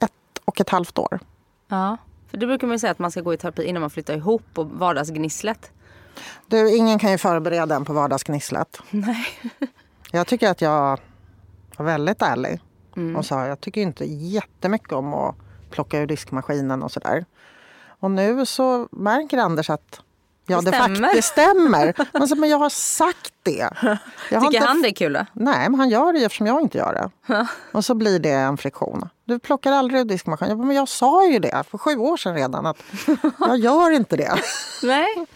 ett 0.00 0.12
och 0.44 0.60
ett 0.60 0.68
halvt 0.68 0.98
år. 0.98 1.20
Ja. 1.68 1.96
För 2.30 2.36
det 2.36 2.46
brukar 2.46 2.66
man 2.66 2.78
säga 2.78 2.90
att 2.90 2.98
man 2.98 3.10
ska 3.10 3.20
gå 3.20 3.34
i 3.34 3.36
terapi 3.36 3.64
innan 3.64 3.80
man 3.80 3.90
flyttar 3.90 4.16
ihop 4.16 4.58
och 4.58 4.70
vardagsgnisslet. 4.70 5.72
Du, 6.46 6.76
ingen 6.76 6.98
kan 6.98 7.10
ju 7.10 7.18
förbereda 7.18 7.76
en 7.76 7.84
på 7.84 7.92
vardagsgnisslet. 7.92 8.78
Nej. 8.90 9.26
Jag 10.12 10.26
tycker 10.26 10.50
att 10.50 10.60
jag 10.60 11.00
var 11.76 11.86
väldigt 11.86 12.22
ärlig 12.22 12.60
och 13.16 13.26
sa 13.26 13.46
jag 13.46 13.60
tycker 13.60 13.80
inte 13.80 14.04
jättemycket 14.04 14.92
om 14.92 15.14
att 15.14 15.34
plocka 15.70 15.98
ur 15.98 16.06
diskmaskinen 16.06 16.82
och 16.82 16.92
sådär. 16.92 17.24
Och 18.00 18.10
nu 18.10 18.46
så 18.46 18.88
märker 18.90 19.38
Anders 19.38 19.70
att 19.70 20.00
ja, 20.48 20.60
Det 20.60 20.70
det, 20.70 20.76
stämmer. 20.76 21.00
faktiskt 21.00 21.28
stämmer. 21.28 21.94
Men, 22.12 22.28
så, 22.28 22.36
men 22.36 22.50
jag 22.50 22.58
har 22.58 22.68
sagt 22.68 23.32
det. 23.42 23.68
Jag 24.30 24.42
Tycker 24.42 24.44
inte 24.44 24.58
han 24.58 24.82
det 24.82 24.88
är 24.88 24.94
kul 24.94 25.12
då? 25.12 25.26
Nej, 25.32 25.68
men 25.70 25.74
han 25.80 25.88
gör 25.88 26.12
det 26.12 26.24
eftersom 26.24 26.46
jag 26.46 26.60
inte 26.60 26.78
gör 26.78 27.10
det. 27.26 27.46
Och 27.72 27.84
så 27.84 27.94
blir 27.94 28.18
det 28.18 28.30
en 28.30 28.56
friktion. 28.56 29.08
Du 29.24 29.38
plockar 29.38 29.72
aldrig 29.72 30.00
ur 30.00 30.04
diskmaskinen. 30.04 30.48
Jag 30.50 30.58
bara, 30.58 30.66
Men 30.66 30.76
jag 30.76 30.88
sa 30.88 31.26
ju 31.26 31.38
det 31.38 31.64
för 31.70 31.78
sju 31.78 31.96
år 31.96 32.16
sedan 32.16 32.34
redan 32.34 32.66
att 32.66 32.76
jag 33.38 33.58
gör 33.58 33.90
inte 33.90 34.16
det. 34.16 34.34
Nej. 34.82 35.26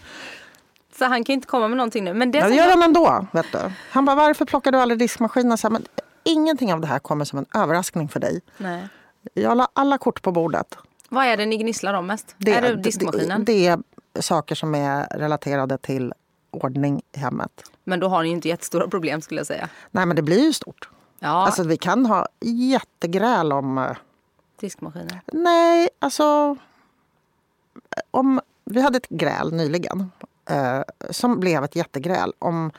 Så 0.97 1.05
han 1.05 1.23
kan 1.23 1.33
inte 1.33 1.47
komma 1.47 1.67
med 1.67 1.77
någonting 1.77 2.03
nu. 2.03 2.13
Men 2.13 2.31
det 2.31 2.37
Ja, 2.37 2.47
det 2.47 2.55
gör 2.55 2.69
han 2.69 2.83
ändå. 2.83 3.27
Vet 3.31 3.51
du. 3.51 3.59
Han 3.91 4.05
bara, 4.05 4.15
varför 4.15 4.45
plockar 4.45 4.71
du 4.71 4.77
aldrig 4.77 4.99
diskmaskinen? 4.99 5.57
Så 5.57 5.67
här, 5.67 5.73
men 5.73 5.85
ingenting 6.23 6.73
av 6.73 6.81
det 6.81 6.87
här 6.87 6.99
kommer 6.99 7.25
som 7.25 7.39
en 7.39 7.45
överraskning 7.55 8.09
för 8.09 8.19
dig. 8.19 8.41
Nej. 8.57 8.87
Jag 9.33 9.57
la 9.57 9.67
alla 9.73 9.97
kort 9.97 10.21
på 10.21 10.31
bordet. 10.31 10.77
Vad 11.09 11.25
är 11.25 11.37
det 11.37 11.45
ni 11.45 11.57
gnisslar 11.57 11.93
om 11.93 12.07
mest? 12.07 12.35
är 12.45 12.61
det 12.61 12.75
diskmaskinen? 12.75 13.45
Det, 13.45 13.69
det 13.69 13.81
saker 14.19 14.55
som 14.55 14.75
är 14.75 15.07
relaterade 15.11 15.77
till 15.77 16.13
ordning 16.51 17.01
i 17.11 17.19
hemmet. 17.19 17.63
Men 17.83 17.99
då 17.99 18.07
har 18.07 18.23
ni 18.23 18.29
inte 18.29 18.47
jättestora 18.47 18.87
problem 18.87 19.21
skulle 19.21 19.39
jag 19.39 19.47
säga. 19.47 19.69
Nej, 19.91 20.05
men 20.05 20.15
det 20.15 20.21
blir 20.21 20.39
ju 20.45 20.53
stort. 20.53 20.89
Ja, 21.19 21.29
Alltså, 21.45 21.63
vi 21.63 21.77
kan 21.77 22.05
ha 22.05 22.27
jättegräl 22.41 23.51
om... 23.53 23.77
eh, 23.77 23.91
diskmaskinen. 24.59 25.19
Nej, 25.33 25.89
alltså... 25.99 26.55
Om, 28.11 28.41
vi 28.65 28.81
hade 28.81 28.97
ett 28.97 29.09
gräl 29.09 29.53
nyligen 29.53 30.11
eh, 30.49 30.81
som 31.09 31.39
blev 31.39 31.63
ett 31.63 31.75
jättegräl 31.75 32.33
om 32.39 32.71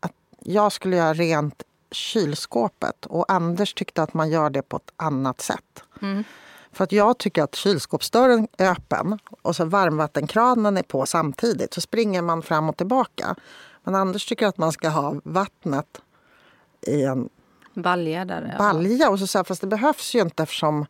att 0.00 0.12
jag 0.40 0.72
skulle 0.72 0.96
göra 0.96 1.14
rent 1.14 1.62
kylskåpet 1.90 3.06
och 3.06 3.32
Anders 3.32 3.74
tyckte 3.74 4.02
att 4.02 4.14
man 4.14 4.30
gör 4.30 4.50
det 4.50 4.62
på 4.62 4.76
ett 4.76 4.92
annat 4.96 5.40
sätt. 5.40 5.84
För 6.72 6.84
att 6.84 6.92
jag 6.92 7.18
tycker 7.18 7.42
att 7.42 7.54
kylskåpsdörren 7.54 8.48
är 8.58 8.70
öppen 8.70 9.18
och 9.42 9.56
så 9.56 9.64
varmvattenkranen 9.64 10.76
är 10.76 10.82
på 10.82 11.06
samtidigt 11.06 11.74
så 11.74 11.80
springer 11.80 12.22
man 12.22 12.42
fram 12.42 12.68
och 12.68 12.76
tillbaka. 12.76 13.34
Men 13.84 13.94
Anders 13.94 14.26
tycker 14.26 14.46
att 14.46 14.58
man 14.58 14.72
ska 14.72 14.88
ha 14.88 15.14
vattnet 15.24 16.00
i 16.86 17.02
en 17.02 17.28
Balja 17.74 18.24
där. 18.24 18.50
ja. 18.52 18.58
balja. 18.58 19.10
Och 19.10 19.18
så 19.18 19.26
jag, 19.38 19.44
fast 19.46 19.60
det 19.60 19.66
behövs 19.66 20.14
ju 20.14 20.20
inte 20.20 20.42
eftersom 20.42 20.86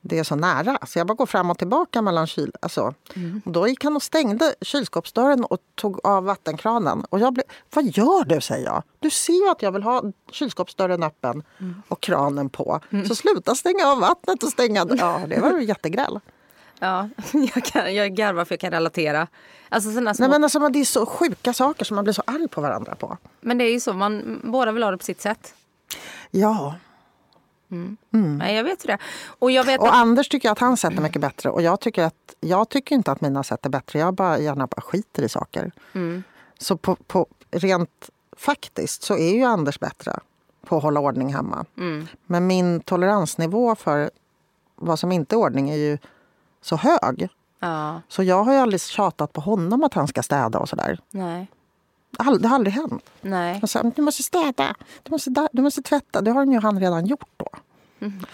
det 0.00 0.18
är 0.18 0.24
så 0.24 0.36
nära. 0.36 0.78
Så 0.86 0.98
jag 0.98 1.06
bara 1.06 1.14
går 1.14 1.26
fram 1.26 1.50
och 1.50 1.58
tillbaka 1.58 2.02
mellan 2.02 2.26
kyl... 2.26 2.52
Alltså. 2.62 2.94
Och 3.44 3.52
då 3.52 3.68
gick 3.68 3.84
han 3.84 3.96
och 3.96 4.02
stängde 4.02 4.54
kylskåpsdörren 4.60 5.44
och 5.44 5.58
tog 5.74 6.06
av 6.06 6.24
vattenkranen. 6.24 7.04
Och 7.10 7.20
jag 7.20 7.32
blev, 7.32 7.44
vad 7.74 7.84
gör 7.84 8.24
du? 8.24 8.40
säger 8.40 8.64
jag. 8.64 8.82
Du 8.98 9.10
ser 9.10 9.44
ju 9.44 9.48
att 9.48 9.62
jag 9.62 9.72
vill 9.72 9.82
ha 9.82 10.02
kylskåpsdörren 10.30 11.02
öppen 11.02 11.42
och 11.88 12.00
kranen 12.00 12.48
på. 12.48 12.80
Så 13.08 13.14
sluta 13.14 13.54
stänga 13.54 13.86
av 13.86 14.00
vattnet 14.00 14.42
och 14.42 14.48
stänga... 14.48 14.86
Ja, 14.98 15.20
det 15.28 15.40
var 15.40 15.58
ju 15.58 15.64
jättegräll. 15.64 16.20
Ja, 16.80 17.08
jag, 17.54 17.64
kan, 17.64 17.94
jag 17.94 18.14
garvar 18.14 18.44
för 18.44 18.52
jag 18.52 18.60
kan 18.60 18.70
relatera. 18.70 19.26
Alltså 19.68 19.92
såna 19.92 20.14
små, 20.14 20.22
Nej, 20.22 20.30
men... 20.30 20.40
men 20.40 20.44
alltså, 20.44 20.68
det 20.68 20.80
är 20.80 20.84
så 20.84 21.06
sjuka 21.06 21.52
saker 21.52 21.84
som 21.84 21.94
man 21.94 22.04
blir 22.04 22.14
så 22.14 22.22
arg 22.26 22.48
på 22.48 22.60
varandra 22.60 22.94
på. 22.94 23.16
det 23.40 23.64
är 23.64 23.72
ju 23.72 23.80
så, 23.80 23.92
man, 23.92 24.40
båda 24.44 24.72
vill 24.72 24.82
ha 24.82 24.90
det 24.90 24.98
på 24.98 25.04
sitt 25.04 25.20
sätt. 25.20 25.54
Ja. 26.30 26.74
Nej, 28.10 28.56
jag 28.56 28.64
vet 28.64 28.86
det. 28.86 28.98
Och 29.38 29.50
jag 29.50 29.64
vet 29.64 29.80
Och 29.80 29.88
att, 29.88 29.94
Anders 29.94 30.28
tycker 30.28 30.50
att 30.50 30.58
hans 30.58 30.80
sätt 30.80 30.92
är 30.98 31.00
mycket 31.02 31.20
bättre. 31.20 31.50
Och 31.50 31.62
jag 31.62 31.80
tycker, 31.80 32.04
att, 32.04 32.34
jag 32.40 32.68
tycker 32.68 32.94
inte 32.94 33.12
att 33.12 33.20
mina 33.20 33.42
sätt 33.42 33.66
är 33.66 33.70
bättre. 33.70 33.98
Jag 33.98 34.14
bara 34.14 34.38
gärna 34.38 34.66
bara 34.66 34.80
skiter 34.80 35.22
i 35.22 35.28
saker. 35.28 35.72
Så 36.58 36.76
på, 36.76 36.94
på, 36.94 37.26
rent 37.50 38.10
faktiskt 38.36 39.02
så 39.02 39.16
är 39.16 39.34
ju 39.34 39.42
Anders 39.44 39.80
bättre 39.80 40.18
på 40.66 40.76
att 40.76 40.82
hålla 40.82 41.00
ordning 41.00 41.34
hemma. 41.34 41.64
Men 42.26 42.46
min 42.46 42.80
toleransnivå 42.80 43.74
för 43.74 44.10
vad 44.76 44.98
som 44.98 45.12
inte 45.12 45.34
är 45.34 45.38
ordning 45.38 45.70
är 45.70 45.76
ju 45.76 45.98
så 46.60 46.76
hög. 46.76 47.28
ja, 47.60 48.00
Så 48.08 48.22
jag 48.22 48.44
har 48.44 48.52
ju 48.52 48.58
aldrig 48.58 48.80
tjatat 48.80 49.32
på 49.32 49.40
honom 49.40 49.84
att 49.84 49.94
han 49.94 50.08
ska 50.08 50.22
städa 50.22 50.58
och 50.58 50.68
sådär. 50.68 51.00
nej, 51.10 51.46
All- 52.18 52.42
Det 52.42 52.48
har 52.48 52.54
aldrig 52.54 52.74
hänt. 52.74 53.10
nej. 53.20 53.58
Jag 53.60 53.70
sa, 53.70 53.82
du 53.82 54.02
måste 54.02 54.22
städa, 54.22 54.74
du 55.02 55.10
måste, 55.10 55.48
du 55.52 55.62
måste 55.62 55.82
tvätta. 55.82 56.20
Det 56.20 56.30
har 56.30 56.46
ju 56.46 56.60
han 56.60 56.80
redan 56.80 57.06
gjort 57.06 57.28
då. 57.36 57.48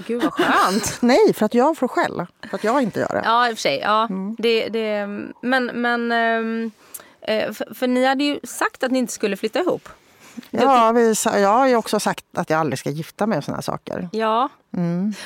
Gud 0.07 0.23
vad 0.23 0.33
skönt. 0.33 0.99
Nej, 1.03 1.35
för 1.35 1.47
att 1.47 1.55
jag 1.55 1.77
får 1.79 1.89
skäll. 1.89 2.27
För 2.51 2.55
att 2.57 2.65
jag 2.65 2.83
inte 2.83 3.01
gör 3.01 3.09
det. 3.09 3.23
Ja, 3.25 3.49
i 3.49 3.53
och 3.53 3.57
för 3.57 3.61
sig. 3.63 3.79
Ja, 3.79 4.09
det, 4.39 4.69
det, 4.69 5.07
men 5.43 5.67
men 5.67 6.13
ehm, 6.13 6.71
eh, 7.21 7.53
för, 7.53 7.75
för 7.75 7.87
ni 7.87 8.05
hade 8.05 8.25
ju 8.25 8.41
sagt 8.45 8.83
att 8.85 8.91
ni 8.93 8.99
inte 8.99 9.13
skulle 9.13 9.37
flytta 9.37 9.61
ihop. 9.61 9.89
Ja, 10.51 10.93
vi, 10.93 11.15
jag 11.25 11.49
har 11.53 11.67
ju 11.67 11.77
också 11.77 12.01
sagt 12.01 12.25
att 12.35 12.51
jag 12.51 12.61
aldrig 12.61 12.79
ska 12.79 12.91
gifta 12.91 13.27
mig 13.27 13.39
och 13.39 13.45
såna 13.45 13.63
saker. 13.63 14.09
Ja. 14.13 14.49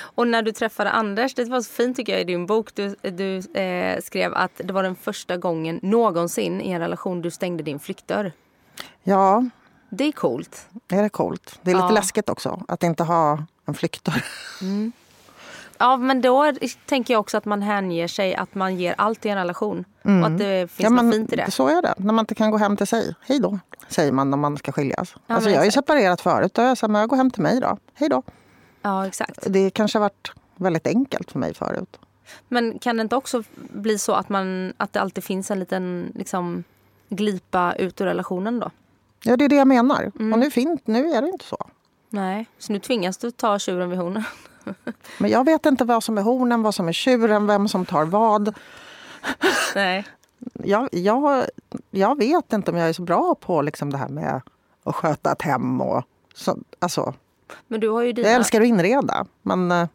Och 0.00 0.28
när 0.28 0.42
du 0.42 0.52
träffade 0.52 0.90
Anders, 0.90 1.34
det 1.34 1.44
var 1.44 1.60
så 1.60 1.72
fint 1.72 1.96
tycker 1.96 2.12
jag 2.12 2.20
i 2.20 2.24
din 2.24 2.46
bok. 2.46 2.74
Du, 2.74 2.94
du 3.02 3.36
eh, 3.60 4.00
skrev 4.00 4.34
att 4.34 4.52
det 4.64 4.72
var 4.72 4.82
den 4.82 4.94
första 4.96 5.36
gången 5.36 5.80
någonsin 5.82 6.60
i 6.60 6.70
en 6.70 6.80
relation 6.80 7.22
du 7.22 7.30
stängde 7.30 7.62
din 7.62 7.78
flyktdörr. 7.78 8.32
Ja, 9.02 9.44
Det 9.90 10.04
är 10.04 10.12
coolt. 10.12 10.66
det 10.86 10.96
är 10.96 11.02
det 11.02 11.08
Det 11.62 11.70
är 11.70 11.74
lite 11.74 11.86
Ja. 11.86 11.90
läskigt 11.90 12.28
också 12.28 12.62
att 12.68 12.82
inte 12.82 13.04
ha 13.04 13.38
en 13.66 13.74
flyktdörr. 13.74 14.24
Ja, 15.78 15.96
men 15.96 16.20
då 16.20 16.52
tänker 16.86 17.14
jag 17.14 17.20
också 17.20 17.36
att 17.36 17.44
man 17.44 17.62
hänger 17.62 18.08
sig, 18.08 18.34
att 18.34 18.54
man 18.54 18.76
ger 18.76 18.94
allt 18.98 19.26
i 19.26 19.28
en 19.28 19.36
relation. 19.38 19.84
Och 20.02 20.26
att 20.26 20.38
det 20.38 20.70
finns 20.70 20.84
Ja, 20.84 20.90
något 21.02 21.14
fint 21.14 21.32
i 21.32 21.36
det. 21.36 21.50
Så 21.50 21.68
är 21.68 21.82
det. 21.82 21.94
När 21.98 22.12
man 22.12 22.22
inte 22.22 22.34
kan 22.34 22.50
gå 22.50 22.56
hem 22.56 22.76
till 22.76 22.86
sig. 22.86 23.14
Hej 23.26 23.40
då, 23.40 23.58
säger 23.88 24.12
man 24.12 24.30
när 24.30 24.36
man 24.36 24.56
ska 24.56 24.72
skiljas. 24.72 25.14
Ja, 25.26 25.34
alltså, 25.34 25.50
jag 25.50 25.58
har 25.58 25.64
ju 25.64 25.70
separerat 25.70 26.20
förut. 26.20 26.54
Då 26.54 26.62
jag 26.62 26.78
sagt, 26.78 26.90
men 26.90 27.00
jag 27.00 27.08
går 27.10 27.16
hem 27.16 27.30
till 27.30 27.42
mig 27.42 27.60
då. 27.60 27.78
Hej 27.94 28.08
då. 28.08 28.22
Ja, 28.88 29.06
exakt. 29.06 29.38
Det 29.46 29.70
kanske 29.70 29.98
har 29.98 30.00
varit 30.00 30.32
väldigt 30.56 30.86
enkelt 30.86 31.30
för 31.30 31.38
mig 31.38 31.54
förut. 31.54 31.98
Men 32.48 32.78
kan 32.78 32.96
det 32.96 33.02
inte 33.02 33.16
också 33.16 33.42
bli 33.56 33.98
så 33.98 34.12
att, 34.12 34.28
man, 34.28 34.72
att 34.76 34.92
det 34.92 35.00
alltid 35.00 35.24
finns 35.24 35.50
en 35.50 35.60
liten 35.60 36.12
liksom, 36.14 36.64
glipa 37.08 37.74
ut 37.74 38.00
ur 38.00 38.04
relationen 38.04 38.60
då? 38.60 38.70
Ja, 39.22 39.36
det 39.36 39.44
är 39.44 39.48
det 39.48 39.56
jag 39.56 39.68
menar. 39.68 40.12
Mm. 40.18 40.32
Och 40.32 40.38
nu, 40.38 40.50
fin- 40.50 40.78
nu 40.84 41.10
är 41.10 41.22
det 41.22 41.28
inte 41.28 41.44
så. 41.44 41.66
Nej, 42.10 42.46
så 42.58 42.72
nu 42.72 42.78
tvingas 42.78 43.18
du 43.18 43.30
ta 43.30 43.58
tjuren 43.58 43.90
vid 43.90 43.98
hornen. 43.98 44.24
Men 45.18 45.30
jag 45.30 45.44
vet 45.44 45.66
inte 45.66 45.84
vad 45.84 46.04
som 46.04 46.18
är 46.18 46.22
hornen, 46.22 46.62
vad 46.62 46.74
som 46.74 46.88
är 46.88 46.92
tjuren, 46.92 47.46
vem 47.46 47.68
som 47.68 47.86
tar 47.86 48.04
vad. 48.04 48.54
Nej. 49.74 50.06
jag, 50.52 50.88
jag, 50.92 51.44
jag 51.90 52.18
vet 52.18 52.52
inte 52.52 52.70
om 52.70 52.76
jag 52.76 52.88
är 52.88 52.92
så 52.92 53.02
bra 53.02 53.34
på 53.40 53.62
liksom 53.62 53.90
det 53.90 53.98
här 53.98 54.08
med 54.08 54.40
att 54.84 54.94
sköta 54.94 55.32
ett 55.32 55.42
hem. 55.42 55.80
Och 55.80 56.04
så, 56.34 56.58
alltså, 56.78 57.14
Men 57.66 57.80
du 57.80 57.88
har 57.88 58.02
ju 58.02 58.12
dina... 58.12 58.28
jag 58.28 58.36
älskar 58.36 58.60
att 58.60 58.66
inreda, 58.66 59.26
men 59.42 59.72
eh, 59.72 59.86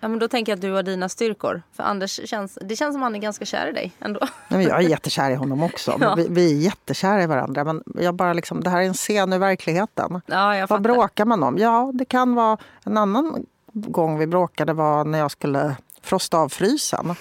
Ja, 0.00 0.08
men 0.08 0.18
då 0.18 0.28
tänker 0.28 0.52
jag 0.52 0.56
att 0.56 0.62
du 0.62 0.72
har 0.72 0.82
dina 0.82 1.08
styrkor. 1.08 1.62
För 1.72 1.82
Anders 1.82 2.28
känns, 2.28 2.58
det 2.62 2.76
känns 2.76 2.94
som 2.94 3.02
han 3.02 3.14
är 3.14 3.18
ganska 3.18 3.44
kär 3.44 3.66
i 3.66 3.72
dig 3.72 3.92
ändå. 4.00 4.20
nej, 4.48 4.66
jag 4.66 4.84
är 4.84 4.88
jättekär 4.88 5.30
i 5.30 5.34
honom 5.34 5.62
också. 5.62 5.96
Ja. 6.00 6.14
Vi, 6.14 6.26
vi 6.30 6.52
är 6.52 6.56
jättekära 6.56 7.22
i 7.22 7.26
varandra. 7.26 7.64
Men 7.64 7.82
jag 7.94 8.14
bara 8.14 8.32
liksom, 8.32 8.60
det 8.60 8.70
här 8.70 8.80
är 8.80 8.86
en 8.86 8.94
scen 8.94 9.32
ur 9.32 9.38
verkligheten. 9.38 10.20
Ja, 10.26 10.48
Vad 10.48 10.68
fattar. 10.68 10.80
bråkar 10.80 11.24
man 11.24 11.42
om? 11.42 11.58
Ja, 11.58 11.90
det 11.94 12.04
kan 12.04 12.34
vara... 12.34 12.58
En 12.84 12.96
annan 12.96 13.46
gång 13.72 14.18
vi 14.18 14.26
bråkade 14.26 14.72
var 14.72 15.04
när 15.04 15.18
jag 15.18 15.30
skulle 15.30 15.76
frosta 16.02 16.38
av 16.38 16.48
frysen. 16.48 17.14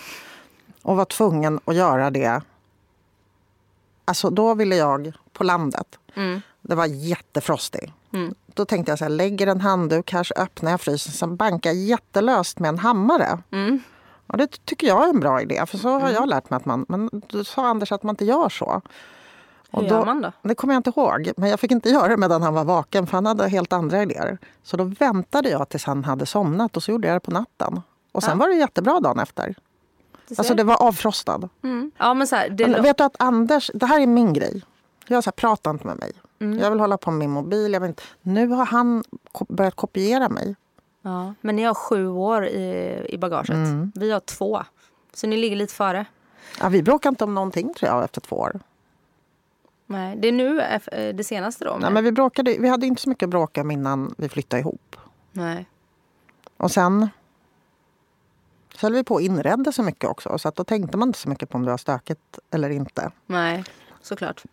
Och 0.81 0.95
var 0.95 1.05
tvungen 1.05 1.59
att 1.65 1.75
göra 1.75 2.09
det. 2.09 2.41
Alltså 4.05 4.29
då 4.29 4.53
ville 4.53 4.75
jag 4.75 5.11
på 5.33 5.43
landet. 5.43 5.99
Mm. 6.15 6.41
Det 6.61 6.75
var 6.75 6.85
jättefrostigt. 6.85 7.93
Då 8.55 8.65
tänkte 8.65 8.91
jag 8.91 8.99
så 8.99 9.05
här, 9.05 9.09
lägger 9.09 9.47
en 9.47 9.61
handduk 9.61 10.13
här 10.13 10.23
så 10.23 10.33
öppnar 10.37 10.71
jag 10.71 10.81
frysen. 10.81 11.13
Sen 11.13 11.35
bankar 11.35 11.69
jag 11.69 11.77
jättelöst 11.79 12.59
med 12.59 12.69
en 12.69 12.77
hammare. 12.79 13.39
Mm. 13.51 13.79
Och 14.27 14.37
det 14.37 14.65
tycker 14.65 14.87
jag 14.87 15.03
är 15.05 15.09
en 15.09 15.19
bra 15.19 15.41
idé. 15.41 15.63
För 15.67 15.77
så 15.77 15.99
har 15.99 16.09
jag 16.09 16.27
lärt 16.29 16.49
mig 16.49 16.57
att 16.57 16.65
man... 16.65 16.85
Men 16.89 17.09
då 17.27 17.43
sa 17.43 17.67
Anders 17.67 17.91
att 17.91 18.03
man 18.03 18.13
inte 18.13 18.25
gör 18.25 18.49
så. 18.49 18.81
Hur 19.71 19.79
Och 19.79 19.83
gör 19.83 19.99
då- 19.99 20.05
man 20.05 20.21
då? 20.21 20.31
Det 20.41 20.55
kommer 20.55 20.73
jag 20.73 20.79
inte 20.79 20.89
ihåg. 20.89 21.31
Men 21.37 21.49
jag 21.49 21.59
fick 21.59 21.71
inte 21.71 21.89
göra 21.89 22.07
det 22.07 22.17
medan 22.17 22.41
han 22.41 22.53
var 22.53 22.63
vaken 22.63 23.07
för 23.07 23.17
han 23.17 23.25
hade 23.25 23.47
helt 23.49 23.73
andra 23.73 24.01
idéer. 24.01 24.37
Så 24.63 24.77
då 24.77 24.83
väntade 24.83 25.49
jag 25.49 25.69
tills 25.69 25.85
han 25.85 26.03
hade 26.03 26.25
somnat 26.25 26.77
och 26.77 26.83
så 26.83 26.91
gjorde 26.91 27.07
jag 27.07 27.15
det 27.15 27.19
på 27.19 27.31
natten. 27.31 27.81
Och 28.11 28.23
sen 28.23 28.31
Ja. 28.31 28.37
var 28.37 28.47
det 28.49 28.55
jättebra 28.55 28.99
dagen 28.99 29.19
efter. 29.19 29.55
Alltså 30.37 30.53
det 30.53 30.63
var 30.63 30.83
avfrostad. 30.83 31.49
mm. 31.63 31.91
Ja, 31.97 32.13
men 32.13 32.27
så 32.27 32.35
här, 32.35 32.49
det 32.49 32.67
Men 32.67 32.83
vet 32.83 32.97
du 32.97 33.03
att 33.03 33.15
Anders, 33.19 33.71
det 33.73 33.85
här 33.85 33.99
är 34.01 34.07
min 34.07 34.33
grej. 34.33 34.61
Jag 35.07 35.23
så 35.23 35.27
här, 35.27 35.31
prata 35.31 35.69
inte 35.69 35.87
med 35.87 35.97
mig. 35.97 36.11
Mm. 36.39 36.59
Jag 36.59 36.69
vill 36.71 36.79
hålla 36.79 36.97
på 36.97 37.11
med 37.11 37.19
min 37.19 37.29
mobil. 37.31 37.73
Jag 37.73 37.79
vill 37.79 37.89
inte. 37.89 38.03
Nu 38.21 38.47
har 38.47 38.65
han 38.65 39.03
börjat 39.49 39.75
kopiera 39.75 40.29
mig. 40.29 40.55
ja, 41.01 41.33
men 41.41 41.55
ni 41.55 41.63
har 41.63 41.73
sju 41.73 42.07
år 42.07 42.45
i, 42.45 42.99
i 43.09 43.17
bagaget. 43.17 43.49
Mm. 43.49 43.91
Vi 43.95 44.11
har 44.11 44.19
två. 44.19 44.63
Så 45.13 45.27
ni 45.27 45.37
ligger 45.37 45.55
lite 45.55 45.73
före. 45.73 46.05
Ja, 46.59 46.69
vi 46.69 46.83
bråkar 46.83 47.09
inte 47.09 47.23
om 47.23 47.33
någonting 47.33 47.73
tror 47.73 47.91
jag 47.91 48.03
efter 48.03 48.21
två 48.21 48.35
år. 48.35 48.59
Nej, 49.87 50.15
det 50.17 50.27
är 50.27 50.31
nu 50.31 50.61
eh, 50.61 51.15
det 51.15 51.23
senaste 51.23 51.65
då? 51.65 51.77
Nej, 51.79 51.91
men 51.91 52.03
vi, 52.03 52.11
bråkade, 52.11 52.57
vi 52.59 52.69
hade 52.69 52.85
inte 52.87 53.01
så 53.01 53.09
mycket 53.09 53.23
att 53.23 53.29
bråka 53.29 53.61
om 53.61 53.71
innan 53.71 54.15
vi 54.17 54.29
flyttade 54.29 54.59
ihop. 54.59 54.95
Nej. 55.31 55.65
Och 56.57 56.71
sen 56.71 57.09
så 58.75 58.85
höll 58.85 58.93
vi 58.93 59.03
på 59.03 59.13
och 59.13 59.21
inredde 59.21 59.73
så 59.73 59.83
mycket 59.83 60.09
också. 60.09 60.37
Så 60.37 60.47
att 60.47 60.55
då 60.55 60.63
tänkte 60.63 60.97
man 60.97 61.09
inte 61.09 61.19
så 61.19 61.29
mycket 61.29 61.49
på 61.49 61.57
om 61.57 61.65
det 61.65 61.71
var 61.71 61.77
stökigt 61.77 62.39
eller 62.51 62.69
inte. 62.69 63.11
Nej, 63.25 63.63
såklart. 64.01 64.43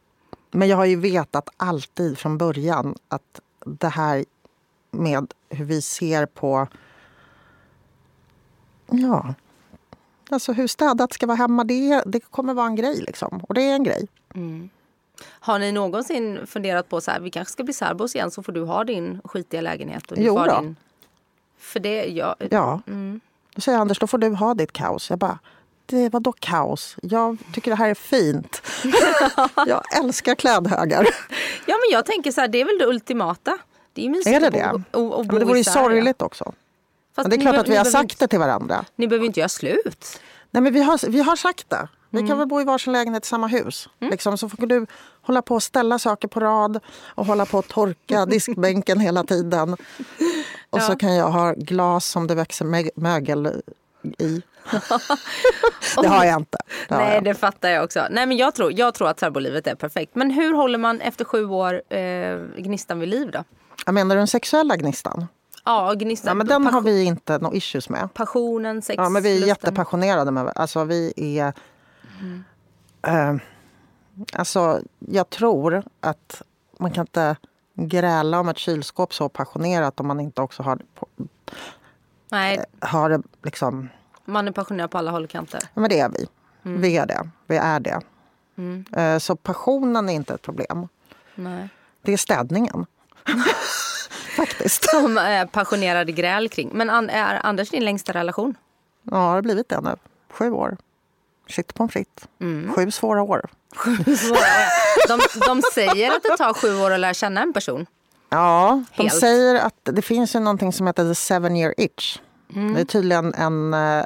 Men 0.55 0.69
jag 0.69 0.77
har 0.77 0.85
ju 0.85 0.97
vetat 0.97 1.49
alltid 1.57 2.19
från 2.19 2.39
början 2.39 2.95
att 3.09 3.41
det 3.65 3.89
här 3.89 4.25
med 4.91 5.35
hur 5.49 5.65
vi 5.65 5.83
ser 5.83 6.27
på... 6.27 6.69
Ja, 8.91 9.35
alltså 10.31 10.53
hur 10.53 10.67
städat 10.67 11.13
ska 11.13 11.27
vara 11.27 11.37
hemma, 11.37 11.65
det, 11.65 12.03
det 12.07 12.21
kommer 12.21 12.55
vara 12.55 12.67
en 12.67 12.77
grej. 12.77 12.97
Liksom. 12.97 13.45
Och 13.49 13.55
det 13.55 13.63
är 13.63 13.75
en 13.75 13.85
grej. 13.85 14.09
Har 15.25 15.59
ni 15.59 15.73
någonsin 15.73 16.47
funderat 16.47 16.89
på 16.89 17.01
så 17.01 17.11
här, 17.11 17.21
vi 17.21 17.31
kanske 17.31 17.53
ska 17.53 17.65
bli 17.65 17.75
särbos 17.75 18.15
igen 18.15 18.31
så 18.31 18.43
får 18.43 18.53
du 18.53 18.65
ha 18.65 18.85
din 18.85 19.21
skitiga 19.25 19.61
lägenhet 19.61 20.11
och 20.11 20.17
du 20.17 20.23
Jo 20.23 20.37
får 20.37 20.61
din... 20.61 20.77
För 21.59 21.81
det, 21.81 22.05
jag... 22.05 22.35
Ja. 22.51 22.81
Då 23.55 23.61
säger 23.61 23.79
Anders, 23.79 23.99
då 23.99 24.07
får 24.07 24.19
du 24.19 24.29
ha 24.29 24.55
ditt 24.55 24.73
kaos. 24.73 25.11
Jag 25.11 25.19
bara, 25.19 25.39
det 25.97 26.13
var 26.13 26.21
då 26.21 26.33
kaos? 26.33 26.97
Jag 27.03 27.39
tycker 27.55 27.71
det 27.71 27.77
här 27.77 27.89
är 27.91 27.95
fint. 27.95 28.63
jag 29.67 29.99
älskar 29.99 30.35
klädhögar. 30.35 31.09
Ja 31.67 31.75
men 31.75 31.93
jag 31.93 32.07
tänker 32.07 32.33
så 32.33 32.41
här, 32.41 32.49
det 32.49 32.61
är 32.61 32.65
väl 32.65 32.79
det 32.79 32.87
ultimata. 32.87 33.59
Det 33.93 34.07
är 34.07 34.11
mysigt 34.11 34.37
Är 34.37 34.41
det 34.41 34.47
att 34.47 34.53
det? 34.53 34.83
bo, 34.93 35.09
och, 35.09 35.27
bo 35.27 35.33
Men 35.33 35.39
det 35.41 35.45
vore 35.45 35.59
ju 35.59 35.65
ja. 35.67 35.73
sorgligt 35.73 36.23
också. 36.23 36.45
Fast 37.17 37.29
Men 37.29 37.31
det 37.31 37.37
är 37.37 37.51
klart 37.51 37.61
att 37.61 37.69
vi 37.69 37.77
har 37.77 37.85
sagt 37.85 38.19
det 38.19 38.29
till 38.29 38.39
varandra. 38.39 38.85
Ni 38.97 39.09
behöver 39.09 39.27
inte 39.27 39.41
göra 39.41 39.49
slut. 39.49 40.21
Nej, 40.51 40.63
men 40.63 40.73
vi, 40.73 40.83
har, 40.83 41.09
vi 41.09 41.23
har 41.23 41.37
sagt 41.37 41.71
det. 41.71 41.89
Vi 42.11 42.29
kan 42.29 42.39
väl 42.39 42.49
bo 42.49 42.61
i 42.61 42.65
varsin 42.65 42.93
lägenhet 42.93 43.25
i 43.25 43.29
samma 43.29 43.47
hus. 43.47 43.89
Liksom, 43.99 44.39
så 44.39 44.49
får 44.49 44.67
du 44.67 44.87
hålla 45.23 45.43
på 45.43 45.55
och 45.55 45.63
ställa 45.63 45.99
saker 45.99 46.29
på 46.29 46.41
rad 46.41 46.81
och 47.05 47.27
hålla 47.27 47.47
på 47.47 47.59
och 47.59 47.69
torka 47.69 48.27
diskbänken 48.31 49.01
hela 49.01 49.25
tiden. 49.25 49.77
Och 50.71 50.83
så 50.83 50.97
kan 50.97 51.15
jag 51.15 51.31
ha 51.31 51.53
glas 51.53 52.07
som 52.07 52.27
det 52.27 52.35
växer 52.35 52.65
mö- 52.65 52.91
mögel 52.95 53.63
i. 54.05 54.43
det 56.03 56.09
har 56.09 56.25
jag 56.25 56.41
inte. 56.41 56.59
Det 56.89 56.95
har 56.95 57.03
Nej 57.03 57.15
jag. 57.15 57.25
det 57.25 57.35
fattar 57.35 57.69
jag 57.71 57.85
också. 57.85 58.07
Nej 58.11 58.27
men 58.27 58.37
jag 58.37 58.55
tror, 58.55 58.73
jag 58.73 58.95
tror 58.95 59.09
att 59.09 59.21
särbolivet 59.21 59.67
är 59.67 59.75
perfekt. 59.75 60.15
Men 60.15 60.31
hur 60.31 60.55
håller 60.55 60.79
man 60.79 61.01
efter 61.01 61.25
sju 61.25 61.47
år 61.47 61.83
eh, 61.93 62.39
gnistan 62.57 63.01
vid 63.01 63.09
liv 63.09 63.31
då? 63.31 63.45
Jag 63.87 63.95
menar 63.95 64.17
den 64.17 64.27
sexuella 64.27 64.77
gnistan? 64.77 65.27
Ja, 65.65 65.93
gnistan. 65.95 66.29
Ja, 66.29 66.35
men 66.35 66.47
den 66.47 66.67
har 66.67 66.81
vi 66.81 67.05
inte 67.05 67.39
några 67.39 67.57
issues 67.57 67.89
med. 67.89 68.15
Passionen, 68.15 68.83
sex, 68.83 68.97
Ja, 68.97 69.09
men 69.09 69.23
vi 69.23 69.29
är 69.31 69.35
lusten. 69.35 69.49
jättepassionerade. 69.49 70.31
Med, 70.31 70.53
alltså, 70.55 70.85
vi 70.85 71.13
är... 71.39 71.53
Eh, 73.07 73.35
alltså, 74.33 74.81
jag 74.99 75.31
tror 75.31 75.83
att 76.01 76.43
man 76.79 76.91
kan 76.91 77.03
inte 77.03 77.37
gräla 77.75 78.41
om 78.41 78.49
ett 78.49 78.59
kylskåp 78.59 79.15
så 79.15 79.29
passionerat 79.29 80.01
om 80.01 80.07
man 80.07 80.21
inte 80.21 80.43
också 80.43 80.63
har, 80.63 80.79
Nej, 82.33 82.65
har 82.81 83.11
det 83.11 83.23
liksom... 83.43 83.89
man 84.25 84.49
är 84.49 84.53
passionerad 84.53 84.91
på 84.91 84.99
alla 84.99 85.11
håll 85.11 85.25
och 85.25 85.31
kanter. 85.31 85.61
Men 85.75 85.91
det 85.91 86.01
är 86.01 86.09
vi. 86.09 86.27
Vi 86.63 86.97
är 86.97 87.07
det. 87.07 87.29
Vi 87.47 87.57
är 87.57 87.81
det. 87.81 88.01
Eh, 89.03 89.19
så 89.19 89.37
passionen 89.37 90.09
är 90.09 90.13
inte 90.13 90.35
ett 90.35 90.43
problem. 90.43 90.89
Nej. 91.35 91.69
Det 92.03 92.13
är 92.13 92.17
städningen. 92.17 92.87
Faktiskt. 94.37 94.85
Som 94.91 95.19
är 95.19 95.47
passionerade 95.47 96.13
gräl 96.13 96.49
kring. 96.49 96.71
Men 96.73 96.91
An- 96.91 97.11
är 97.11 97.47
Anders 97.47 97.71
din 97.71 97.85
längsta 97.85 98.13
relation? 98.13 98.55
Ja, 99.03 99.11
det 99.11 99.17
har 99.17 99.43
blivit 99.43 99.69
det 99.69 99.81
nu. 99.81 99.97
Sju 100.31 100.51
år. 100.51 100.77
Shit 101.49 101.75
pommes 101.75 101.93
frites. 101.93 102.29
Sju 102.77 102.91
svåra 102.91 103.23
år. 103.23 103.51
De, 105.09 105.21
de 105.47 105.63
säger 105.75 106.11
att 106.17 106.23
det 106.23 106.37
tar 106.37 106.55
sju 106.55 106.77
år 106.81 106.91
att 106.91 107.01
lära 107.01 107.15
känna 107.15 107.43
en 107.43 107.53
person. 107.53 107.87
Ja, 108.33 108.83
de 108.97 109.03
Helt. 109.03 109.21
säger 109.21 109.55
att 109.55 109.75
det 109.83 110.03
finns 110.03 110.35
ju 110.35 110.41
någonting 110.41 110.73
som 110.73 110.87
heter 110.87 111.09
the 111.09 111.15
seven 111.15 111.57
year 111.57 111.75
itch. 111.77 112.19
Mm. 112.55 112.75
Det 112.75 112.81
är 112.81 112.85
tydligen 112.85 113.35
en... 113.35 113.75
eh, 113.75 114.05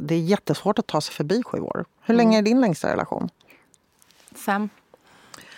det 0.00 0.14
är 0.14 0.18
jättesvårt 0.20 0.78
att 0.78 0.86
ta 0.86 1.00
sig 1.00 1.14
förbi 1.14 1.42
sju 1.42 1.60
år. 1.60 1.84
Hur 2.02 2.14
Mm. 2.14 2.16
länge 2.26 2.38
är 2.38 2.42
din 2.42 2.60
längsta 2.60 2.92
relation? 2.92 3.28
Fem. 4.46 4.68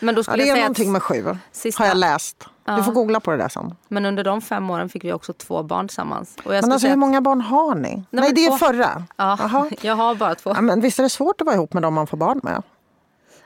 Men 0.01 0.15
då 0.15 0.19
Ja, 0.19 0.23
skulle 0.23 0.43
det 0.45 0.49
är 0.49 0.57
jag 0.57 0.59
någonting 0.59 0.93
med 0.93 1.03
sju, 1.03 1.39
sista- 1.53 1.83
har 1.83 1.89
jag 1.89 1.97
läst. 1.97 2.37
Du 2.65 2.73
Ja. 2.73 2.83
får 2.83 2.93
googla 2.93 3.21
på 3.21 3.31
det 3.31 3.37
där 3.37 3.49
sen. 3.49 3.75
Men 3.89 4.05
under 4.07 4.25
de 4.25 4.41
fem 4.41 4.71
åren 4.71 4.89
fick 4.89 5.05
vi 5.05 5.13
också 5.13 5.33
två 5.33 5.63
barn 5.63 5.89
tillsammans. 5.89 6.37
Men 6.45 6.73
alltså, 6.73 6.89
hur 6.89 6.97
många 6.97 7.21
barn 7.21 7.41
har 7.41 7.75
ni? 7.75 7.95
Nej, 7.95 8.05
men 8.11 8.35
det 8.35 8.45
är 8.47 8.51
två. 8.51 8.59
förra. 8.59 9.05
Ja, 9.17 9.37
Jaha. 9.41 9.71
jag 9.81 9.97
har 9.97 10.15
bara 10.15 10.35
två. 10.35 10.51
Ja, 10.55 10.61
men 10.61 10.81
visst 10.81 10.99
är 10.99 11.03
det 11.03 11.09
svårt 11.09 11.41
att 11.41 11.45
vara 11.47 11.57
ihop 11.57 11.73
med 11.73 11.83
dem 11.83 11.95
man 11.95 12.07
får 12.07 12.17
barn 12.17 12.41
med? 12.43 12.63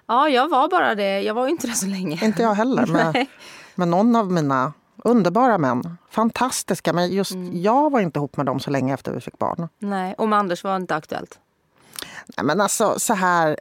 Ja, 0.07 0.29
jag 0.29 0.49
var 0.49 0.69
bara 0.69 0.95
det. 0.95 1.21
Jag 1.21 1.35
var 1.35 1.49
inte 1.49 1.67
det 1.67 1.73
så 1.75 1.87
länge. 1.87 2.25
Inte 2.25 2.43
jag 2.43 2.55
heller. 2.55 2.87
Med, 2.87 3.11
Nej. 3.15 3.31
med 3.75 3.89
någon 3.89 4.17
av 4.17 4.33
mina 4.33 4.73
underbara 5.05 5.59
män. 5.59 5.99
Fantastiska. 6.11 6.93
Men 6.93 7.13
just 7.13 7.33
Mm. 7.33 7.63
jag 7.63 7.91
var 7.93 8.01
inte 8.01 8.19
ihop 8.19 8.37
med 8.37 8.47
dem 8.47 8.61
så 8.61 8.71
länge 8.71 8.95
efter 8.95 9.13
vi 9.13 9.21
fick 9.21 9.39
barn. 9.39 9.69
Nej, 9.79 10.15
och 10.19 10.29
med 10.29 10.39
Anders 10.39 10.65
var 10.65 10.77
inte 10.77 10.95
aktuellt. 10.97 11.39
Nej, 12.37 12.47
men 12.47 12.61
alltså 12.61 12.95
så 12.99 13.15
här. 13.15 13.59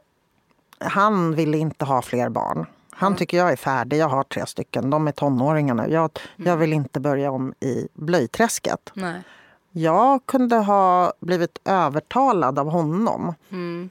Han 0.78 1.34
ville 1.34 1.58
inte 1.58 1.84
ha 1.84 2.02
fler 2.02 2.28
barn. 2.28 2.66
Han 2.90 3.16
tycker 3.16 3.36
jag 3.36 3.52
är 3.52 3.56
färdig. 3.56 3.96
Jag 3.98 4.08
har 4.08 4.22
tre 4.22 4.46
stycken. 4.46 4.90
De 4.90 5.08
är 5.08 5.12
tonåringar 5.12 5.74
nu. 5.74 5.86
Jag, 5.88 6.10
jag 6.36 6.56
vill 6.56 6.72
inte 6.72 7.00
börja 7.00 7.30
om 7.30 7.54
i 7.60 7.88
blöjträsket. 7.94 8.90
Nej. 8.94 9.22
Jag 9.72 10.26
kunde 10.26 10.56
ha 10.56 11.12
blivit 11.20 11.58
övertalad 11.64 12.58
av 12.58 12.70
honom. 12.70 13.34
Mm. 13.50 13.90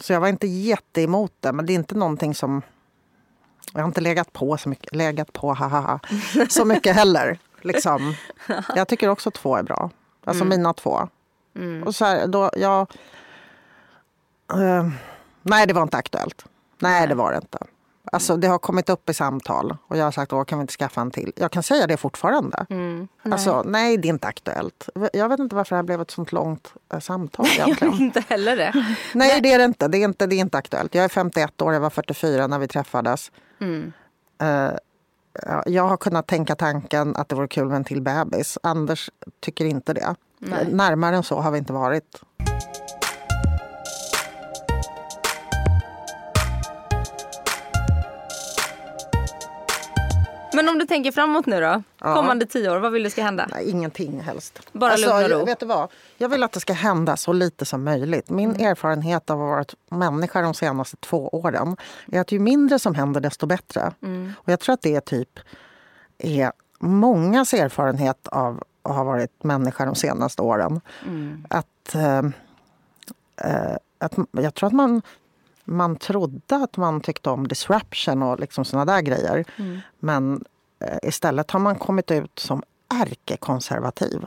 Så 0.00 0.12
jag 0.12 0.20
var 0.20 0.28
inte 0.28 0.46
jätteemot 0.46 1.32
det. 1.40 1.52
Men 1.52 1.66
det 1.66 1.72
är 1.72 1.74
inte 1.74 1.94
någonting 1.94 2.34
som... 2.34 2.62
Jag 3.72 3.80
har 3.80 3.86
inte 3.86 4.00
legat 4.00 4.32
på 4.32 4.56
så 4.56 4.68
mycket. 4.68 4.94
Legat 4.94 5.32
på, 5.32 5.54
haha, 5.54 6.00
så 6.48 6.64
mycket 6.64 6.96
heller. 6.96 7.38
Liksom. 7.60 8.14
Jag 8.76 8.88
tycker 8.88 9.08
också 9.08 9.30
två 9.30 9.56
är 9.56 9.62
bra. 9.62 9.90
Alltså 10.24 10.44
mina 10.44 10.72
två. 10.74 11.08
Och 11.84 11.94
så 11.94 12.04
här, 12.04 12.26
då, 12.26 12.50
jag... 12.56 12.80
Eh, 14.52 14.88
nej, 15.42 15.66
det 15.66 15.72
var 15.72 15.82
inte 15.82 15.96
aktuellt. 15.96 16.44
Nej, 16.78 17.06
det 17.06 17.14
var 17.14 17.32
det 17.32 17.36
inte. 17.36 17.58
Alltså, 18.04 18.36
det 18.36 18.48
har 18.48 18.58
kommit 18.58 18.88
upp 18.88 19.10
i 19.10 19.14
samtal 19.14 19.76
och 19.86 19.96
jag 19.96 20.04
har 20.04 20.10
sagt 20.10 20.32
att 20.32 20.46
kan 20.46 20.58
vi 20.58 20.60
inte 20.60 20.72
skaffa 20.72 21.00
en 21.00 21.10
till? 21.10 21.32
Jag 21.36 21.50
kan 21.50 21.62
säga 21.62 21.86
det 21.86 21.96
fortfarande. 21.96 22.66
Nej. 22.68 23.06
Alltså, 23.32 23.62
nej, 23.66 23.96
det 23.96 24.08
är 24.08 24.10
inte 24.10 24.26
aktuellt. 24.26 24.88
Jag 25.12 25.28
vet 25.28 25.40
inte 25.40 25.56
varför 25.56 25.76
det 25.76 25.78
här 25.78 25.82
blev 25.82 26.00
ett 26.00 26.10
sånt 26.10 26.32
långt 26.32 26.72
eh, 26.92 27.00
samtal 27.00 27.46
egentligen. 27.58 27.94
inte 27.94 28.24
heller 28.28 28.56
det. 28.56 28.86
Nej, 29.14 29.40
det 29.40 29.52
är 29.52 29.58
det 29.58 29.64
inte. 29.64 29.88
Det 29.88 29.98
är 29.98 30.04
inte, 30.04 30.26
det 30.26 30.34
är 30.36 30.40
inte 30.40 30.58
aktuellt. 30.58 30.94
Jag 30.94 31.04
är 31.04 31.08
51 31.08 31.62
år, 31.62 31.72
jag 31.72 31.80
var 31.80 31.90
44 31.90 32.46
när 32.46 32.58
vi 32.58 32.68
träffades. 32.68 33.32
Mm. 33.60 33.92
Ja, 35.32 35.62
jag 35.66 35.88
har 35.88 35.96
kunnat 35.96 36.26
tänka 36.26 36.54
tanken 36.54 37.16
att 37.16 37.28
det 37.28 37.34
vore 37.34 37.48
kul 37.48 37.68
med 37.68 37.76
en 37.76 37.84
till 37.84 38.02
bebis. 38.02 38.58
Anders 38.62 39.10
tycker 39.40 39.64
inte 39.64 39.92
det. 39.92 40.14
Nej. 40.38 40.66
Närmare 40.72 41.16
än 41.16 41.22
så 41.22 41.40
har 41.40 41.50
vi 41.50 41.58
inte 41.58 41.72
varit. 41.72 42.20
Men 50.54 50.68
om 50.68 50.78
du 50.78 50.86
tänker 50.86 51.12
framåt 51.12 51.46
nu 51.46 51.60
då? 51.60 51.82
Ja. 51.98 52.14
Kommande 52.14 52.46
tio 52.46 52.70
år, 52.70 52.76
vad 52.78 52.92
vill 52.92 53.02
du 53.02 53.10
ska 53.10 53.22
hända? 53.22 53.46
Nej, 53.50 53.70
ingenting 53.70 54.20
helst. 54.20 54.60
Bara 54.72 54.96
lugn 54.96 55.12
och 55.12 55.30
ro. 55.30 55.38
jag- 55.38 55.46
Vet 55.46 55.60
du 55.60 55.66
vad? 55.66 55.88
Jag 56.18 56.28
vill 56.28 56.42
att 56.42 56.52
det 56.52 56.60
ska 56.60 56.72
hända 56.72 57.16
så 57.16 57.32
lite 57.32 57.64
som 57.64 57.84
möjligt. 57.84 58.30
Min 58.30 58.50
Mm. 58.50 58.66
erfarenhet 58.66 59.30
av 59.30 59.40
att 59.42 59.50
varit 59.52 59.74
människa 59.90 60.42
de 60.42 60.54
senaste 60.54 60.96
två 60.96 61.28
åren 61.28 61.76
är 62.12 62.20
att 62.20 62.32
ju 62.32 62.38
mindre 62.38 62.78
som 62.78 62.94
händer 62.94 63.20
desto 63.20 63.46
bättre. 63.46 63.92
Mm. 64.02 64.32
Och 64.38 64.48
jag 64.52 64.60
tror 64.60 64.72
att 64.72 64.82
det 64.82 64.96
är 64.96 65.00
typ 65.00 65.38
är 66.18 66.52
mångas 66.78 67.54
erfarenhet 67.54 68.28
av 68.28 68.62
att 68.82 68.94
ha 68.96 69.04
varit 69.04 69.44
människa 69.44 69.84
de 69.84 69.94
senaste 69.94 70.42
åren. 70.42 70.80
Mm. 71.06 71.46
Att, 71.50 71.94
eh, 71.94 72.18
eh, 73.50 73.76
att 73.98 74.14
jag 74.30 74.54
tror 74.54 74.66
att 74.66 74.72
man, 74.72 75.02
man 75.70 75.96
trodde 75.96 76.56
att 76.56 76.76
man 76.76 77.00
tyckte 77.00 77.30
om 77.30 77.48
disruption 77.48 78.22
och 78.22 78.40
liksom 78.40 78.64
såna 78.64 78.84
där 78.84 79.00
grejer. 79.00 79.44
Mm. 79.56 79.80
Men 79.98 80.44
eh, 80.78 80.98
istället 81.02 81.50
har 81.50 81.60
man 81.60 81.76
kommit 81.76 82.10
ut 82.10 82.38
som 82.38 82.62
ärkekonservativ. 82.94 84.24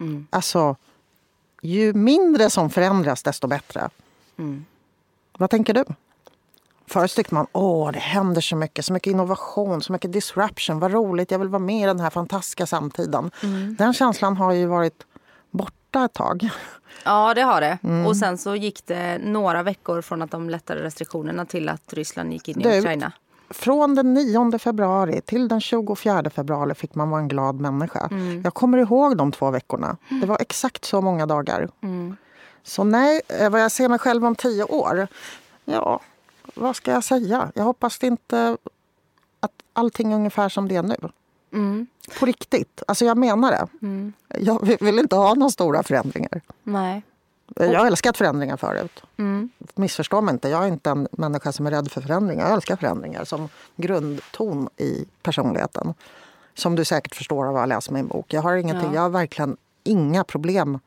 Mm. 0.00 0.26
Alltså, 0.30 0.76
ju 1.62 1.92
mindre 1.92 2.50
som 2.50 2.70
förändras 2.70 3.22
desto 3.22 3.46
bättre. 3.46 3.88
Mm. 4.36 4.64
Vad 5.38 5.50
tänker 5.50 5.74
du? 5.74 5.84
Förut 6.86 7.14
tyckte 7.14 7.34
man 7.34 7.46
åh 7.52 7.92
det 7.92 7.98
händer 7.98 8.40
så 8.40 8.56
mycket, 8.56 8.84
så 8.84 8.92
mycket 8.92 9.10
innovation, 9.10 9.82
så 9.82 9.92
mycket 9.92 10.12
disruption. 10.12 10.78
Vad 10.78 10.92
roligt, 10.92 11.30
jag 11.30 11.38
vill 11.38 11.48
vara 11.48 11.62
med 11.62 11.82
i 11.82 11.86
den 11.86 12.00
här 12.00 12.10
fantastiska 12.10 12.66
samtiden. 12.66 13.30
Mm. 13.42 13.76
Den 13.78 13.94
känslan 13.94 14.36
har 14.36 14.52
ju 14.52 14.66
varit 14.66 15.06
borta 15.92 16.04
ett 16.04 16.12
tag. 16.12 16.48
Ja, 17.04 17.34
det 17.34 17.42
har 17.42 17.60
det. 17.60 17.78
Mm. 17.82 18.06
Och 18.06 18.16
sen 18.16 18.38
så 18.38 18.54
gick 18.56 18.86
det 18.86 19.18
några 19.18 19.62
veckor 19.62 20.02
från 20.02 20.22
att 20.22 20.30
de 20.30 20.50
lättade 20.50 20.82
restriktionerna 20.82 21.46
till 21.46 21.68
att 21.68 21.92
Ryssland 21.92 22.32
gick 22.32 22.48
in 22.48 22.60
i 22.60 22.62
Du- 22.62 22.78
Ukraina. 22.78 23.12
Från 23.50 23.94
den 23.94 24.14
9 24.14 24.58
februari 24.58 25.20
till 25.20 25.48
den 25.48 25.60
24 25.60 26.30
februari 26.30 26.74
fick 26.74 26.94
man 26.94 27.10
vara 27.10 27.20
en 27.20 27.28
glad 27.28 27.60
människa. 27.60 28.08
Mm. 28.10 28.42
Jag 28.44 28.54
kommer 28.54 28.78
ihåg 28.78 29.16
de 29.16 29.32
två 29.32 29.50
veckorna. 29.50 29.96
Det 30.20 30.26
var 30.26 30.38
exakt 30.40 30.84
så 30.84 31.00
många 31.00 31.26
dagar. 31.26 31.68
Så 32.62 32.84
nej, 32.84 33.20
eh, 33.28 33.50
vad 33.50 33.60
jag 33.62 33.72
ser 33.72 33.88
mig 33.88 33.98
själv 33.98 34.24
om 34.26 34.34
tio 34.34 34.64
år? 34.64 35.06
Ja, 35.64 36.00
vad 36.54 36.76
ska 36.76 36.90
jag 36.90 37.04
säga? 37.04 37.52
Jag 37.54 37.64
hoppas 37.64 37.98
det 37.98 38.06
inte 38.06 38.56
att 39.40 39.52
allting 39.72 40.12
är 40.12 40.16
ungefär 40.16 40.48
som 40.48 40.68
det 40.68 40.76
är 40.76 40.82
nu. 40.82 40.96
Mm. 41.52 41.86
På 42.18 42.26
riktigt. 42.26 42.82
Alltså 42.88 43.04
jag 43.04 43.18
menar 43.18 43.50
det. 43.50 43.86
Mm. 43.86 44.12
Jag 44.38 44.76
vill 44.80 44.98
inte 44.98 45.16
ha 45.16 45.34
några 45.34 45.50
stora 45.50 45.82
förändringar. 45.82 46.40
Nej. 46.62 47.02
Jag 47.56 47.78
har 47.78 47.86
älskat 47.86 48.16
förändringar 48.16 48.56
förut. 48.56 49.02
Mm. 49.16 49.50
Missförstå 49.74 50.20
mig 50.20 50.32
inte, 50.32 50.48
jag 50.48 50.64
är 50.64 50.68
inte 50.68 50.90
en 50.90 51.08
människa 51.12 51.52
som 51.52 51.66
är 51.66 51.70
rädd 51.70 51.90
för 51.92 52.00
förändringar. 52.00 52.44
Jag 52.44 52.52
älskar 52.54 52.76
förändringar 52.76 53.24
som 53.24 53.48
grundton 53.76 54.68
i 54.76 55.04
personligheten. 55.22 55.94
Som 56.54 56.74
du 56.76 56.84
säkert 56.84 57.14
förstår 57.14 57.46
av 57.46 57.56
att 57.56 57.60
ha 57.60 57.66
läst 57.66 57.90
min 57.90 58.06
bok. 58.06 58.32
Jag 58.32 58.42
har, 58.42 58.56
ingenting, 58.56 58.88
Ja. 58.88 58.94
jag 58.94 59.02
har 59.02 59.10
verkligen 59.10 59.56
inga 59.84 60.24
problem 60.24 60.78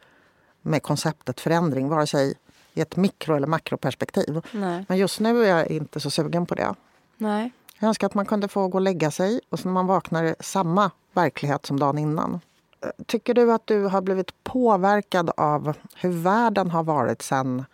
med 0.61 0.83
konceptet 0.83 1.39
förändring. 1.41 1.89
Vare 1.89 2.07
sig 2.07 2.33
i 2.73 2.81
ett 2.81 2.95
mikro 2.95 3.35
eller 3.35 3.47
makroperspektiv. 3.47 4.41
Nej. 4.51 4.85
Men 4.87 4.97
just 4.97 5.19
nu 5.19 5.45
är 5.45 5.57
jag 5.57 5.67
inte 5.67 5.99
så 5.99 6.09
sugen 6.09 6.45
på 6.45 6.55
det. 6.55 6.73
Nej. 7.17 7.51
Jag 7.79 7.87
önskar 7.87 8.07
att 8.07 8.13
man 8.13 8.25
kunde 8.25 8.47
få 8.47 8.67
gå 8.67 8.77
och 8.77 8.81
lägga 8.81 9.11
sig 9.11 9.39
och 9.49 9.59
så 9.59 9.67
när 9.67 9.73
man 9.73 9.87
vaknar 9.87 10.35
samma 10.39 10.91
verklighet 11.13 11.65
som 11.65 11.79
dagen 11.79 11.97
innan. 11.97 12.39
Eh, 12.81 12.89
tycker 13.05 13.33
du 13.33 13.53
att 13.53 13.67
du 13.67 13.83
har 13.83 14.01
blivit 14.01 14.43
påverkad 14.43 15.31
av 15.37 15.73
hur 15.95 16.09
världen 16.09 16.71
har 16.71 16.83
varit 16.83 17.21
sen 17.21 17.65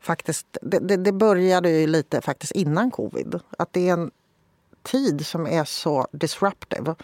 faktiskt, 0.00 0.46
det, 0.62 0.78
det, 0.78 0.96
det 0.96 1.12
började 1.12 1.70
ju 1.70 1.86
lite 1.86 2.20
faktiskt 2.20 2.52
innan 2.52 2.90
covid. 2.90 3.40
Att 3.58 3.72
det 3.72 3.88
är 3.88 3.92
en 3.92 4.10
tid 4.90 5.26
som 5.26 5.46
är 5.46 5.64
så 5.64 6.06
disruptive. 6.12 6.94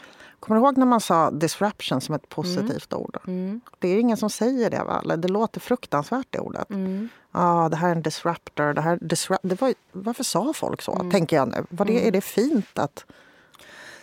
Kommer 0.40 0.60
du 0.60 0.66
ihåg 0.66 0.78
när 0.78 0.86
man 0.86 1.00
sa 1.00 1.30
disruption 1.30 2.00
som 2.00 2.14
ett 2.14 2.28
positivt 2.28 2.92
ord? 2.92 3.16
Mm. 3.26 3.60
Det 3.78 3.88
är 3.88 3.98
ingen 3.98 4.16
som 4.16 4.30
säger 4.30 4.70
det. 4.70 4.82
Eller 5.02 5.16
Det 5.16 5.28
låter 5.28 5.60
fruktansvärt 5.60 6.26
det 6.30 6.38
ordet. 6.38 6.70
Mm. 6.70 7.08
Ja, 7.32 7.68
det 7.70 7.76
här 7.76 7.88
är 7.88 7.92
en 7.92 8.02
disruptor. 8.02 8.72
Det 8.74 8.80
här 8.80 8.98
disrupt 9.00 9.40
det 9.42 9.60
var, 9.60 9.74
varför 9.92 10.24
sa 10.24 10.52
folk 10.52 10.82
så, 10.82 10.92
Mm. 10.94 11.10
tänker 11.10 11.36
jag 11.36 11.48
nu? 11.48 11.64
Var 11.70 11.86
det, 11.86 12.06
Är 12.08 12.10
det 12.12 12.20
fint 12.20 12.78
att 12.78 13.04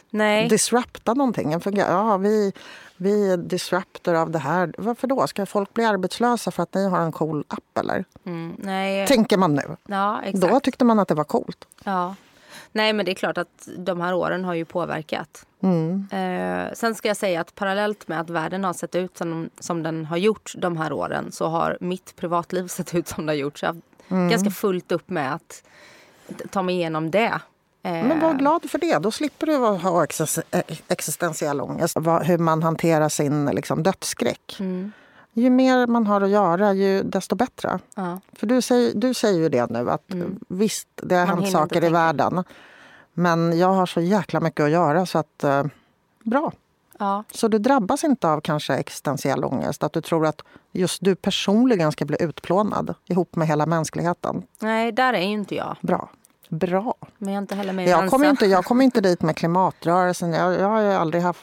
Nej. 0.10 0.50
disrupta 0.50 1.14
någonting? 1.14 1.56
Ja, 1.76 2.18
vi, 2.18 2.54
vi 2.98 3.32
är 3.32 3.38
disruptor 3.38 4.14
av 4.16 4.32
det 4.32 4.40
här. 4.40 4.74
Varför 4.78 5.08
då? 5.08 5.28
Ska 5.28 5.46
folk 5.46 5.74
bli 5.74 5.86
arbetslösa 5.86 6.52
för 6.52 6.64
att 6.64 6.74
ni 6.74 6.88
har 6.90 7.00
en 7.00 7.12
cool 7.12 7.44
app? 7.48 7.78
Eller? 7.80 8.06
Mm. 8.26 8.56
Nej. 8.60 9.08
Tänker 9.08 9.38
man 9.38 9.56
nu. 9.56 9.78
Ja, 9.88 10.22
exakt. 10.22 10.52
Då 10.54 10.60
tyckte 10.60 10.86
man 10.86 11.00
att 11.00 11.08
det 11.08 11.16
var 11.16 11.24
coolt. 11.24 11.68
Ja. 11.84 12.16
Nej, 12.72 12.94
men 12.94 13.06
det 13.06 13.12
är 13.12 13.16
klart 13.16 13.38
att 13.38 13.68
de 13.78 14.02
här 14.02 14.14
åren 14.14 14.46
har 14.46 14.54
ju 14.54 14.66
påverkat. 14.66 15.46
Mm. 15.64 16.08
Eh, 16.12 16.74
sen 16.74 16.96
ska 16.96 17.08
jag 17.08 17.18
säga 17.18 17.42
att 17.42 17.56
parallellt 17.56 18.08
med 18.08 18.20
att 18.22 18.30
världen 18.30 18.64
har 18.64 18.74
sett 18.74 18.96
ut 18.96 19.18
som, 19.18 19.50
som 19.60 19.84
den 19.84 20.06
har 20.06 20.18
gjort 20.18 20.54
de 20.58 20.78
här 20.78 20.94
åren 20.94 21.32
så 21.32 21.48
har 21.48 21.78
mitt 21.82 22.16
privatliv 22.16 22.68
sett 22.78 22.96
ut 22.96 23.08
som 23.08 23.26
det 23.26 23.32
har 23.32 23.38
gjort. 23.38 23.58
Så 23.58 23.66
jag 23.66 23.74
har 23.74 23.82
Mm. 24.10 24.30
ganska 24.30 24.50
fullt 24.52 24.92
upp 24.92 25.10
med 25.10 25.34
att 25.34 25.64
ta 26.50 26.62
mig 26.62 26.76
igenom 26.76 27.12
det. 27.12 27.40
Eh, 27.84 27.92
Men 27.92 28.20
var 28.20 28.34
glad 28.34 28.70
för 28.70 28.78
det. 28.80 29.00
Då 29.00 29.12
slipper 29.12 29.48
du 29.48 29.56
ha 29.58 30.06
eh, 30.52 30.62
existentiell 30.88 31.62
ångest. 31.62 31.98
Hur 32.24 32.38
man 32.38 32.64
hanterar 32.64 33.10
sin 33.10 33.46
liksom, 33.46 33.84
dödsskräck. 33.84 34.58
Mm. 34.60 34.92
Ju 35.34 35.50
mer 35.50 35.88
man 35.88 36.08
har 36.08 36.22
att 36.22 36.30
göra, 36.30 36.74
ju 36.74 37.04
desto 37.04 37.36
bättre. 37.36 37.80
Ja. 37.96 38.20
För 38.34 38.48
du 38.48 38.62
säger, 38.62 38.94
du 38.96 39.14
säger 39.14 39.40
ju 39.40 39.50
det 39.50 39.70
nu 39.70 39.90
att 39.90 40.04
visst, 40.48 40.88
det 40.96 41.16
har 41.16 41.24
Mm. 41.24 41.36
Man 41.36 41.44
hänt 41.44 41.54
saker 41.54 41.84
i 41.84 41.90
världen. 41.90 42.44
Men 43.14 43.60
jag 43.60 43.74
har 43.74 43.86
så 43.86 44.02
jäkla 44.02 44.40
mycket 44.40 44.64
att 44.64 44.72
göra 44.72 45.06
så 45.06 45.18
att 45.18 45.44
eh, 45.44 45.64
bra. 46.24 46.52
Ja. 47.00 47.24
Så 47.32 47.48
du 47.48 47.60
drabbas 47.60 48.04
inte 48.04 48.28
av 48.30 48.42
kanske 48.42 48.74
existentiell 48.74 49.44
ångest? 49.44 49.84
Att 49.84 49.94
du 49.94 50.02
tror 50.02 50.26
att 50.26 50.42
just 50.72 51.02
du 51.02 51.16
personligen 51.16 51.92
ska 51.92 52.06
bli 52.06 52.18
utplånad 52.20 52.96
ihop 53.06 53.36
med 53.36 53.48
hela 53.48 53.66
mänskligheten? 53.66 54.44
Nej, 54.60 54.92
där 54.92 55.14
är 55.14 55.20
ju 55.20 55.34
inte 55.34 55.56
jag. 55.56 55.78
Bra. 55.82 56.10
Bra. 56.50 56.96
Men 57.18 57.34
jag 57.34 57.38
är 57.38 57.42
inte 57.42 57.56
heller 57.56 57.74
med 57.74 57.88
Jag 57.88 58.10
kommer 58.10 58.30
inte, 58.30 58.46
jag 58.46 58.66
kommer 58.66 58.86
inte 58.86 59.02
dit 59.02 59.22
med 59.22 59.38
klimatrörelsen. 59.38 60.34
Jag, 60.34 60.54
jag 60.54 60.68
har 60.68 60.82
aldrig 60.82 61.24
haft... 61.24 61.40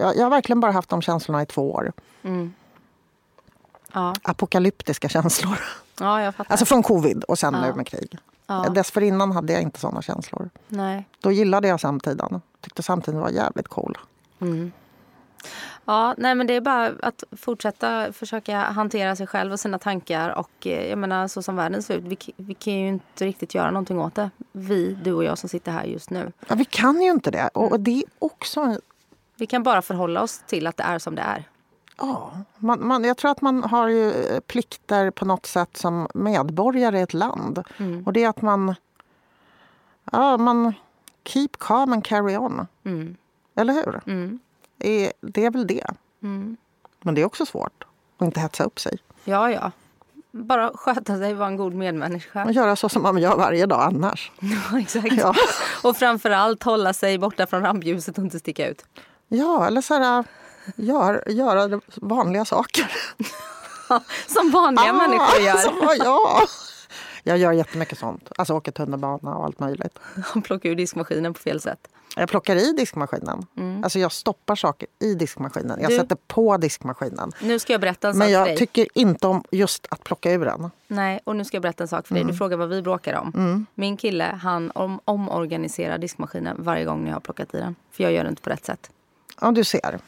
Jag, 0.00 0.16
jag 0.16 0.22
har 0.22 0.30
verkligen 0.30 0.60
bara 0.60 0.72
haft 0.72 0.88
de 0.88 1.02
känslorna 1.02 1.42
i 1.42 1.46
två 1.46 1.72
år. 1.72 1.92
Mm. 2.22 2.52
Ja. 3.92 4.14
Apokalyptiska 4.22 5.08
känslor. 5.08 5.58
ja, 6.00 6.22
jag 6.22 6.34
fattar. 6.34 6.50
Alltså 6.52 6.66
från 6.66 6.82
covid 6.82 7.24
och 7.24 7.38
sen 7.38 7.54
Ja. 7.54 7.60
nu 7.60 7.72
med 7.74 7.86
krig. 7.86 8.18
ja. 8.46 8.68
Dessförinnan 8.68 9.32
hade 9.32 9.52
jag 9.52 9.62
inte 9.62 9.80
såna 9.80 10.02
känslor. 10.02 10.50
Nej. 10.68 11.08
Då 11.20 11.32
gillade 11.32 11.68
jag 11.68 11.80
samtiden. 11.80 12.40
Tyckte 12.60 12.82
samtiden 12.82 13.20
var 13.20 13.30
jävligt 13.30 13.68
cool. 13.68 13.98
Mm. 14.40 14.72
Ja, 15.84 16.14
nej 16.18 16.34
men 16.34 16.46
det 16.46 16.54
är 16.56 16.60
bara 16.60 16.92
att 17.02 17.24
fortsätta 17.36 18.12
försöka 18.12 18.58
hantera 18.58 19.16
sig 19.16 19.26
själv 19.26 19.52
och 19.52 19.60
sina 19.60 19.78
tankar. 19.78 20.30
Och 20.30 20.66
eh, 20.66 20.88
jag 20.90 20.98
menar 20.98 21.28
så 21.28 21.42
som 21.42 21.56
världen 21.56 21.82
ser 21.82 21.94
ut, 21.94 22.04
vi, 22.04 22.18
vi 22.36 22.54
kan 22.54 22.72
ju 22.72 22.88
inte 22.88 23.24
riktigt 23.24 23.54
göra 23.54 23.70
någonting 23.70 24.00
åt 24.00 24.14
det. 24.14 24.30
Vi, 24.52 24.98
du 25.04 25.12
och 25.12 25.24
jag 25.24 25.38
som 25.38 25.48
sitter 25.48 25.72
här 25.72 25.84
just 25.84 26.10
nu. 26.10 26.32
Ja, 26.48 26.54
vi 26.54 26.64
kan 26.64 27.02
ju 27.02 27.10
inte 27.10 27.30
det. 27.30 27.48
Och 27.48 27.80
det 27.80 27.90
är 27.98 28.04
också... 28.18 28.78
Vi 29.36 29.46
kan 29.46 29.62
bara 29.62 29.82
förhålla 29.82 30.22
oss 30.22 30.42
till 30.46 30.66
att 30.66 30.76
det 30.76 30.82
är 30.82 30.98
som 30.98 31.14
det 31.14 31.22
är. 31.22 31.44
Ja, 32.02 32.32
man, 32.58 32.86
man, 32.86 33.04
jag 33.04 33.16
tror 33.16 33.30
att 33.30 33.40
man 33.40 33.64
har 33.64 33.88
ju 33.88 34.12
eh, 34.12 34.40
plikter 34.40 35.10
på 35.10 35.24
något 35.24 35.46
sätt 35.46 35.76
som 35.76 36.08
medborgare 36.14 36.98
i 36.98 37.02
ett 37.02 37.14
land. 37.14 37.62
Mm. 37.78 38.06
Och 38.06 38.12
det 38.12 38.24
är 38.24 38.28
att 38.28 38.42
man... 38.42 38.74
Ja, 40.12 40.36
man... 40.36 40.74
Keep 41.24 41.48
calm 41.58 41.92
and 41.92 42.04
carry 42.04 42.36
on. 42.36 42.66
Mm. 42.84 43.16
Eller 43.54 43.72
hur? 43.72 44.00
Mm. 44.06 44.38
det 45.20 45.44
är 45.44 45.50
väl 45.50 45.66
det. 45.66 45.86
Mm. 46.22 46.56
Men 47.00 47.14
det 47.14 47.20
är 47.20 47.24
också 47.24 47.46
svårt 47.46 47.84
att 48.18 48.24
inte 48.24 48.40
hetsa 48.40 48.64
upp 48.64 48.80
sig. 48.80 48.98
Ja, 49.24 49.50
ja. 49.50 49.70
Bara 50.30 50.70
sköta 50.74 51.18
sig, 51.18 51.34
vara 51.34 51.48
en 51.48 51.56
god 51.56 51.74
medmänniska. 51.74 52.44
Och 52.44 52.52
göra 52.52 52.76
så 52.76 52.88
som 52.88 53.02
man 53.02 53.18
gör 53.18 53.36
varje 53.36 53.66
dag 53.66 53.82
annars. 53.82 54.32
Ja, 54.40 54.80
exakt. 54.80 55.12
Ja, 55.12 55.34
Och 55.82 55.96
framförallt 55.96 56.62
hålla 56.62 56.92
sig 56.92 57.18
borta 57.18 57.46
från 57.46 57.62
rampljuset 57.62 58.18
och 58.18 58.24
inte 58.24 58.38
sticka 58.38 58.68
ut. 58.68 58.84
ja 59.28 59.66
eller 59.66 59.80
så 59.80 59.94
här, 59.94 60.24
gör, 60.76 61.24
göra 61.30 61.80
vanliga 61.96 62.44
saker. 62.44 62.92
Som 64.26 64.50
vanliga 64.50 64.92
människor 64.92 65.40
gör. 65.40 65.56
Så, 65.56 65.94
ja. 66.04 66.42
Jag 67.22 67.38
gör 67.38 67.52
jättemycket 67.52 67.98
sånt. 67.98 68.28
Alltså 68.38 68.54
åker 68.54 68.72
tunnelbana 68.72 69.34
och 69.36 69.44
allt 69.44 69.58
möjligt. 69.60 69.98
Plocka 70.44 70.68
ur 70.68 70.74
diskmaskinen 70.76 71.34
på 71.34 71.40
fel 71.40 71.60
sätt. 71.60 71.88
Jag 72.16 72.28
plockar 72.28 72.56
i 72.56 72.72
diskmaskinen. 72.72 73.46
Alltså 73.84 73.98
jag 73.98 74.12
stoppar 74.12 74.56
saker 74.56 74.88
i 75.00 75.14
diskmaskinen. 75.14 75.70
Jag 75.70 75.78
Mm. 75.78 75.90
Du- 75.90 75.96
sätter 75.96 76.16
på 76.26 76.56
diskmaskinen. 76.56 77.32
Nu 77.40 77.58
ska 77.58 77.72
jag 77.72 77.80
berätta 77.80 78.08
en 78.08 78.14
sak 78.14 78.18
Men 78.18 78.26
för 78.28 78.32
jag 78.32 78.46
dig. 78.46 78.56
tycker 78.56 78.86
inte 78.94 79.26
om 79.26 79.44
just 79.50 79.86
att 79.90 80.04
plocka 80.04 80.32
ur 80.32 80.44
den. 80.44 80.70
Nej, 80.88 81.20
och 81.24 81.36
nu 81.36 81.44
ska 81.44 81.56
jag 81.56 81.62
berätta 81.62 81.84
en 81.84 81.88
sak 81.88 82.06
för 82.06 82.14
dig. 82.14 82.24
Du 82.24 82.34
frågar 82.34 82.56
vad 82.56 82.68
vi 82.68 82.82
bråkar 82.82 83.14
om. 83.14 83.66
Min 83.74 83.96
kille 83.96 84.38
han 84.42 84.70
om, 84.74 85.00
omorganiserar 85.04 85.98
diskmaskinen 85.98 86.56
varje 86.58 86.84
gång 86.84 87.06
jag 87.06 87.14
har 87.14 87.20
plockat 87.20 87.54
i 87.54 87.58
den. 87.58 87.74
För 87.92 88.02
jag 88.04 88.12
gör 88.12 88.24
det 88.24 88.30
inte 88.30 88.42
på 88.42 88.50
rätt 88.50 88.64
sätt. 88.64 88.90
Ja, 89.42 89.50
du 89.50 89.64
ser. 89.64 89.98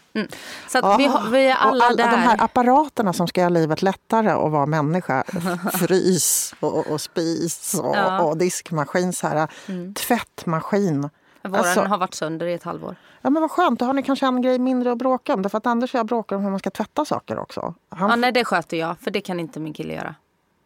Så 0.69 0.79
att 0.79 0.99
vi, 1.01 1.05
har, 1.07 1.31
vi 1.31 1.47
är 1.47 1.55
alla 1.55 1.85
alla 1.85 1.97
där. 1.97 2.11
de 2.11 2.17
här 2.17 2.43
apparaterna 2.45 3.13
som 3.13 3.29
ska 3.29 3.41
göra 3.41 3.49
livet 3.49 3.83
lättare 3.83 4.31
att 4.31 4.53
vara 4.53 4.67
människa. 4.67 5.25
Frys 5.73 6.55
och, 6.61 6.87
och 6.87 7.01
spis 7.01 7.75
och, 7.83 7.97
Ja. 7.97 8.23
och 8.23 8.37
diskmaskin. 8.37 9.13
Så 9.13 9.27
här, 9.29 9.49
Tvättmaskin. 9.95 11.11
Våran 11.43 11.55
Alltså- 11.65 11.81
har 11.81 11.99
varit 11.99 12.15
sönder 12.15 12.47
i 12.47 12.55
ett 12.55 12.63
halvår. 12.63 12.97
Ja, 13.23 13.31
men 13.31 13.43
vad 13.43 13.51
skönt, 13.51 13.81
då 13.81 13.85
har 13.87 13.93
ni 13.93 14.03
kanske 14.03 14.27
en 14.27 14.43
grej 14.43 14.59
mindre 14.59 14.93
att 14.93 14.99
bråka 14.99 15.35
om. 15.35 15.43
Därför 15.43 15.59
att 15.59 15.67
Anders 15.67 15.95
och 15.95 15.99
jag 15.99 16.07
bråkar 16.07 16.37
om 16.37 16.43
hur 16.43 16.51
man 16.51 16.59
ska 16.59 16.71
tvätta 16.71 17.05
saker 17.05 17.39
också. 17.39 17.75
Han, 17.89 18.11
Ja, 18.11 18.17
nej, 18.17 18.33
det 18.33 18.45
sköter 18.45 18.77
jag. 18.77 18.99
För 18.99 19.11
det 19.11 19.21
kan 19.21 19.41
inte 19.41 19.61
min 19.61 19.73
kille 19.73 19.95
göra. 19.95 20.15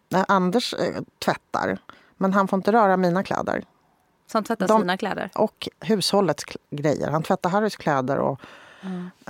nej, 0.08 0.24
Anders 0.28 0.74
eh, 0.74 1.02
tvättar, 1.24 1.78
men 2.16 2.32
han 2.32 2.48
får 2.48 2.56
inte 2.56 2.72
röra 2.72 2.96
mina 2.96 3.22
kläder. 3.22 3.64
Som 4.32 4.44
tvättar 4.44 4.68
De- 4.68 4.80
sina 4.80 4.96
kläder. 4.96 5.30
Och 5.34 5.68
hushållets 5.80 6.44
grejer. 6.70 7.10
Han 7.10 7.22
tvättar 7.22 7.50
Harrys 7.50 7.76
kläder 7.76 8.18
och 8.18 8.40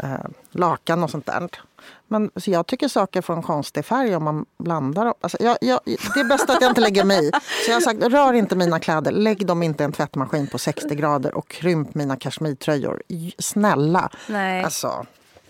eh, 0.02 0.10
lakan 0.50 1.02
och 1.02 1.10
sånt 1.10 1.26
där. 1.26 1.48
Men 2.08 2.30
så 2.36 2.50
jag 2.50 2.66
tycker 2.66 2.88
saker 2.88 3.22
får 3.22 3.34
en 3.34 3.42
konstig 3.42 3.84
färg 3.84 4.16
om 4.16 4.24
man 4.24 4.46
blandar 4.58 5.04
dem. 5.04 5.14
Alltså, 5.20 5.38
jag, 5.40 5.56
jag, 5.60 5.80
det 5.84 6.20
är 6.20 6.28
bäst 6.28 6.50
att 6.50 6.60
jag 6.62 6.70
inte 6.70 6.80
lägger 6.80 7.04
mig 7.04 7.28
i. 7.28 7.30
Så 7.64 7.70
jag 7.70 7.74
har 7.76 7.80
sagt, 7.80 8.02
rör 8.02 8.32
inte 8.32 8.56
mina 8.56 8.80
kläder. 8.80 9.12
Lägg 9.12 9.46
dem 9.46 9.62
inte 9.62 9.82
i 9.82 9.84
en 9.84 9.92
tvättmaskin 9.92 10.46
på 10.46 10.58
60 10.58 10.94
grader 10.94 11.34
och 11.34 11.48
krymp 11.48 11.94
mina 11.94 12.16
kashmirtröjor. 12.16 13.02
Snälla. 13.38 14.10
Nej. 14.28 14.64
Alltså, 14.64 15.06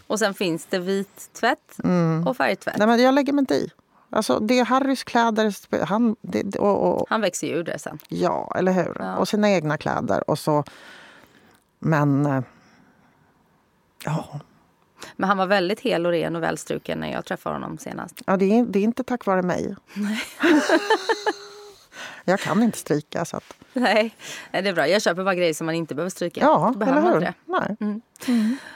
Och 0.07 0.19
sen 0.19 0.35
finns 0.35 0.67
det 0.67 0.79
vit 0.79 1.31
tvätt 1.41 1.77
och 2.27 2.37
färgtvätt. 2.37 2.77
nej, 2.79 2.87
men 2.87 3.03
jag 3.03 3.15
lägger 3.15 3.33
mig 3.33 3.43
inte 3.43 3.55
i. 3.55 3.71
Alltså, 4.11 4.39
det 4.39 4.59
är 4.59 4.65
Harrys 4.65 5.05
kläder. 5.05 5.85
Han, 5.87 6.17
det, 6.23 6.57
och, 6.57 7.01
och, 7.01 7.07
Han 7.11 7.21
växer 7.21 7.47
ju 7.47 7.55
ur 7.55 7.65
det 7.65 7.79
sen. 7.79 7.99
ja, 8.09 8.53
eller 8.57 8.73
hur? 8.73 8.97
Ja. 8.99 9.17
Och 9.17 9.29
sina 9.29 9.51
egna 9.51 9.79
kläder. 9.79 10.31
Och 10.31 10.39
så, 10.39 10.65
men... 11.79 12.27
eh, 12.27 12.41
Ja, 14.05 14.41
Men 15.17 15.29
han 15.29 15.39
var 15.39 15.47
väldigt 15.47 15.81
hel 15.81 16.07
och 16.07 16.13
ren 16.13 16.37
och 16.37 16.43
välstruken 16.43 16.99
när 16.99 17.13
jag 17.13 17.25
träffade 17.25 17.55
honom 17.55 17.79
senast. 17.79 18.23
Ja, 18.27 18.37
det 18.37 18.59
är, 18.59 18.65
det 18.65 18.79
är 18.79 18.83
inte 18.83 19.05
tack 19.05 19.27
vare 19.27 19.43
mig. 19.43 19.77
jag 22.25 22.41
kan 22.41 22.63
inte 22.63 22.79
stryka. 22.79 23.25
Så 23.25 23.37
att, 23.37 23.45
Nej, 23.73 24.15
nej, 24.53 24.63
det 24.63 24.69
är 24.69 24.73
bra. 24.75 24.89
Jag 24.89 25.03
köper 25.03 25.25
bara 25.25 25.35
grejer 25.35 25.55
som 25.55 25.67
man 25.67 25.75
inte 25.75 25.95
behöver 25.95 26.11
stryka. 26.11 26.41
ja, 26.41 26.71
Då 26.73 26.79
behöver 26.79 27.01
eller 27.01 27.13
hur? 27.13 27.21
det. 27.21 27.35
Nej. 27.47 27.77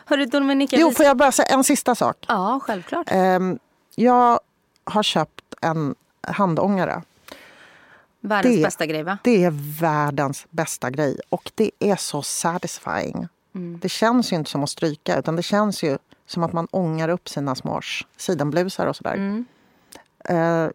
Hörru 0.07 0.27
Dominika. 0.27 0.77
Jo, 0.79 0.91
får 0.91 1.07
jag 1.07 1.17
bara 1.17 1.33
säga 1.33 1.47
en 1.49 1.65
sista 1.65 1.95
sak? 1.95 2.25
Ja, 2.29 2.61
självklart. 2.63 3.07
Ehm, 3.11 3.59
jag 3.95 4.41
har 4.85 5.03
köpt 5.03 5.45
en 5.61 5.95
handångare. 6.21 7.03
Världens 8.21 8.57
Det- 8.57 8.63
bästa 8.63 8.87
grej 8.87 9.03
va? 9.03 9.19
Det 9.25 9.45
är 9.45 9.81
världens 9.81 10.47
bästa 10.51 10.91
grej 10.91 11.19
och 11.29 11.51
det 11.55 11.71
är 11.79 11.97
så 11.97 12.23
satisfying. 12.23 13.29
Det 13.81 13.89
känns 13.89 14.33
ju 14.33 14.37
inte 14.37 14.51
som 14.51 14.63
att 14.63 14.71
stryka 14.71 15.19
utan 15.19 15.37
det 15.37 15.43
känns 15.43 15.83
ju 15.83 15.99
som 16.27 16.43
att 16.43 16.53
man 16.53 16.69
ångar 16.71 17.09
upp 17.09 17.29
sina 17.29 17.55
små 17.55 17.81
sidenblusar 18.17 18.87
och 18.87 18.97
sådär. 18.97 19.45
Eh, 20.25 20.69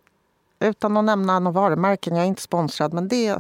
utan 0.60 0.98
att 0.98 1.04
nämna 1.04 1.40
några 1.40 1.62
varumärken, 1.62 2.16
jag 2.16 2.24
är 2.24 2.28
inte 2.28 2.42
sponsrad 2.42 2.94
men 2.94 3.08
det, 3.08 3.40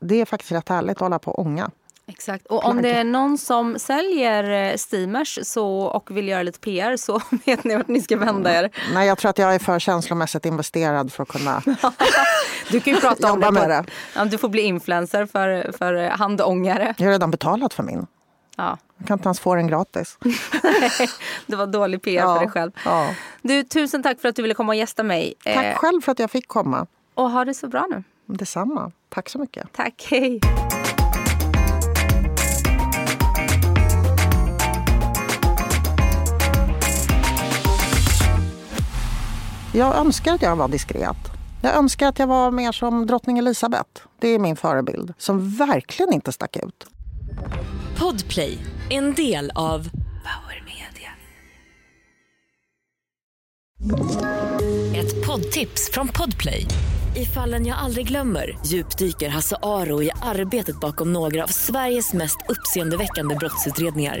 det 0.00 0.20
är 0.20 0.24
faktiskt 0.24 0.52
rätt 0.52 0.68
härligt 0.68 0.96
att 0.96 1.00
hålla 1.00 1.18
på 1.18 1.30
och 1.30 1.38
ånga. 1.38 1.70
Exakt. 2.06 2.46
Och 2.46 2.64
om 2.64 2.82
det 2.82 2.90
är 2.90 3.04
någon 3.04 3.38
som 3.38 3.78
säljer 3.78 4.70
eh, 4.70 4.76
steamers 4.76 5.38
så, 5.42 5.68
och 5.80 6.16
vill 6.16 6.28
göra 6.28 6.42
lite 6.42 6.58
PR 6.58 6.96
så 6.96 7.20
vet 7.46 7.64
ni 7.64 7.76
vart 7.76 7.88
ni 7.88 8.02
ska 8.02 8.16
vända 8.16 8.54
er. 8.58 8.70
Nej, 8.94 9.08
jag 9.08 9.18
tror 9.18 9.30
att 9.30 9.38
jag 9.38 9.54
är 9.54 9.58
för 9.58 9.78
känslomässigt 9.78 10.46
investerad 10.46 11.12
för 11.12 11.22
att 11.22 11.28
kunna 11.28 11.62
Du 12.70 12.80
kan 12.80 12.94
ju 12.94 13.00
prata 13.00 13.32
om 13.32 13.40
jobba 13.40 13.50
det. 13.50 13.60
på- 13.60 13.68
med 13.68 13.70
det. 13.84 13.84
Ja, 14.16 14.24
du 14.24 14.38
får 14.38 14.48
bli 14.48 14.62
influencer 14.62 15.26
för, 15.26 15.72
för 15.78 16.08
handångare. 16.08 16.94
Jag 16.98 17.06
har 17.06 17.12
redan 17.12 17.30
betalat 17.30 17.74
för 17.74 17.82
min. 17.82 18.06
Ja, 18.56 18.78
Jag 18.98 19.06
kan 19.06 19.18
inte 19.18 19.26
ens 19.26 19.40
få 19.40 19.54
den 19.54 19.66
gratis. 19.66 20.18
det 21.46 21.56
var 21.56 21.66
dålig 21.66 22.02
PR 22.02 22.20
för 22.22 22.38
dig 22.38 22.48
själv. 22.50 22.72
Ja. 22.84 23.08
Du, 23.42 23.62
tusen 23.64 24.02
tack 24.02 24.20
för 24.20 24.28
att 24.28 24.36
du 24.36 24.42
ville 24.42 24.54
komma 24.54 24.72
och 24.72 24.76
gästa 24.76 25.02
mig. 25.02 25.34
Tack 25.44 25.56
Eh, 25.56 25.74
själv 25.76 26.00
för 26.00 26.12
att 26.12 26.18
jag 26.18 26.30
fick 26.30 26.48
komma. 26.48 26.86
och 27.14 27.30
ha 27.30 27.44
det 27.44 27.54
så 27.54 27.68
bra 27.68 27.86
nu. 27.90 28.02
Detsamma. 28.26 28.92
Tack 29.08 29.28
så 29.28 29.38
mycket. 29.38 29.72
Tack, 29.72 30.06
hej. 30.10 30.40
Jag 39.76 39.96
önskar 39.96 40.34
att 40.34 40.42
jag 40.42 40.56
var 40.56 40.68
diskret. 40.68 41.16
Jag 41.62 41.74
önskar 41.76 42.08
att 42.08 42.18
jag 42.18 42.26
var 42.26 42.50
mer 42.50 42.72
som 42.72 43.06
drottning 43.06 43.38
Elisabeth. 43.38 44.02
Det 44.18 44.28
är 44.28 44.38
min 44.38 44.56
förebild. 44.56 45.14
Som 45.18 45.50
verkligen 45.50 46.12
inte 46.12 46.32
stack 46.32 46.56
ut. 46.56 46.86
Podplay, 47.98 48.58
en 48.90 49.14
del 49.14 49.52
av 49.54 49.78
Power 50.24 50.64
Media. 50.64 51.10
Ett 55.00 55.26
poddtips 55.26 55.90
från 55.92 56.08
Podplay. 56.08 56.66
I 57.16 57.24
fallen 57.24 57.66
jag 57.66 57.78
aldrig 57.78 58.08
glömmer 58.08 58.58
djupdyker 58.66 59.28
Hasse 59.28 59.56
Aro 59.62 60.02
i 60.02 60.10
arbetet 60.22 60.80
bakom 60.80 61.12
några 61.12 61.44
av 61.44 61.48
Sveriges 61.48 62.12
mest 62.12 62.38
uppseendeväckande 62.48 63.34
brottsutredningar. 63.34 64.20